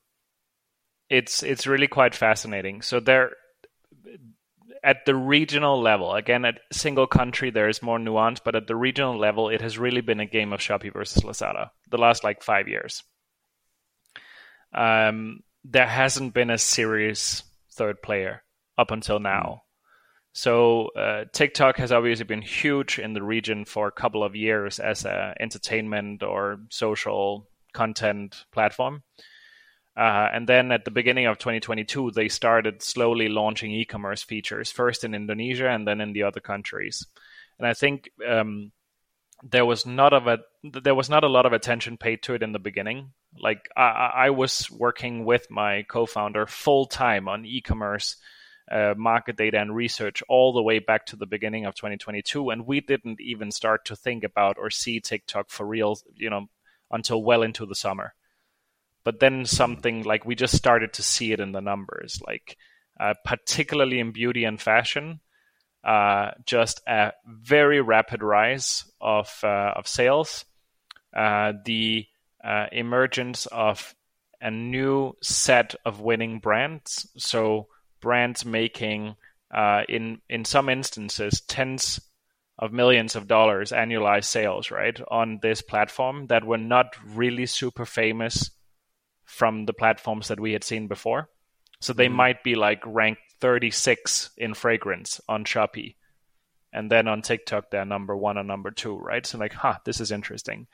it's 1.09 1.43
it's 1.43 1.67
really 1.67 1.89
quite 1.89 2.15
fascinating. 2.15 2.83
So 2.83 3.01
there, 3.01 3.33
at 4.83 5.05
the 5.07 5.15
regional 5.15 5.81
level, 5.81 6.15
again, 6.15 6.45
at 6.45 6.61
single 6.73 7.07
country 7.07 7.51
there 7.51 7.69
is 7.69 7.83
more 7.83 7.99
nuance, 7.99 8.41
but 8.41 8.55
at 8.55 8.67
the 8.67 8.77
regional 8.77 9.19
level, 9.19 9.49
it 9.49 9.61
has 9.61 9.79
really 9.79 10.01
been 10.01 10.21
a 10.21 10.27
game 10.27 10.53
of 10.53 10.61
Shopee 10.61 10.93
versus 10.93 11.23
Lazada 11.23 11.71
the 11.91 11.99
last 11.99 12.25
like 12.25 12.43
five 12.43 12.69
years. 12.69 13.03
Um, 14.73 15.41
there 15.65 15.87
hasn't 15.87 16.35
been 16.35 16.51
a 16.51 16.59
serious 16.59 17.43
third 17.73 18.03
player 18.03 18.43
up 18.79 18.91
until 18.91 19.19
now. 19.19 19.63
So 20.33 20.89
uh, 20.89 21.25
TikTok 21.33 21.79
has 21.79 21.93
obviously 21.93 22.27
been 22.27 22.43
huge 22.43 22.99
in 22.99 23.15
the 23.15 23.23
region 23.23 23.65
for 23.65 23.89
a 23.89 23.93
couple 23.93 24.23
of 24.23 24.37
years 24.37 24.79
as 24.79 25.07
an 25.07 25.35
entertainment 25.41 26.23
or 26.23 26.59
social 26.69 27.49
content 27.73 28.45
platform. 28.53 29.03
Uh, 29.97 30.29
and 30.33 30.47
then 30.47 30.73
at 30.73 30.85
the 30.85 30.91
beginning 30.91 31.27
of 31.27 31.39
2022, 31.39 32.11
they 32.11 32.29
started 32.29 32.83
slowly 32.83 33.29
launching 33.29 33.71
e-commerce 33.71 34.23
features, 34.23 34.71
first 34.71 35.05
in 35.05 35.15
Indonesia 35.15 35.69
and 35.69 35.89
then 35.89 36.03
in 36.03 36.13
the 36.13 36.23
other 36.23 36.41
countries. 36.41 37.07
And 37.59 37.67
I 37.67 37.73
think 37.73 38.11
um, 38.27 38.73
there 39.43 39.65
was 39.65 39.87
not 39.87 40.13
of 40.13 40.27
a 40.27 40.41
there 40.63 40.95
was 40.95 41.09
not 41.09 41.25
a 41.25 41.29
lot 41.29 41.47
of 41.47 41.55
attention 41.55 41.97
paid 41.97 42.23
to 42.25 42.35
it 42.35 42.43
in 42.43 42.53
the 42.53 42.59
beginning. 42.59 43.13
Like 43.39 43.71
I, 43.75 44.13
I 44.15 44.31
was 44.31 44.71
working 44.71 45.25
with 45.25 45.51
my 45.51 45.85
co-founder 45.85 46.47
full 46.47 46.85
time 46.85 47.27
on 47.27 47.47
e-commerce, 47.47 48.17
uh, 48.71 48.93
market 48.99 49.39
data 49.39 49.59
and 49.59 49.75
research 49.75 50.23
all 50.29 50.53
the 50.53 50.63
way 50.63 50.79
back 50.79 51.07
to 51.07 51.17
the 51.17 51.27
beginning 51.27 51.65
of 51.65 51.75
2022, 51.75 52.51
and 52.51 52.67
we 52.67 52.81
didn't 52.83 53.21
even 53.23 53.51
start 53.51 53.87
to 53.87 53.97
think 53.97 54.25
about 54.25 54.59
or 54.59 54.69
see 54.69 55.01
TikTok 55.01 55.49
for 55.49 55.67
real, 55.67 55.97
you 56.15 56.29
know, 56.29 56.49
until 56.91 57.23
well 57.23 57.43
into 57.43 57.65
the 57.65 57.75
summer 57.75 58.15
but 59.07 59.21
then 59.21 59.47
something 59.47 60.03
like 60.03 60.27
we 60.27 60.35
just 60.35 60.57
started 60.57 60.93
to 60.95 61.01
see 61.01 61.31
it 61.31 61.39
in 61.39 61.53
the 61.53 61.61
numbers, 61.61 62.21
like 62.27 62.57
uh, 62.99 63.15
particularly 63.25 64.01
in 64.01 64.11
beauty 64.11 64.43
and 64.43 64.61
fashion, 64.61 65.21
uh, 65.85 66.33
just 66.45 66.83
a 66.89 67.13
very 67.25 67.81
rapid 67.81 68.21
rise 68.21 68.85
of 69.01 69.33
uh, 69.45 69.75
of 69.77 69.87
sales, 69.87 70.45
uh, 71.17 71.53
the 71.65 72.05
uh, 72.43 72.67
emergence 72.73 73.47
of 73.47 73.95
a 74.41 74.51
new 74.51 75.13
set 75.23 75.77
of 75.85 76.01
winning 76.01 76.41
brands. 76.41 77.09
So 77.17 77.69
brands 78.01 78.45
making 78.45 79.15
uh, 79.55 79.83
in 79.89 80.21
in 80.29 80.45
some 80.45 80.69
instances 80.69 81.43
tens 81.43 82.01
of 82.59 82.73
millions 82.73 83.15
of 83.15 83.29
dollars 83.29 83.71
annualized 83.71 84.25
sales 84.25 84.73
right 84.73 85.01
on 85.13 85.39
this 85.43 85.63
platform 85.63 86.27
that 86.27 86.43
were 86.43 86.59
not 86.59 86.97
really 87.15 87.47
super 87.47 87.87
famous 87.87 88.51
from 89.27 89.67
the 89.67 89.75
platforms 89.75 90.29
that 90.29 90.41
we 90.41 90.53
had 90.53 90.65
seen 90.65 90.87
before. 90.87 91.29
So 91.81 91.93
they 91.93 92.09
mm 92.09 92.15
might 92.15 92.43
be 92.43 92.55
like 92.55 92.81
ranked 92.87 93.21
36 93.41 94.31
in 94.39 94.55
fragrance 94.55 95.21
on 95.29 95.45
Shopee. 95.45 95.97
And 96.73 96.91
then 96.91 97.09
on 97.09 97.23
TikTok, 97.23 97.71
they're 97.71 97.85
number 97.85 98.17
one 98.17 98.39
or 98.39 98.45
number 98.45 98.71
two, 98.71 98.97
right? 98.97 99.25
So, 99.25 99.39
like, 99.39 99.53
huh, 99.53 99.77
this 99.85 100.01
is 100.01 100.13
interesting. 100.13 100.67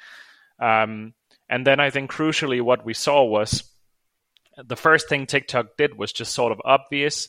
Um, 0.58 1.14
and 1.48 1.66
then 1.66 1.80
I 1.80 1.90
think 1.90 2.10
crucially, 2.10 2.62
what 2.62 2.84
we 2.84 2.94
saw 2.94 3.24
was 3.24 3.64
the 4.56 4.76
first 4.76 5.08
thing 5.08 5.26
TikTok 5.26 5.76
did 5.76 5.96
was 5.96 6.12
just 6.12 6.32
sort 6.32 6.52
of 6.52 6.60
obvious, 6.64 7.28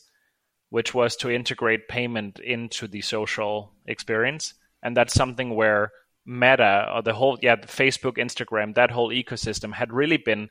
which 0.70 0.94
was 0.94 1.16
to 1.16 1.30
integrate 1.30 1.88
payment 1.88 2.38
into 2.38 2.88
the 2.88 3.00
social 3.00 3.72
experience. 3.86 4.54
And 4.82 4.96
that's 4.96 5.14
something 5.14 5.54
where 5.54 5.92
Meta 6.26 6.90
or 6.94 7.02
the 7.02 7.14
whole, 7.14 7.38
yeah, 7.42 7.56
Facebook, 7.56 8.16
Instagram, 8.16 8.74
that 8.74 8.90
whole 8.90 9.10
ecosystem 9.10 9.72
had 9.72 9.92
really 9.92 10.16
been 10.16 10.48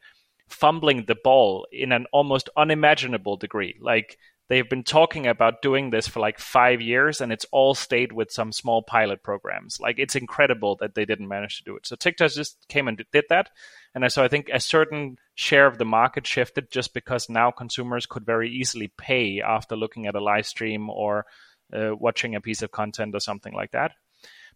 fumbling 0.48 1.06
the 1.06 1.16
ball 1.24 1.68
in 1.72 1.91
an 1.91 2.06
almost 2.12 2.50
unimaginable 2.56 3.38
degree. 3.38 3.76
Like 3.82 4.18
they've 4.50 4.70
been 4.70 4.84
talking 4.84 5.26
about 5.28 5.62
doing 5.62 5.89
this 5.89 6.08
for 6.08 6.20
like 6.20 6.39
five 6.39 6.82
years 6.82 7.22
and 7.22 7.32
it's 7.32 7.46
all 7.52 7.74
stayed 7.74 8.12
with 8.12 8.32
some 8.32 8.52
small 8.52 8.84
pilot 8.84 9.24
programs. 9.24 9.80
Like 9.80 10.00
it's 10.00 10.16
incredible 10.16 10.78
that 10.80 10.96
they 10.96 11.06
didn't 11.06 11.28
manage 11.28 11.58
to 11.58 11.64
do 11.64 11.76
it. 11.76 11.88
So 11.88 11.96
TikTok 11.96 12.32
just 12.32 12.58
came 12.68 12.88
and 12.88 13.02
did 13.12 13.26
that. 13.30 13.50
And 13.96 14.12
so 14.12 14.24
I 14.24 14.28
think 14.28 14.50
a 14.52 14.60
certain 14.60 15.18
share 15.36 15.68
of 15.68 15.78
the 15.78 15.86
market 15.86 16.28
shifted 16.28 16.72
just 16.72 16.94
because 16.94 17.30
now 17.30 17.52
consumers 17.52 18.06
could 18.06 18.26
very 18.26 18.50
easily 18.52 18.91
pay 18.98 19.41
after 19.41 19.76
looking 19.76 20.08
at 20.08 20.16
a 20.16 20.24
live 20.24 20.46
stream 20.46 20.89
or 20.89 21.26
uh, 21.74 21.96
watching 21.96 22.36
a 22.36 22.41
piece 22.41 22.62
of 22.62 22.72
content 22.72 23.16
or 23.16 23.20
something 23.20 23.54
like 23.54 23.72
that. 23.72 23.91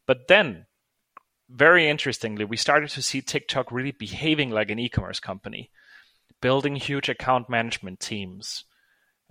But 0.06 0.28
then 0.28 0.66
very 1.50 1.90
interestingly, 1.90 2.46
we 2.46 2.58
started 2.58 2.90
to 2.92 3.02
see 3.02 3.22
TikTok 3.22 3.72
really 3.72 3.92
behaving 3.92 4.50
like 4.50 4.70
an 4.70 4.80
e-commerce 4.80 5.20
company, 5.20 5.72
building 6.42 6.76
huge 6.76 7.10
account 7.10 7.50
management 7.50 8.00
teams, 8.00 8.66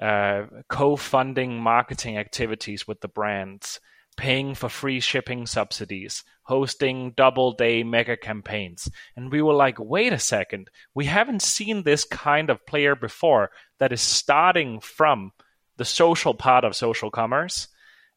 uh, 0.01 0.45
co-funding 0.69 1.59
marketing 1.61 2.19
activities 2.19 2.87
with 2.87 3.01
the 3.01 3.09
brands, 3.09 3.81
paying 4.17 4.55
for 4.55 4.69
free 4.69 5.01
shipping 5.01 5.47
subsidies, 5.47 6.25
hosting 6.43 7.13
double 7.17 7.53
day 7.53 7.83
mega 7.83 8.17
campaigns. 8.17 8.89
And 9.15 9.31
we 9.31 9.43
were 9.43 9.55
like, 9.55 9.79
wait 9.79 10.13
a 10.13 10.19
second, 10.19 10.71
we 10.95 11.05
haven't 11.05 11.43
seen 11.43 11.83
this 11.83 12.05
kind 12.05 12.49
of 12.49 12.67
player 12.67 12.97
before 12.97 13.51
that 13.79 13.93
is 13.93 14.01
starting 14.01 14.81
from 14.81 15.33
the 15.77 15.85
social 15.85 16.33
part 16.33 16.65
of 16.65 16.75
social 16.75 17.11
commerce 17.11 17.69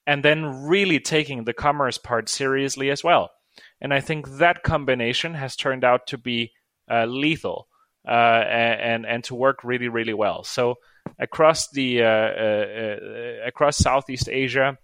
and 0.08 0.24
then 0.24 0.64
really 0.64 1.00
taking 1.00 1.44
the 1.44 1.54
commerce 1.54 1.98
part 1.98 2.30
seriously 2.30 2.90
as 2.90 3.04
well. 3.04 3.32
And 3.82 3.94
I 3.94 4.02
think 4.02 4.28
that 4.38 4.64
combination 4.64 5.34
has 5.34 5.56
turned 5.56 5.84
out 5.84 6.08
to 6.08 6.18
be 6.18 6.52
uh, 6.90 7.06
lethal 7.06 7.68
uh, 8.08 8.12
and 8.12 9.06
and 9.06 9.24
to 9.26 9.36
work 9.36 9.64
really 9.64 9.88
really 9.88 10.14
well. 10.14 10.44
So 10.44 10.76
across 11.18 11.70
the 11.70 12.04
uh, 12.04 12.08
uh, 12.08 12.98
across 13.46 13.78
Southeast 13.78 14.30
Asia, 14.30 14.78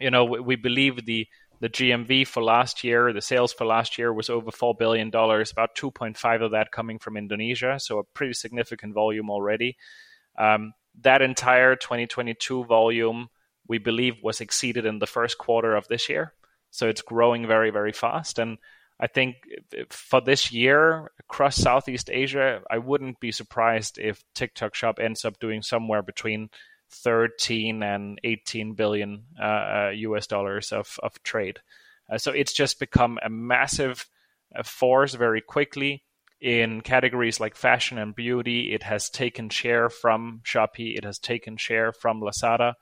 you 0.00 0.10
know, 0.10 0.24
we, 0.24 0.40
we, 0.40 0.56
believe 0.56 1.04
the 1.04 1.26
the 1.60 1.68
GMV 1.68 2.26
for 2.26 2.42
last 2.42 2.84
year, 2.84 3.12
the 3.12 3.20
sales 3.20 3.52
for 3.52 3.64
last 3.64 3.98
year 3.98 4.12
was 4.12 4.28
over 4.28 4.50
four 4.50 4.74
billion 4.74 5.10
dollars. 5.10 5.50
About 5.50 5.74
two 5.74 5.90
point 5.90 6.16
five 6.16 6.42
of 6.42 6.52
that 6.52 6.72
coming 6.72 6.98
from 6.98 7.16
Indonesia, 7.16 7.78
so 7.78 7.98
a 7.98 8.04
pretty 8.04 8.32
significant 8.32 8.94
volume 8.94 9.30
already. 9.30 9.76
Um, 10.38 10.72
that 11.02 11.22
entire 11.22 11.76
2022 11.76 12.64
volume, 12.64 13.28
we 13.68 13.78
believe, 13.78 14.16
was 14.22 14.40
exceeded 14.40 14.86
in 14.86 14.98
the 14.98 15.06
first 15.06 15.38
quarter 15.38 15.74
of 15.74 15.88
this 15.88 16.08
year. 16.08 16.32
So 16.70 16.88
it's 16.88 17.02
growing 17.02 17.46
very, 17.46 17.70
very 17.70 17.92
fast. 17.92 18.38
And 18.38 18.58
I 18.98 19.06
think 19.06 19.36
for 19.90 20.20
this 20.20 20.52
year 20.52 21.10
across 21.20 21.56
Southeast 21.56 22.10
Asia, 22.10 22.62
I 22.70 22.78
wouldn't 22.78 23.20
be 23.20 23.32
surprised 23.32 23.98
if 23.98 24.24
TikTok 24.34 24.74
Shop 24.74 24.98
ends 25.00 25.24
up 25.24 25.38
doing 25.38 25.62
somewhere 25.62 26.02
between 26.02 26.48
13 26.90 27.82
and 27.82 28.18
18 28.24 28.74
billion 28.74 29.24
uh, 29.40 29.90
US 29.92 30.26
uh, 30.26 30.34
dollars 30.34 30.72
of, 30.72 30.98
of 31.02 31.22
trade. 31.22 31.58
Uh, 32.10 32.18
so 32.18 32.30
it's 32.30 32.52
just 32.52 32.78
become 32.78 33.18
a 33.22 33.28
massive 33.28 34.06
uh, 34.54 34.62
force 34.62 35.14
very 35.14 35.40
quickly 35.40 36.04
in 36.40 36.80
categories 36.80 37.40
like 37.40 37.56
fashion 37.56 37.98
and 37.98 38.14
beauty. 38.14 38.72
It 38.72 38.82
has 38.84 39.10
taken 39.10 39.48
share 39.48 39.90
from 39.90 40.40
Shopee, 40.44 40.96
it 40.96 41.04
has 41.04 41.18
taken 41.18 41.56
share 41.56 41.92
from 41.92 42.20
Lazada 42.20 42.74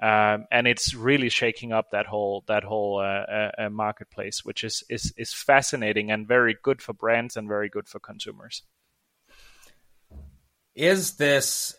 um, 0.00 0.46
and 0.50 0.66
it's 0.66 0.94
really 0.94 1.30
shaking 1.30 1.72
up 1.72 1.90
that 1.92 2.06
whole 2.06 2.44
that 2.48 2.64
whole 2.64 2.98
uh, 2.98 3.02
uh, 3.02 3.50
uh, 3.58 3.70
marketplace, 3.70 4.44
which 4.44 4.62
is, 4.62 4.84
is 4.90 5.14
is 5.16 5.32
fascinating 5.32 6.10
and 6.10 6.28
very 6.28 6.56
good 6.62 6.82
for 6.82 6.92
brands 6.92 7.36
and 7.36 7.48
very 7.48 7.70
good 7.70 7.88
for 7.88 7.98
consumers. 7.98 8.62
Is 10.74 11.16
this 11.16 11.74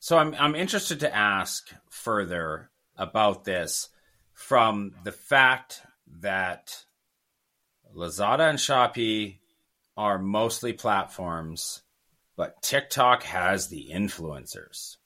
so? 0.00 0.18
I'm 0.18 0.34
I'm 0.36 0.56
interested 0.56 1.00
to 1.00 1.14
ask 1.14 1.70
further 1.90 2.70
about 2.96 3.44
this 3.44 3.88
from 4.34 4.96
the 5.04 5.12
fact 5.12 5.80
that 6.20 6.84
Lazada 7.94 8.50
and 8.50 8.58
Shopee 8.58 9.38
are 9.96 10.18
mostly 10.18 10.72
platforms, 10.72 11.82
but 12.36 12.60
TikTok 12.62 13.22
has 13.22 13.68
the 13.68 13.90
influencers 13.92 14.96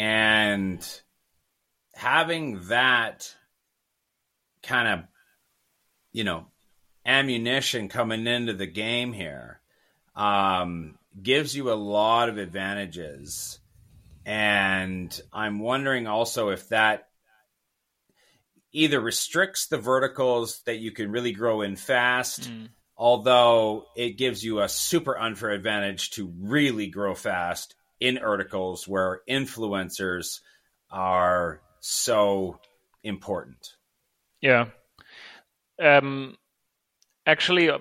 and 0.00 1.02
having 1.94 2.58
that 2.68 3.36
kind 4.62 4.88
of, 4.88 5.04
you 6.10 6.24
know, 6.24 6.46
ammunition 7.04 7.90
coming 7.90 8.26
into 8.26 8.54
the 8.54 8.66
game 8.66 9.12
here 9.12 9.60
um, 10.16 10.98
gives 11.22 11.54
you 11.54 11.70
a 11.70 11.74
lot 11.74 12.30
of 12.30 12.38
advantages. 12.38 13.58
And 14.24 15.20
I'm 15.34 15.60
wondering 15.60 16.06
also 16.06 16.48
if 16.48 16.70
that 16.70 17.08
either 18.72 19.00
restricts 19.00 19.66
the 19.66 19.76
verticals 19.76 20.62
that 20.64 20.78
you 20.78 20.92
can 20.92 21.12
really 21.12 21.32
grow 21.32 21.60
in 21.60 21.76
fast, 21.76 22.48
mm. 22.48 22.68
although 22.96 23.84
it 23.94 24.16
gives 24.16 24.42
you 24.42 24.60
a 24.60 24.68
super 24.70 25.18
unfair 25.18 25.50
advantage 25.50 26.12
to 26.12 26.32
really 26.38 26.86
grow 26.86 27.14
fast 27.14 27.74
in 28.00 28.18
articles 28.18 28.88
where 28.88 29.20
influencers 29.28 30.40
are 30.90 31.60
so 31.80 32.58
important. 33.04 33.74
Yeah. 34.40 34.66
Um, 35.80 36.36
actually, 37.26 37.70
uh, 37.70 37.78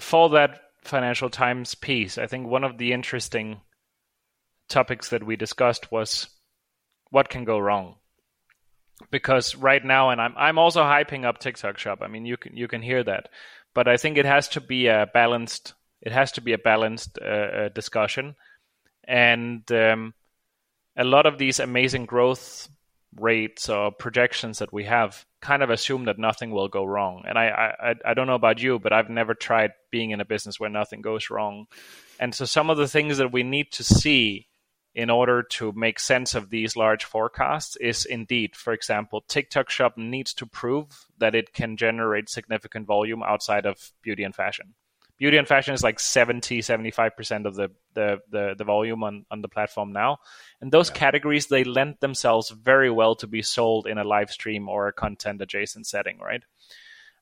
for 0.00 0.30
that 0.30 0.60
Financial 0.82 1.30
Times 1.30 1.74
piece, 1.74 2.18
I 2.18 2.26
think 2.26 2.46
one 2.46 2.64
of 2.64 2.78
the 2.78 2.92
interesting 2.92 3.60
topics 4.68 5.10
that 5.10 5.24
we 5.24 5.36
discussed 5.36 5.92
was 5.92 6.28
what 7.10 7.28
can 7.28 7.44
go 7.44 7.58
wrong. 7.58 7.96
Because 9.10 9.56
right 9.56 9.84
now, 9.84 10.10
and 10.10 10.20
I'm 10.20 10.34
I'm 10.36 10.58
also 10.58 10.82
hyping 10.82 11.24
up 11.24 11.38
TikTok 11.38 11.78
Shop. 11.78 12.00
I 12.02 12.08
mean, 12.08 12.24
you 12.24 12.36
can 12.36 12.56
you 12.56 12.68
can 12.68 12.82
hear 12.82 13.02
that, 13.02 13.30
but 13.74 13.88
I 13.88 13.96
think 13.96 14.16
it 14.16 14.26
has 14.26 14.48
to 14.50 14.60
be 14.60 14.86
a 14.86 15.08
balanced. 15.12 15.74
It 16.00 16.12
has 16.12 16.32
to 16.32 16.40
be 16.40 16.52
a 16.52 16.58
balanced 16.58 17.18
uh, 17.20 17.24
uh 17.24 17.68
discussion 17.70 18.36
and 19.04 19.70
um, 19.72 20.14
a 20.96 21.04
lot 21.04 21.26
of 21.26 21.38
these 21.38 21.60
amazing 21.60 22.06
growth 22.06 22.68
rates 23.16 23.68
or 23.68 23.90
projections 23.92 24.58
that 24.58 24.72
we 24.72 24.84
have 24.84 25.24
kind 25.40 25.62
of 25.62 25.70
assume 25.70 26.06
that 26.06 26.18
nothing 26.18 26.50
will 26.50 26.68
go 26.68 26.84
wrong. 26.84 27.24
And 27.26 27.38
I, 27.38 27.74
I, 27.80 27.94
I 28.10 28.14
don't 28.14 28.26
know 28.26 28.34
about 28.34 28.62
you, 28.62 28.78
but 28.78 28.92
I've 28.92 29.10
never 29.10 29.34
tried 29.34 29.72
being 29.90 30.10
in 30.10 30.20
a 30.20 30.24
business 30.24 30.58
where 30.58 30.70
nothing 30.70 31.02
goes 31.02 31.30
wrong. 31.30 31.66
And 32.18 32.34
so 32.34 32.44
some 32.44 32.70
of 32.70 32.78
the 32.78 32.88
things 32.88 33.18
that 33.18 33.32
we 33.32 33.42
need 33.42 33.72
to 33.72 33.84
see 33.84 34.48
in 34.94 35.10
order 35.10 35.42
to 35.42 35.72
make 35.72 35.98
sense 35.98 36.34
of 36.34 36.50
these 36.50 36.76
large 36.76 37.04
forecasts 37.04 37.76
is 37.76 38.04
indeed, 38.04 38.54
for 38.54 38.72
example, 38.72 39.24
TikTok 39.26 39.70
Shop 39.70 39.96
needs 39.96 40.34
to 40.34 40.46
prove 40.46 41.06
that 41.18 41.34
it 41.34 41.54
can 41.54 41.76
generate 41.76 42.28
significant 42.28 42.86
volume 42.86 43.22
outside 43.22 43.64
of 43.64 43.92
beauty 44.02 44.22
and 44.22 44.34
fashion 44.34 44.74
beauty 45.18 45.36
and 45.36 45.46
fashion 45.46 45.74
is 45.74 45.82
like 45.82 46.00
70 46.00 46.60
75% 46.60 47.46
of 47.46 47.54
the, 47.54 47.70
the, 47.94 48.18
the, 48.30 48.54
the, 48.58 48.64
volume 48.64 49.04
on, 49.04 49.24
on 49.30 49.42
the 49.42 49.48
platform 49.48 49.92
now. 49.92 50.18
And 50.60 50.72
those 50.72 50.90
yeah. 50.90 50.96
categories 50.96 51.46
they 51.46 51.64
lend 51.64 51.96
themselves 52.00 52.50
very 52.50 52.90
well 52.90 53.14
to 53.16 53.26
be 53.26 53.42
sold 53.42 53.86
in 53.86 53.98
a 53.98 54.04
live 54.04 54.30
stream 54.30 54.68
or 54.68 54.88
a 54.88 54.92
content 54.92 55.40
adjacent 55.40 55.86
setting 55.86 56.18
right? 56.18 56.42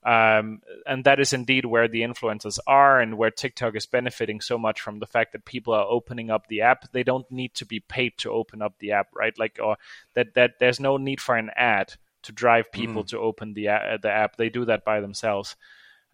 Um, 0.03 0.63
and 0.87 1.05
that 1.05 1.21
is 1.21 1.35
indeed 1.35 1.67
where 1.67 1.87
the 1.87 2.01
influencers 2.01 2.59
are 2.67 3.01
and 3.01 3.19
where 3.19 3.31
tiktok 3.31 3.77
is 3.77 3.85
benefiting 3.85 4.41
so 4.41 4.57
much 4.57 4.81
from 4.81 4.99
the 4.99 5.07
fact 5.07 5.33
that 5.33 5.45
people 5.45 5.75
are 5.75 5.85
opening 5.85 6.31
up 6.31 6.47
the 6.47 6.63
app. 6.63 6.91
They 6.93 7.03
don't 7.03 7.31
need 7.31 7.55
to 7.57 7.67
be 7.67 7.81
paid 7.81 8.15
to 8.19 8.31
open 8.31 8.63
up 8.63 8.79
the 8.79 8.93
app 8.93 9.09
right? 9.15 9.39
Like 9.39 9.59
or 9.63 9.77
that 10.15 10.35
that 10.35 10.53
there's 10.59 10.81
no 10.81 10.97
need 10.97 11.21
for 11.21 11.37
an 11.37 11.51
ad 11.55 11.95
to 12.23 12.33
drive 12.33 12.73
people 12.73 13.05
mm. 13.05 13.09
to 13.09 13.19
open 13.19 13.55
the, 13.55 13.69
uh, 13.69 13.99
the 14.01 14.11
app. 14.11 14.37
They 14.37 14.49
do 14.49 14.67
that 14.67 14.85
by 14.85 15.01
themselves 15.01 15.57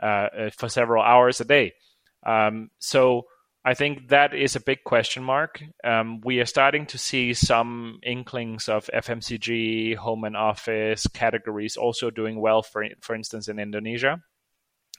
uh, 0.03 0.07
uh, 0.07 0.51
for 0.51 0.69
several 0.69 1.03
hours 1.03 1.41
a 1.41 1.45
day. 1.45 1.73
Um, 2.25 2.71
so 2.79 3.27
I 3.65 3.75
think 3.75 4.09
that 4.11 4.35
is 4.35 4.55
a 4.55 4.61
big 4.61 4.85
question 4.85 5.25
mark. 5.25 5.61
Um, 5.83 6.21
we 6.21 6.39
are 6.41 6.47
starting 6.47 6.87
to 6.87 6.99
see 6.99 7.35
some 7.35 7.99
inklings 8.03 8.69
of 8.69 8.89
FMCG, 8.95 9.97
home 9.97 10.25
and 10.25 10.37
office 10.37 11.07
categories 11.09 11.77
also 11.77 12.11
doing 12.11 12.41
well. 12.41 12.63
For 12.63 12.87
for 13.01 13.17
instance, 13.17 13.49
in 13.49 13.59
Indonesia, 13.59 14.23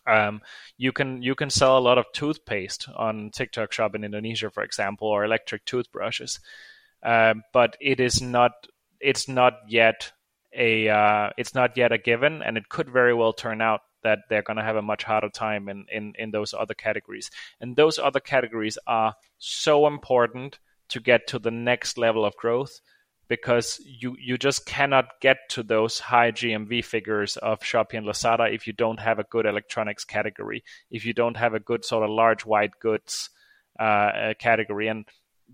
um, 0.05 0.41
you 0.77 0.91
can 0.91 1.21
you 1.21 1.33
can 1.33 1.49
sell 1.49 1.77
a 1.77 1.79
lot 1.87 1.97
of 1.97 2.11
toothpaste 2.13 2.89
on 2.95 3.31
TikTok 3.33 3.71
Shop 3.71 3.95
in 3.95 4.03
Indonesia, 4.03 4.49
for 4.49 4.63
example, 4.63 5.07
or 5.07 5.23
electric 5.23 5.63
toothbrushes. 5.63 6.39
Um, 7.03 7.43
but 7.53 7.77
it 7.79 7.99
is 7.99 8.21
not 8.21 8.51
it's 8.99 9.27
not 9.27 9.53
yet 9.67 10.11
a 10.53 10.89
uh, 10.89 11.29
it's 11.37 11.53
not 11.55 11.77
yet 11.77 11.91
a 11.91 11.97
given, 11.97 12.41
and 12.41 12.57
it 12.57 12.67
could 12.67 12.89
very 12.89 13.13
well 13.13 13.33
turn 13.33 13.61
out 13.61 13.81
that 14.07 14.19
they're 14.29 14.41
going 14.41 14.55
to 14.55 14.63
have 14.63 14.77
a 14.77 14.81
much 14.81 15.03
harder 15.03 15.29
time 15.29 15.67
in, 15.67 15.85
in, 15.91 16.13
in 16.17 16.31
those 16.31 16.53
other 16.53 16.73
categories. 16.73 17.29
And 17.59 17.75
those 17.75 17.99
other 17.99 18.21
categories 18.21 18.77
are 18.87 19.15
so 19.37 19.85
important 19.85 20.59
to 20.89 21.01
get 21.01 21.27
to 21.27 21.39
the 21.39 21.51
next 21.51 21.97
level 21.97 22.23
of 22.23 22.37
growth 22.37 22.79
because 23.27 23.81
you, 23.85 24.15
you 24.17 24.37
just 24.37 24.65
cannot 24.65 25.19
get 25.19 25.37
to 25.49 25.61
those 25.61 25.99
high 25.99 26.31
GMV 26.31 26.85
figures 26.85 27.35
of 27.35 27.59
Shopee 27.59 27.97
and 27.97 28.07
Lazada 28.07 28.53
if 28.55 28.65
you 28.65 28.71
don't 28.71 29.01
have 29.01 29.19
a 29.19 29.25
good 29.25 29.45
electronics 29.45 30.05
category, 30.05 30.63
if 30.89 31.05
you 31.05 31.13
don't 31.13 31.35
have 31.35 31.53
a 31.53 31.59
good 31.59 31.83
sort 31.83 32.05
of 32.05 32.09
large 32.09 32.45
white 32.45 32.79
goods 32.79 33.29
uh, 33.77 34.33
category. 34.39 34.87
And 34.87 35.05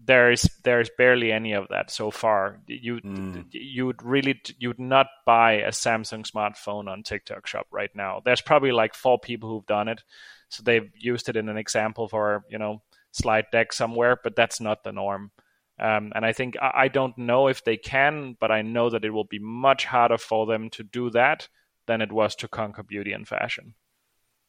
there's 0.06 0.50
there's 0.64 0.90
barely 0.98 1.32
any 1.32 1.54
of 1.54 1.68
that 1.70 1.92
so 1.92 2.12
far. 2.12 2.60
You 2.68 2.96
mm. 2.98 3.46
you'd 3.52 4.02
really 4.04 4.42
you'd 4.58 4.80
not 4.80 5.08
buy 5.26 5.54
a 5.54 5.70
Samsung 5.70 6.30
smartphone 6.30 6.90
on 6.90 7.04
TikTok 7.04 7.48
Shop 7.48 7.68
right 7.72 7.92
now. 7.96 8.22
There's 8.24 8.42
probably 8.42 8.72
like 8.72 8.96
four 8.96 9.20
people 9.20 9.50
who've 9.50 9.66
done 9.66 9.88
it, 9.88 10.04
so 10.50 10.64
they've 10.64 10.90
used 10.96 11.30
it 11.30 11.38
in 11.38 11.50
an 11.50 11.58
example 11.58 12.08
for 12.08 12.44
you 12.50 12.58
know 12.58 12.82
slide 13.12 13.46
deck 13.52 13.72
somewhere, 13.72 14.18
but 14.22 14.36
that's 14.36 14.60
not 14.60 14.84
the 14.84 14.92
norm. 14.92 15.32
Um, 15.80 16.12
and 16.16 16.26
I 16.26 16.34
think 16.34 16.56
I, 16.62 16.72
I 16.76 16.88
don't 16.88 17.18
know 17.18 17.48
if 17.48 17.64
they 17.64 17.78
can, 17.78 18.36
but 18.40 18.52
I 18.52 18.62
know 18.62 18.90
that 18.90 19.06
it 19.06 19.12
will 19.12 19.24
be 19.24 19.40
much 19.40 19.86
harder 19.86 20.18
for 20.18 20.46
them 20.46 20.70
to 20.72 20.84
do 20.84 21.10
that 21.12 21.48
than 21.86 22.02
it 22.02 22.12
was 22.12 22.36
to 22.36 22.48
conquer 22.48 22.84
beauty 22.84 23.12
and 23.12 23.28
fashion. 23.28 23.76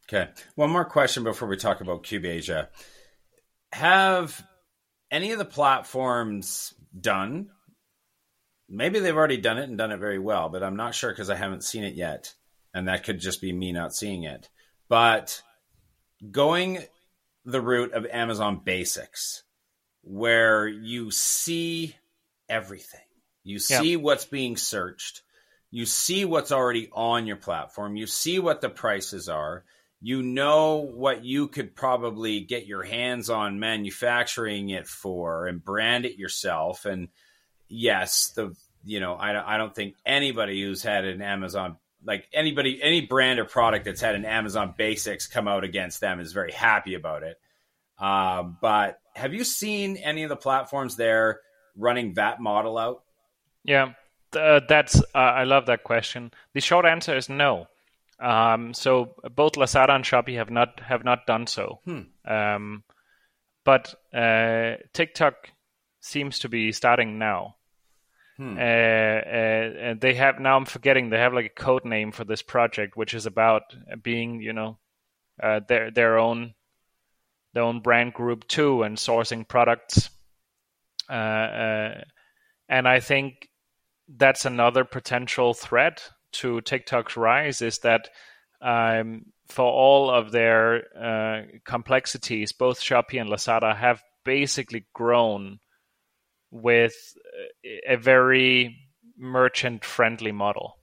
Okay, 0.08 0.30
one 0.54 0.70
more 0.70 0.84
question 0.84 1.24
before 1.24 1.48
we 1.48 1.56
talk 1.56 1.80
about 1.80 2.02
Cube 2.02 2.26
Asia. 2.26 2.68
Have 3.72 4.46
any 5.14 5.30
of 5.30 5.38
the 5.38 5.44
platforms 5.44 6.74
done? 6.98 7.50
Maybe 8.68 8.98
they've 8.98 9.16
already 9.16 9.36
done 9.36 9.58
it 9.58 9.68
and 9.68 9.78
done 9.78 9.92
it 9.92 9.98
very 9.98 10.18
well, 10.18 10.48
but 10.48 10.64
I'm 10.64 10.74
not 10.74 10.94
sure 10.94 11.10
because 11.10 11.30
I 11.30 11.36
haven't 11.36 11.62
seen 11.62 11.84
it 11.84 11.94
yet. 11.94 12.34
And 12.74 12.88
that 12.88 13.04
could 13.04 13.20
just 13.20 13.40
be 13.40 13.52
me 13.52 13.70
not 13.70 13.94
seeing 13.94 14.24
it. 14.24 14.48
But 14.88 15.40
going 16.28 16.80
the 17.44 17.60
route 17.60 17.92
of 17.92 18.06
Amazon 18.06 18.60
Basics, 18.64 19.44
where 20.02 20.66
you 20.66 21.12
see 21.12 21.94
everything, 22.48 23.00
you 23.44 23.60
see 23.60 23.92
yep. 23.92 24.00
what's 24.00 24.24
being 24.24 24.56
searched, 24.56 25.22
you 25.70 25.86
see 25.86 26.24
what's 26.24 26.50
already 26.50 26.88
on 26.92 27.28
your 27.28 27.36
platform, 27.36 27.94
you 27.94 28.08
see 28.08 28.40
what 28.40 28.60
the 28.60 28.68
prices 28.68 29.28
are, 29.28 29.64
you 30.04 30.22
know 30.22 30.86
what 30.92 31.24
you 31.24 31.48
could 31.48 31.74
probably 31.74 32.40
get 32.40 32.66
your 32.66 32.82
hands 32.82 33.30
on 33.30 33.58
manufacturing 33.58 34.68
it 34.68 34.86
for 34.86 35.46
and 35.46 35.64
brand 35.64 36.04
it 36.04 36.18
yourself. 36.18 36.84
And 36.84 37.08
yes 37.70 38.30
the 38.36 38.54
you 38.84 39.00
know 39.00 39.14
I, 39.14 39.54
I 39.54 39.56
don't 39.56 39.74
think 39.74 39.94
anybody 40.04 40.62
who's 40.62 40.82
had 40.82 41.06
an 41.06 41.22
amazon 41.22 41.78
like 42.04 42.28
anybody 42.34 42.82
any 42.82 43.00
brand 43.00 43.40
or 43.40 43.46
product 43.46 43.86
that's 43.86 44.02
had 44.02 44.14
an 44.14 44.26
amazon 44.26 44.74
basics 44.76 45.26
come 45.26 45.48
out 45.48 45.64
against 45.64 46.02
them 46.02 46.20
is 46.20 46.34
very 46.34 46.52
happy 46.52 46.94
about 46.96 47.22
it. 47.22 47.40
Um, 47.98 48.58
but 48.60 48.98
have 49.14 49.32
you 49.32 49.42
seen 49.42 49.96
any 49.96 50.22
of 50.22 50.28
the 50.28 50.36
platforms 50.36 50.96
there 50.96 51.40
running 51.78 52.12
that 52.14 52.42
model 52.42 52.76
out? 52.76 53.04
Yeah. 53.64 53.94
Uh, 54.36 54.60
that's 54.68 55.00
uh, 55.14 55.18
i 55.18 55.44
love 55.44 55.64
that 55.64 55.82
question. 55.82 56.30
The 56.52 56.60
short 56.60 56.84
answer 56.84 57.16
is 57.16 57.30
no 57.30 57.68
um, 58.24 58.72
so 58.72 59.14
both 59.34 59.52
Lazada 59.52 59.90
and 59.90 60.04
Shopee 60.04 60.36
have 60.36 60.50
not 60.50 60.80
have 60.80 61.04
not 61.04 61.26
done 61.26 61.46
so. 61.46 61.80
Hmm. 61.84 62.00
Um, 62.26 62.84
but 63.64 63.94
uh, 64.14 64.76
TikTok 64.94 65.50
seems 66.00 66.38
to 66.40 66.48
be 66.48 66.72
starting 66.72 67.18
now. 67.18 67.56
Hmm. 68.38 68.56
Uh, 68.58 68.60
uh, 68.60 69.94
they 70.00 70.14
have 70.14 70.40
now. 70.40 70.56
I'm 70.56 70.64
forgetting. 70.64 71.10
They 71.10 71.18
have 71.18 71.34
like 71.34 71.46
a 71.46 71.62
code 71.62 71.84
name 71.84 72.12
for 72.12 72.24
this 72.24 72.40
project, 72.40 72.96
which 72.96 73.12
is 73.12 73.26
about 73.26 73.62
being, 74.02 74.40
you 74.40 74.54
know, 74.54 74.78
uh, 75.42 75.60
their 75.68 75.90
their 75.90 76.18
own 76.18 76.54
their 77.52 77.62
own 77.62 77.80
brand 77.80 78.14
group 78.14 78.48
too, 78.48 78.82
and 78.84 78.96
sourcing 78.96 79.46
products. 79.46 80.08
Uh, 81.10 81.12
uh, 81.12 82.00
and 82.70 82.88
I 82.88 83.00
think 83.00 83.50
that's 84.08 84.46
another 84.46 84.84
potential 84.84 85.52
threat 85.52 86.08
to 86.34 86.60
TikTok's 86.60 87.16
rise 87.16 87.62
is 87.62 87.78
that 87.80 88.10
um, 88.60 89.26
for 89.48 89.64
all 89.64 90.10
of 90.10 90.32
their 90.32 90.84
uh, 90.96 91.42
complexities, 91.64 92.52
both 92.52 92.80
Shopee 92.80 93.20
and 93.20 93.30
Lazada 93.30 93.76
have 93.76 94.02
basically 94.24 94.86
grown 94.94 95.58
with 96.50 96.94
a 97.86 97.96
very 97.96 98.76
merchant 99.18 99.84
friendly 99.84 100.32
model. 100.32 100.78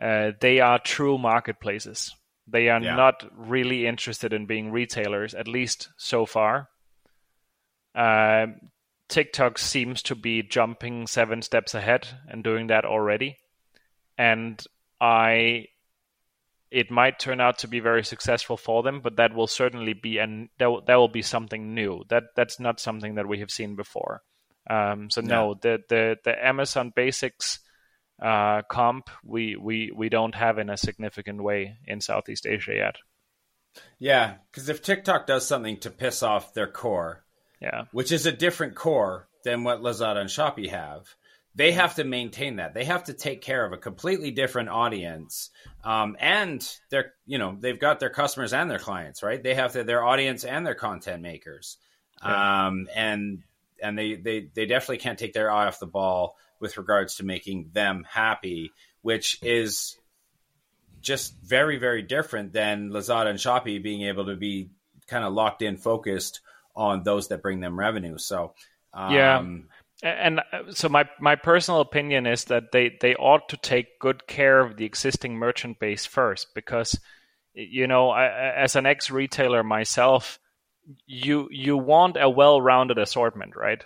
Uh, 0.00 0.32
they 0.40 0.60
are 0.60 0.78
true 0.78 1.18
marketplaces. 1.18 2.14
They 2.48 2.68
are 2.68 2.80
yeah. 2.80 2.96
not 2.96 3.24
really 3.36 3.86
interested 3.86 4.32
in 4.32 4.46
being 4.46 4.70
retailers, 4.70 5.34
at 5.34 5.48
least 5.48 5.88
so 5.96 6.26
far. 6.26 6.68
Uh, 7.94 8.46
TikTok 9.08 9.58
seems 9.58 10.02
to 10.02 10.14
be 10.14 10.42
jumping 10.42 11.06
seven 11.06 11.42
steps 11.42 11.74
ahead 11.74 12.08
and 12.28 12.42
doing 12.42 12.66
that 12.66 12.84
already 12.84 13.36
and 14.18 14.62
I 15.00 15.66
it 16.70 16.90
might 16.90 17.18
turn 17.18 17.40
out 17.40 17.58
to 17.58 17.68
be 17.68 17.80
very 17.80 18.04
successful 18.04 18.56
for 18.56 18.82
them, 18.82 19.00
but 19.00 19.16
that 19.16 19.34
will 19.34 19.46
certainly 19.46 19.92
be 19.94 20.18
and 20.18 20.48
that 20.58 20.70
will, 20.70 20.82
that 20.82 20.96
will 20.96 21.08
be 21.08 21.22
something 21.22 21.74
new. 21.74 22.02
That 22.08 22.24
that's 22.34 22.58
not 22.58 22.80
something 22.80 23.14
that 23.14 23.28
we 23.28 23.38
have 23.40 23.50
seen 23.50 23.76
before. 23.76 24.22
Um, 24.68 25.10
so 25.10 25.20
no, 25.20 25.54
the 25.54 25.78
the 25.88 26.16
the 26.24 26.46
Amazon 26.46 26.92
Basics 26.94 27.60
uh, 28.20 28.62
comp 28.62 29.10
we 29.24 29.56
we 29.56 29.92
we 29.94 30.08
don't 30.08 30.34
have 30.34 30.58
in 30.58 30.70
a 30.70 30.76
significant 30.76 31.42
way 31.42 31.76
in 31.86 32.00
Southeast 32.00 32.46
Asia 32.46 32.74
yet. 32.74 32.96
Yeah, 33.98 34.34
because 34.50 34.68
if 34.68 34.82
TikTok 34.82 35.26
does 35.26 35.46
something 35.46 35.78
to 35.80 35.90
piss 35.90 36.22
off 36.22 36.54
their 36.54 36.66
core, 36.66 37.24
yeah, 37.60 37.84
which 37.92 38.10
is 38.10 38.26
a 38.26 38.32
different 38.32 38.74
core 38.74 39.28
than 39.44 39.64
what 39.64 39.82
Lazada 39.82 40.16
and 40.16 40.30
Shopee 40.30 40.70
have, 40.70 41.14
they 41.56 41.72
have 41.72 41.94
to 41.94 42.04
maintain 42.04 42.56
that. 42.56 42.74
They 42.74 42.84
have 42.84 43.04
to 43.04 43.14
take 43.14 43.40
care 43.40 43.64
of 43.64 43.72
a 43.72 43.78
completely 43.78 44.30
different 44.30 44.68
audience, 44.68 45.50
um, 45.82 46.16
and 46.20 46.62
they're 46.90 47.14
you 47.24 47.38
know 47.38 47.56
they've 47.58 47.80
got 47.80 47.98
their 47.98 48.10
customers 48.10 48.52
and 48.52 48.70
their 48.70 48.78
clients, 48.78 49.22
right? 49.22 49.42
They 49.42 49.54
have 49.54 49.72
to, 49.72 49.82
their 49.82 50.04
audience 50.04 50.44
and 50.44 50.66
their 50.66 50.74
content 50.74 51.22
makers, 51.22 51.78
yeah. 52.22 52.66
um, 52.66 52.88
and 52.94 53.42
and 53.82 53.98
they, 53.98 54.16
they 54.16 54.50
they 54.54 54.66
definitely 54.66 54.98
can't 54.98 55.18
take 55.18 55.32
their 55.32 55.50
eye 55.50 55.66
off 55.66 55.80
the 55.80 55.86
ball 55.86 56.36
with 56.60 56.76
regards 56.76 57.16
to 57.16 57.24
making 57.24 57.70
them 57.72 58.04
happy, 58.08 58.70
which 59.00 59.38
is 59.42 59.96
just 61.00 61.34
very 61.42 61.78
very 61.78 62.02
different 62.02 62.52
than 62.52 62.90
Lazada 62.90 63.30
and 63.30 63.38
Shopee 63.38 63.82
being 63.82 64.02
able 64.02 64.26
to 64.26 64.36
be 64.36 64.70
kind 65.06 65.24
of 65.24 65.32
locked 65.32 65.62
in, 65.62 65.78
focused 65.78 66.40
on 66.74 67.02
those 67.02 67.28
that 67.28 67.40
bring 67.40 67.60
them 67.60 67.78
revenue. 67.78 68.18
So 68.18 68.52
um, 68.92 69.14
yeah 69.14 69.42
and 70.02 70.40
uh, 70.52 70.70
so 70.70 70.88
my 70.88 71.08
my 71.20 71.36
personal 71.36 71.80
opinion 71.80 72.26
is 72.26 72.44
that 72.44 72.72
they 72.72 72.96
they 73.00 73.14
ought 73.14 73.48
to 73.48 73.56
take 73.56 73.98
good 73.98 74.26
care 74.26 74.60
of 74.60 74.76
the 74.76 74.84
existing 74.84 75.36
merchant 75.36 75.78
base 75.78 76.04
first 76.04 76.54
because 76.54 77.00
you 77.54 77.86
know 77.86 78.10
I, 78.10 78.26
as 78.54 78.76
an 78.76 78.86
ex 78.86 79.10
retailer 79.10 79.62
myself 79.62 80.38
you 81.06 81.48
you 81.50 81.76
want 81.76 82.16
a 82.20 82.28
well-rounded 82.28 82.98
assortment 82.98 83.56
right? 83.56 83.84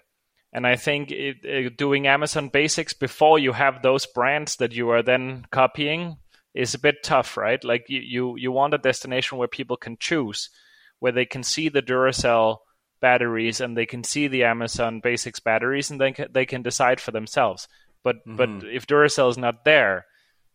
And 0.53 0.67
i 0.67 0.75
think 0.75 1.13
it, 1.13 1.45
it, 1.45 1.77
doing 1.77 2.09
amazon 2.09 2.49
basics 2.49 2.93
before 2.93 3.39
you 3.39 3.53
have 3.53 3.83
those 3.83 4.07
brands 4.07 4.57
that 4.57 4.73
you 4.73 4.91
are 4.91 5.03
then 5.03 5.47
copying 5.53 6.17
is 6.55 6.75
a 6.75 6.81
bit 6.81 7.05
tough 7.05 7.37
right? 7.37 7.63
Like 7.63 7.87
you 7.89 8.01
you, 8.01 8.37
you 8.37 8.53
want 8.53 8.75
a 8.75 8.79
destination 8.79 9.39
where 9.39 9.49
people 9.49 9.77
can 9.77 9.97
choose 9.99 10.51
where 10.99 11.13
they 11.13 11.25
can 11.25 11.45
see 11.45 11.69
the 11.69 11.83
duracell 11.83 12.59
batteries 13.01 13.61
and 13.61 13.77
they 13.77 13.87
can 13.87 14.05
see 14.05 14.29
the 14.29 14.45
Amazon 14.45 15.01
Basics 15.01 15.41
batteries 15.41 15.91
and 15.91 16.01
then 16.01 16.15
they 16.31 16.47
can 16.47 16.63
decide 16.63 17.01
for 17.01 17.11
themselves. 17.11 17.69
But 18.03 18.17
mm-hmm. 18.27 18.37
but 18.37 18.49
if 18.69 18.87
Duracell 18.87 19.31
is 19.31 19.39
not 19.39 19.65
there, 19.65 20.07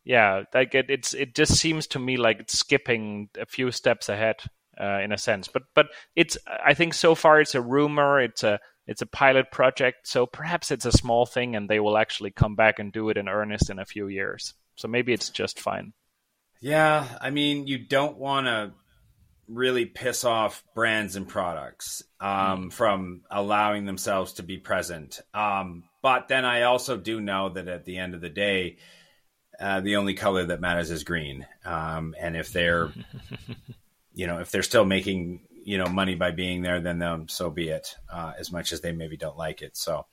yeah, 0.03 0.43
like 0.53 0.75
it, 0.75 0.89
it's 0.89 1.13
it 1.13 1.35
just 1.35 1.55
seems 1.55 1.87
to 1.87 1.99
me 1.99 2.17
like 2.17 2.39
it's 2.39 2.57
skipping 2.57 3.29
a 3.39 3.45
few 3.45 3.71
steps 3.71 4.09
ahead 4.09 4.37
uh, 4.79 4.99
in 5.03 5.11
a 5.11 5.17
sense. 5.17 5.47
But 5.47 5.63
but 5.73 5.87
it's 6.15 6.37
I 6.47 6.73
think 6.73 6.93
so 6.93 7.15
far 7.15 7.41
it's 7.41 7.55
a 7.55 7.61
rumor. 7.61 8.21
It's 8.21 8.43
a 8.43 8.59
it's 8.87 9.01
a 9.01 9.07
pilot 9.07 9.51
project, 9.51 10.07
so 10.07 10.27
perhaps 10.27 10.69
it's 10.69 10.85
a 10.85 10.91
small 10.91 11.25
thing, 11.25 11.55
and 11.55 11.67
they 11.67 11.79
will 11.79 11.97
actually 11.97 12.31
come 12.31 12.55
back 12.55 12.77
and 12.77 12.93
do 12.93 13.09
it 13.09 13.17
in 13.17 13.27
earnest 13.27 13.69
in 13.71 13.79
a 13.79 13.85
few 13.85 14.07
years. 14.07 14.53
So 14.75 14.87
maybe 14.87 15.11
it's 15.11 15.29
just 15.29 15.59
fine. 15.59 15.93
Yeah, 16.61 17.07
I 17.19 17.31
mean, 17.31 17.67
you 17.67 17.79
don't 17.79 18.17
want 18.17 18.45
to 18.45 18.73
really 19.47 19.85
piss 19.85 20.23
off 20.23 20.63
brands 20.73 21.15
and 21.15 21.27
products 21.27 22.03
um, 22.19 22.69
mm. 22.69 22.73
from 22.73 23.21
allowing 23.29 23.85
themselves 23.85 24.33
to 24.33 24.43
be 24.43 24.57
present. 24.57 25.21
Um, 25.33 25.83
but 26.01 26.27
then 26.27 26.45
I 26.45 26.63
also 26.63 26.97
do 26.97 27.21
know 27.21 27.49
that 27.49 27.67
at 27.67 27.85
the 27.85 27.97
end 27.97 28.15
of 28.15 28.21
the 28.21 28.29
day, 28.29 28.77
uh, 29.59 29.81
the 29.81 29.95
only 29.97 30.13
color 30.13 30.45
that 30.45 30.61
matters 30.61 30.91
is 30.91 31.03
green. 31.03 31.45
Um, 31.63 32.15
and 32.19 32.35
if 32.35 32.51
they're, 32.51 32.91
you 34.13 34.27
know, 34.27 34.39
if 34.39 34.51
they're 34.51 34.63
still 34.63 34.85
making 34.85 35.41
you 35.65 35.79
know 35.79 35.87
money 35.87 36.15
by 36.15 36.31
being 36.31 36.61
there, 36.61 36.79
then 36.79 37.27
so 37.27 37.49
be 37.49 37.69
it. 37.69 37.95
Uh, 38.11 38.33
as 38.39 38.51
much 38.51 38.71
as 38.71 38.81
they 38.81 38.91
maybe 38.91 39.17
don't 39.17 39.37
like 39.37 39.61
it. 39.61 39.75
So. 39.75 40.05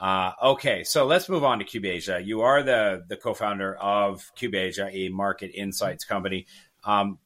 Uh, 0.00 0.32
okay, 0.42 0.82
so 0.82 1.06
let's 1.06 1.28
move 1.28 1.44
on 1.44 1.60
to 1.60 1.64
CubeAsia. 1.64 2.26
You 2.26 2.40
are 2.40 2.64
the 2.64 3.04
the 3.08 3.16
co-founder 3.16 3.76
of 3.76 4.28
CubeAsia, 4.36 4.92
a 4.92 5.08
market 5.10 5.52
insights 5.54 6.04
company. 6.04 6.46
Um, 6.82 7.20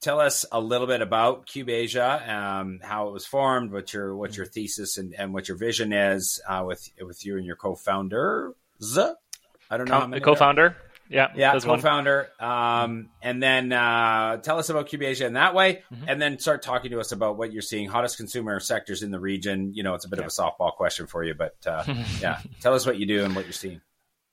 tell 0.00 0.20
us 0.20 0.44
a 0.50 0.60
little 0.60 0.86
bit 0.86 1.02
about 1.02 1.46
CubeAsia, 1.46 2.28
um, 2.28 2.80
how 2.82 3.08
it 3.08 3.12
was 3.12 3.26
formed, 3.26 3.72
what 3.72 3.92
your 3.92 4.16
what 4.16 4.36
your 4.36 4.46
thesis 4.46 4.98
and, 4.98 5.14
and 5.14 5.32
what 5.32 5.48
your 5.48 5.56
vision 5.56 5.92
is 5.92 6.40
uh, 6.48 6.64
with 6.66 6.88
with 7.00 7.24
you 7.24 7.36
and 7.36 7.46
your 7.46 7.56
co-founder. 7.56 8.54
I 9.70 9.76
don't 9.76 9.88
know. 9.88 10.18
Co- 10.18 10.20
co-founder. 10.20 10.76
Yeah, 11.10 11.28
yeah, 11.34 11.58
co-founder. 11.58 12.28
Um, 12.38 13.08
and 13.22 13.42
then 13.42 13.72
uh, 13.72 14.36
tell 14.38 14.58
us 14.58 14.68
about 14.68 14.88
CubeAsia 14.88 15.26
in 15.26 15.32
that 15.34 15.54
way, 15.54 15.82
mm-hmm. 15.92 16.04
and 16.06 16.20
then 16.20 16.38
start 16.38 16.62
talking 16.62 16.90
to 16.90 17.00
us 17.00 17.12
about 17.12 17.38
what 17.38 17.50
you're 17.50 17.62
seeing, 17.62 17.88
hottest 17.88 18.18
consumer 18.18 18.60
sectors 18.60 19.02
in 19.02 19.10
the 19.10 19.18
region. 19.18 19.72
You 19.74 19.84
know, 19.84 19.94
it's 19.94 20.04
a 20.04 20.08
bit 20.08 20.18
yeah. 20.18 20.26
of 20.26 20.28
a 20.28 20.30
softball 20.30 20.74
question 20.74 21.06
for 21.06 21.24
you, 21.24 21.34
but 21.34 21.56
uh, 21.66 21.82
yeah, 22.20 22.40
tell 22.60 22.74
us 22.74 22.84
what 22.84 22.98
you 22.98 23.06
do 23.06 23.24
and 23.24 23.34
what 23.34 23.46
you're 23.46 23.52
seeing. 23.52 23.80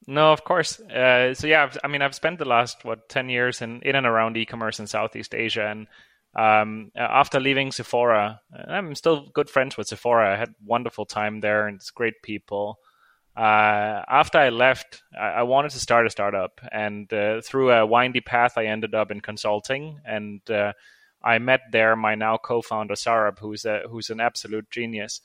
No, 0.08 0.32
of 0.32 0.44
course. 0.44 0.80
Uh, 0.80 1.34
so 1.34 1.48
yeah, 1.48 1.64
I've, 1.64 1.78
i 1.84 1.88
mean, 1.88 2.02
I've 2.02 2.16
spent 2.16 2.38
the 2.40 2.46
last 2.46 2.86
what 2.86 3.10
ten 3.10 3.30
years 3.30 3.62
in 3.62 3.82
in 3.82 3.96
and 3.96 4.06
around 4.06 4.38
e-commerce 4.38 4.80
in 4.80 4.88
Southeast 4.88 5.34
Asia, 5.34 5.66
and 5.66 5.88
um, 6.36 6.92
after 6.96 7.40
leaving 7.40 7.72
Sephora, 7.72 8.42
I'm 8.68 8.94
still 8.96 9.30
good 9.34 9.50
friends 9.50 9.78
with 9.78 9.88
Sephora. 9.88 10.34
I 10.34 10.38
had 10.38 10.54
wonderful 10.64 11.06
time 11.06 11.40
there, 11.40 11.68
and 11.68 11.78
it's 11.78 11.92
great 11.92 12.22
people. 12.22 12.80
Uh, 13.36 14.04
after 14.08 14.38
I 14.38 14.50
left, 14.50 15.02
I, 15.18 15.28
I, 15.28 15.44
wanted 15.44 15.72
to 15.72 15.80
start 15.80 16.08
a 16.08 16.10
startup, 16.10 16.62
and 16.72 17.12
uh, 17.12 17.42
through 17.42 17.72
a 17.72 17.86
windy 17.86 18.22
path, 18.22 18.58
I 18.58 18.68
ended 18.68 18.96
up 18.96 19.12
in 19.12 19.20
consulting, 19.20 20.00
and 20.06 20.40
uh, 20.50 20.72
I 21.22 21.40
met 21.40 21.62
there 21.72 21.96
my 21.98 22.16
now 22.16 22.38
co-founder 22.38 22.94
Sarab, 22.94 23.40
who's 23.40 23.66
a 23.66 23.82
who's 23.90 24.10
an 24.10 24.22
absolute 24.22 24.70
genius, 24.72 25.20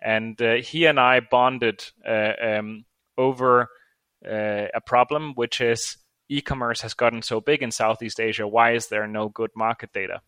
and 0.00 0.40
uh, 0.40 0.54
he 0.54 0.86
and 0.86 0.98
I 0.98 1.20
bonded 1.20 1.84
uh, 2.06 2.32
um, 2.40 2.84
over 3.18 3.68
uh, 4.26 4.66
a 4.74 4.80
problem, 4.84 5.34
which 5.34 5.60
is 5.60 5.96
e-commerce 6.28 6.80
has 6.82 6.94
gotten 6.94 7.22
so 7.22 7.40
big 7.40 7.62
in 7.62 7.70
Southeast 7.70 8.20
Asia. 8.20 8.46
Why 8.46 8.74
is 8.74 8.86
there 8.86 9.06
no 9.06 9.28
good 9.28 9.50
market 9.56 9.92
data? 9.92 10.20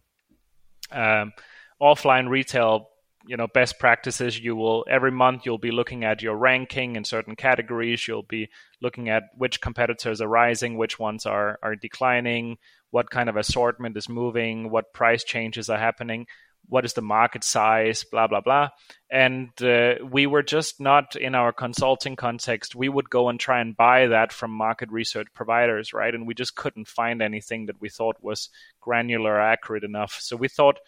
Um, 0.90 1.32
offline 1.80 2.28
retail, 2.28 2.88
you 3.24 3.36
know, 3.36 3.47
best 3.47 3.78
practices. 3.78 4.38
You 4.38 4.57
will 4.57 4.84
every 4.88 5.12
month 5.12 5.47
you'll 5.47 5.59
be 5.59 5.70
looking 5.70 6.05
at 6.05 6.22
your 6.22 6.36
ranking 6.36 6.97
in 6.97 7.05
certain 7.05 7.36
categories. 7.36 8.07
You'll 8.07 8.24
be 8.24 8.49
looking 8.80 9.09
at 9.09 9.24
which 9.36 9.61
competitors 9.61 10.20
are 10.20 10.28
rising, 10.28 10.76
which 10.76 10.99
ones 10.99 11.24
are 11.24 11.59
are 11.62 11.76
declining, 11.76 12.59
what 12.90 13.11
kind 13.11 13.28
of 13.28 13.36
assortment 13.36 13.97
is 13.97 14.09
moving, 14.09 14.70
what 14.70 14.93
price 14.93 15.24
changes 15.24 15.70
are 15.70 15.78
happening 15.78 16.26
what 16.68 16.84
is 16.84 16.94
the 16.94 17.02
market 17.02 17.44
size, 17.44 18.04
blah, 18.04 18.26
blah, 18.26 18.40
blah. 18.40 18.70
And 19.10 19.50
uh, 19.62 19.94
we 20.10 20.26
were 20.26 20.42
just 20.42 20.80
not 20.80 21.16
in 21.16 21.34
our 21.34 21.52
consulting 21.52 22.16
context. 22.16 22.74
We 22.74 22.88
would 22.88 23.10
go 23.10 23.28
and 23.28 23.38
try 23.38 23.60
and 23.60 23.76
buy 23.76 24.06
that 24.06 24.32
from 24.32 24.50
market 24.50 24.90
research 24.90 25.28
providers, 25.34 25.92
right? 25.92 26.14
And 26.14 26.26
we 26.26 26.34
just 26.34 26.56
couldn't 26.56 26.88
find 26.88 27.20
anything 27.20 27.66
that 27.66 27.80
we 27.80 27.88
thought 27.88 28.22
was 28.22 28.48
granular 28.80 29.38
accurate 29.38 29.84
enough. 29.84 30.18
So 30.20 30.36
we 30.36 30.48
thought 30.48 30.78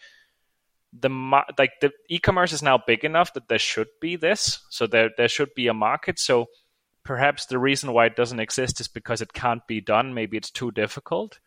the 0.97 1.09
like 1.57 1.73
the 1.81 1.91
e-commerce 2.09 2.53
is 2.53 2.63
now 2.63 2.77
big 2.77 3.03
enough 3.03 3.33
that 3.33 3.47
there 3.49 3.59
should 3.59 3.89
be 3.99 4.15
this. 4.15 4.65
So 4.69 4.87
there 4.87 5.09
there 5.17 5.27
should 5.27 5.53
be 5.53 5.67
a 5.67 5.73
market. 5.73 6.19
So 6.19 6.47
perhaps 7.03 7.45
the 7.45 7.59
reason 7.59 7.93
why 7.93 8.05
it 8.07 8.15
doesn't 8.15 8.39
exist 8.39 8.79
is 8.79 8.87
because 8.87 9.21
it 9.21 9.33
can't 9.33 9.65
be 9.67 9.81
done. 9.81 10.13
Maybe 10.13 10.37
it's 10.37 10.51
too 10.51 10.71
difficult. 10.71 11.39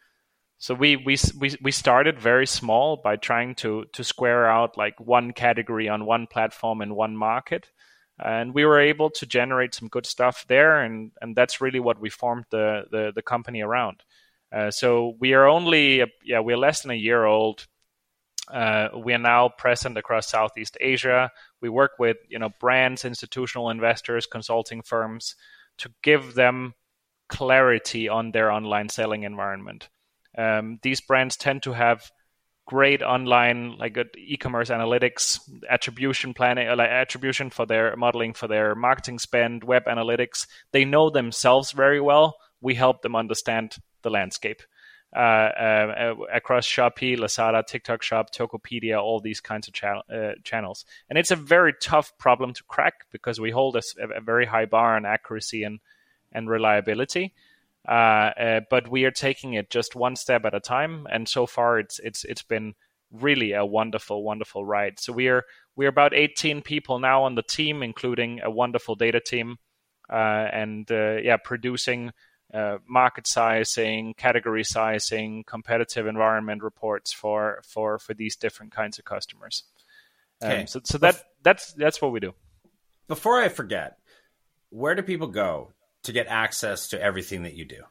So 0.61 0.75
we, 0.75 0.97
we 0.97 1.17
we 1.39 1.57
we 1.63 1.71
started 1.71 2.19
very 2.19 2.47
small 2.47 2.97
by 2.97 3.15
trying 3.17 3.55
to 3.57 3.85
to 3.93 4.03
square 4.03 4.51
out 4.51 4.77
like 4.77 4.99
one 4.99 5.33
category 5.33 5.89
on 5.89 6.05
one 6.05 6.27
platform 6.27 6.83
in 6.83 6.97
one 6.97 7.17
market, 7.17 7.71
and 8.19 8.53
we 8.53 8.65
were 8.65 8.81
able 8.81 9.11
to 9.11 9.27
generate 9.27 9.75
some 9.75 9.89
good 9.89 10.05
stuff 10.05 10.45
there, 10.49 10.83
and 10.83 11.13
and 11.23 11.37
that's 11.37 11.61
really 11.61 11.79
what 11.79 12.01
we 12.01 12.11
formed 12.11 12.47
the 12.51 12.85
the, 12.91 13.13
the 13.15 13.23
company 13.23 13.61
around. 13.63 14.03
Uh, 14.51 14.71
so 14.71 15.15
we 15.21 15.33
are 15.35 15.47
only 15.47 16.05
yeah 16.25 16.41
we're 16.41 16.57
less 16.57 16.83
than 16.83 16.91
a 16.91 16.95
year 16.95 17.25
old. 17.25 17.67
Uh, 18.53 18.89
we 18.97 19.15
are 19.15 19.19
now 19.19 19.49
present 19.49 19.97
across 19.97 20.29
Southeast 20.29 20.77
Asia. 20.81 21.31
We 21.61 21.69
work 21.69 21.93
with 22.01 22.17
you 22.29 22.41
know 22.41 22.51
brands, 22.59 23.05
institutional 23.05 23.71
investors, 23.71 24.27
consulting 24.27 24.83
firms 24.83 25.37
to 25.79 25.91
give 26.03 26.35
them 26.35 26.75
clarity 27.29 28.09
on 28.09 28.33
their 28.33 28.51
online 28.51 28.89
selling 28.89 29.23
environment. 29.23 29.89
Um, 30.39 30.79
these 30.83 31.01
brands 31.01 31.37
tend 31.37 31.65
to 31.65 31.73
have 31.73 32.11
great 32.67 33.03
online 33.03 33.77
like 33.79 33.95
good 33.95 34.11
e-commerce 34.19 34.69
analytics 34.69 35.41
attribution 35.71 36.35
planning 36.35 36.69
uh, 36.69 36.77
like 36.77 36.91
attribution 36.91 37.49
for 37.49 37.65
their 37.65 37.97
modeling 37.97 38.35
for 38.35 38.47
their 38.47 38.75
marketing 38.75 39.19
spend 39.19 39.65
web 39.65 39.87
analytics 39.87 40.47
they 40.73 40.85
know 40.85 41.09
themselves 41.09 41.73
very 41.73 41.99
well 41.99 42.37
we 42.61 42.75
help 42.75 43.01
them 43.01 43.17
understand 43.17 43.77
the 44.03 44.11
landscape 44.11 44.61
uh, 45.17 45.19
uh, 45.19 46.15
across 46.33 46.67
Shopee, 46.67 47.17
Lazada, 47.17 47.67
TikTok 47.67 48.03
Shop, 48.03 48.31
Tokopedia, 48.31 49.01
all 49.03 49.21
these 49.21 49.41
kinds 49.41 49.69
of 49.69 49.75
uh, 50.13 50.33
channels. 50.45 50.85
And 51.09 51.19
it's 51.19 51.31
a 51.31 51.37
very 51.37 51.73
tough 51.81 52.13
problem 52.19 52.53
to 52.53 52.63
crack 52.65 53.07
because 53.11 53.41
we 53.41 53.51
hold 53.51 53.77
a, 53.77 53.83
a 54.15 54.21
very 54.21 54.45
high 54.45 54.67
bar 54.67 54.97
on 54.97 55.07
accuracy 55.07 55.63
and, 55.63 55.81
and 56.33 56.51
reliability. 56.51 57.33
Uh, 57.89 58.33
uh, 58.39 58.61
but 58.69 58.91
we 58.91 59.05
are 59.07 59.11
taking 59.11 59.55
it 59.55 59.71
just 59.71 59.97
one 59.97 60.15
step 60.15 60.45
at 60.45 60.55
a 60.55 60.61
time, 60.61 61.07
and 61.11 61.27
so 61.27 61.47
far 61.47 61.79
it's 61.79 61.99
it's 62.01 62.23
it's 62.25 62.43
been 62.43 62.75
really 63.11 63.53
a 63.53 63.65
wonderful, 63.65 64.23
wonderful 64.23 64.63
ride. 64.63 65.01
So 65.01 65.13
we 65.13 65.29
are 65.29 65.45
we're 65.75 65.89
about 65.89 66.13
18 66.13 66.61
people 66.61 66.99
now 66.99 67.23
on 67.23 67.35
the 67.35 67.43
team, 67.43 67.83
including 67.83 68.41
a 68.43 68.51
wonderful 68.51 68.95
data 68.95 69.21
team, 69.21 69.57
uh, 70.11 70.49
and 70.53 70.91
uh, 70.91 71.17
yeah, 71.23 71.39
producing 71.39 72.13
uh, 72.53 72.77
market 72.87 73.27
sizing, 73.27 74.13
category 74.15 74.65
sizing, 74.65 75.45
competitive 75.47 76.07
environment 76.07 76.63
reports 76.63 77.15
for 77.15 77.63
for 77.67 77.99
for 77.99 78.13
these 78.13 78.37
different 78.37 78.71
kinds 78.71 78.99
of 78.99 79.07
customers. 79.07 79.65
Um. 80.43 80.67
So 80.67 80.81
so 80.85 80.99
that 80.99 81.25
that's 81.43 81.73
that's 81.73 82.03
what 82.03 82.13
we 82.13 82.21
do. 82.21 82.35
Before 83.07 83.41
I 83.41 83.49
forget, 83.49 83.97
where 84.69 84.95
do 84.95 85.01
people 85.01 85.29
go 85.29 85.73
to 86.09 86.13
get 86.13 86.27
access 86.27 86.89
to 86.89 87.01
everything 87.01 87.43
that 87.43 87.55
you 87.55 87.65
do? 87.65 87.83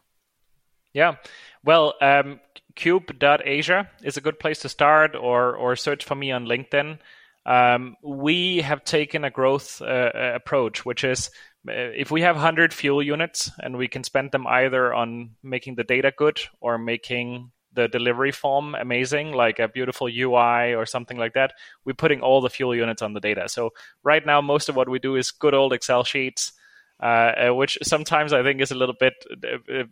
Yeah. 0.91 1.15
Well, 1.63 1.93
um, 2.01 2.39
cube.asia 2.75 3.89
is 4.03 4.17
a 4.17 4.21
good 4.21 4.39
place 4.39 4.59
to 4.59 4.69
start 4.69 5.15
or, 5.15 5.55
or 5.55 5.75
search 5.75 6.03
for 6.03 6.15
me 6.15 6.31
on 6.31 6.45
LinkedIn. 6.45 6.97
Um, 7.45 7.95
we 8.03 8.61
have 8.61 8.83
taken 8.83 9.23
a 9.23 9.29
growth 9.29 9.81
uh, 9.81 10.11
approach, 10.13 10.83
which 10.85 11.03
is 11.03 11.29
uh, 11.69 11.93
if 11.95 12.09
we 12.09 12.21
have 12.21 12.35
100 12.35 12.73
fuel 12.73 13.03
units 13.03 13.51
and 13.59 13.77
we 13.77 13.87
can 13.87 14.03
spend 14.03 14.31
them 14.31 14.47
either 14.47 14.91
on 14.91 15.35
making 15.43 15.75
the 15.75 15.83
data 15.83 16.11
good 16.17 16.39
or 16.59 16.79
making 16.79 17.51
the 17.73 17.87
delivery 17.87 18.31
form 18.31 18.73
amazing, 18.73 19.33
like 19.33 19.59
a 19.59 19.67
beautiful 19.67 20.07
UI 20.07 20.73
or 20.73 20.87
something 20.87 21.17
like 21.17 21.33
that, 21.33 21.53
we're 21.85 21.93
putting 21.93 22.21
all 22.21 22.41
the 22.41 22.49
fuel 22.49 22.75
units 22.75 23.03
on 23.03 23.13
the 23.13 23.19
data. 23.19 23.47
So 23.47 23.73
right 24.01 24.25
now, 24.25 24.41
most 24.41 24.67
of 24.67 24.75
what 24.75 24.89
we 24.89 24.97
do 24.97 25.15
is 25.15 25.29
good 25.29 25.53
old 25.53 25.73
Excel 25.73 26.03
sheets, 26.03 26.53
uh, 26.99 27.53
which 27.53 27.77
sometimes 27.83 28.33
I 28.33 28.43
think 28.43 28.61
is 28.61 28.71
a 28.71 28.75
little 28.75 28.95
bit. 28.99 29.13
Uh, 29.43 29.83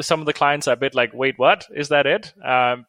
some 0.00 0.20
of 0.20 0.26
the 0.26 0.32
clients 0.32 0.68
are 0.68 0.74
a 0.74 0.76
bit 0.76 0.94
like, 0.94 1.12
wait, 1.12 1.38
what 1.38 1.66
is 1.74 1.88
that? 1.88 2.06
It? 2.06 2.32
Um, 2.42 2.82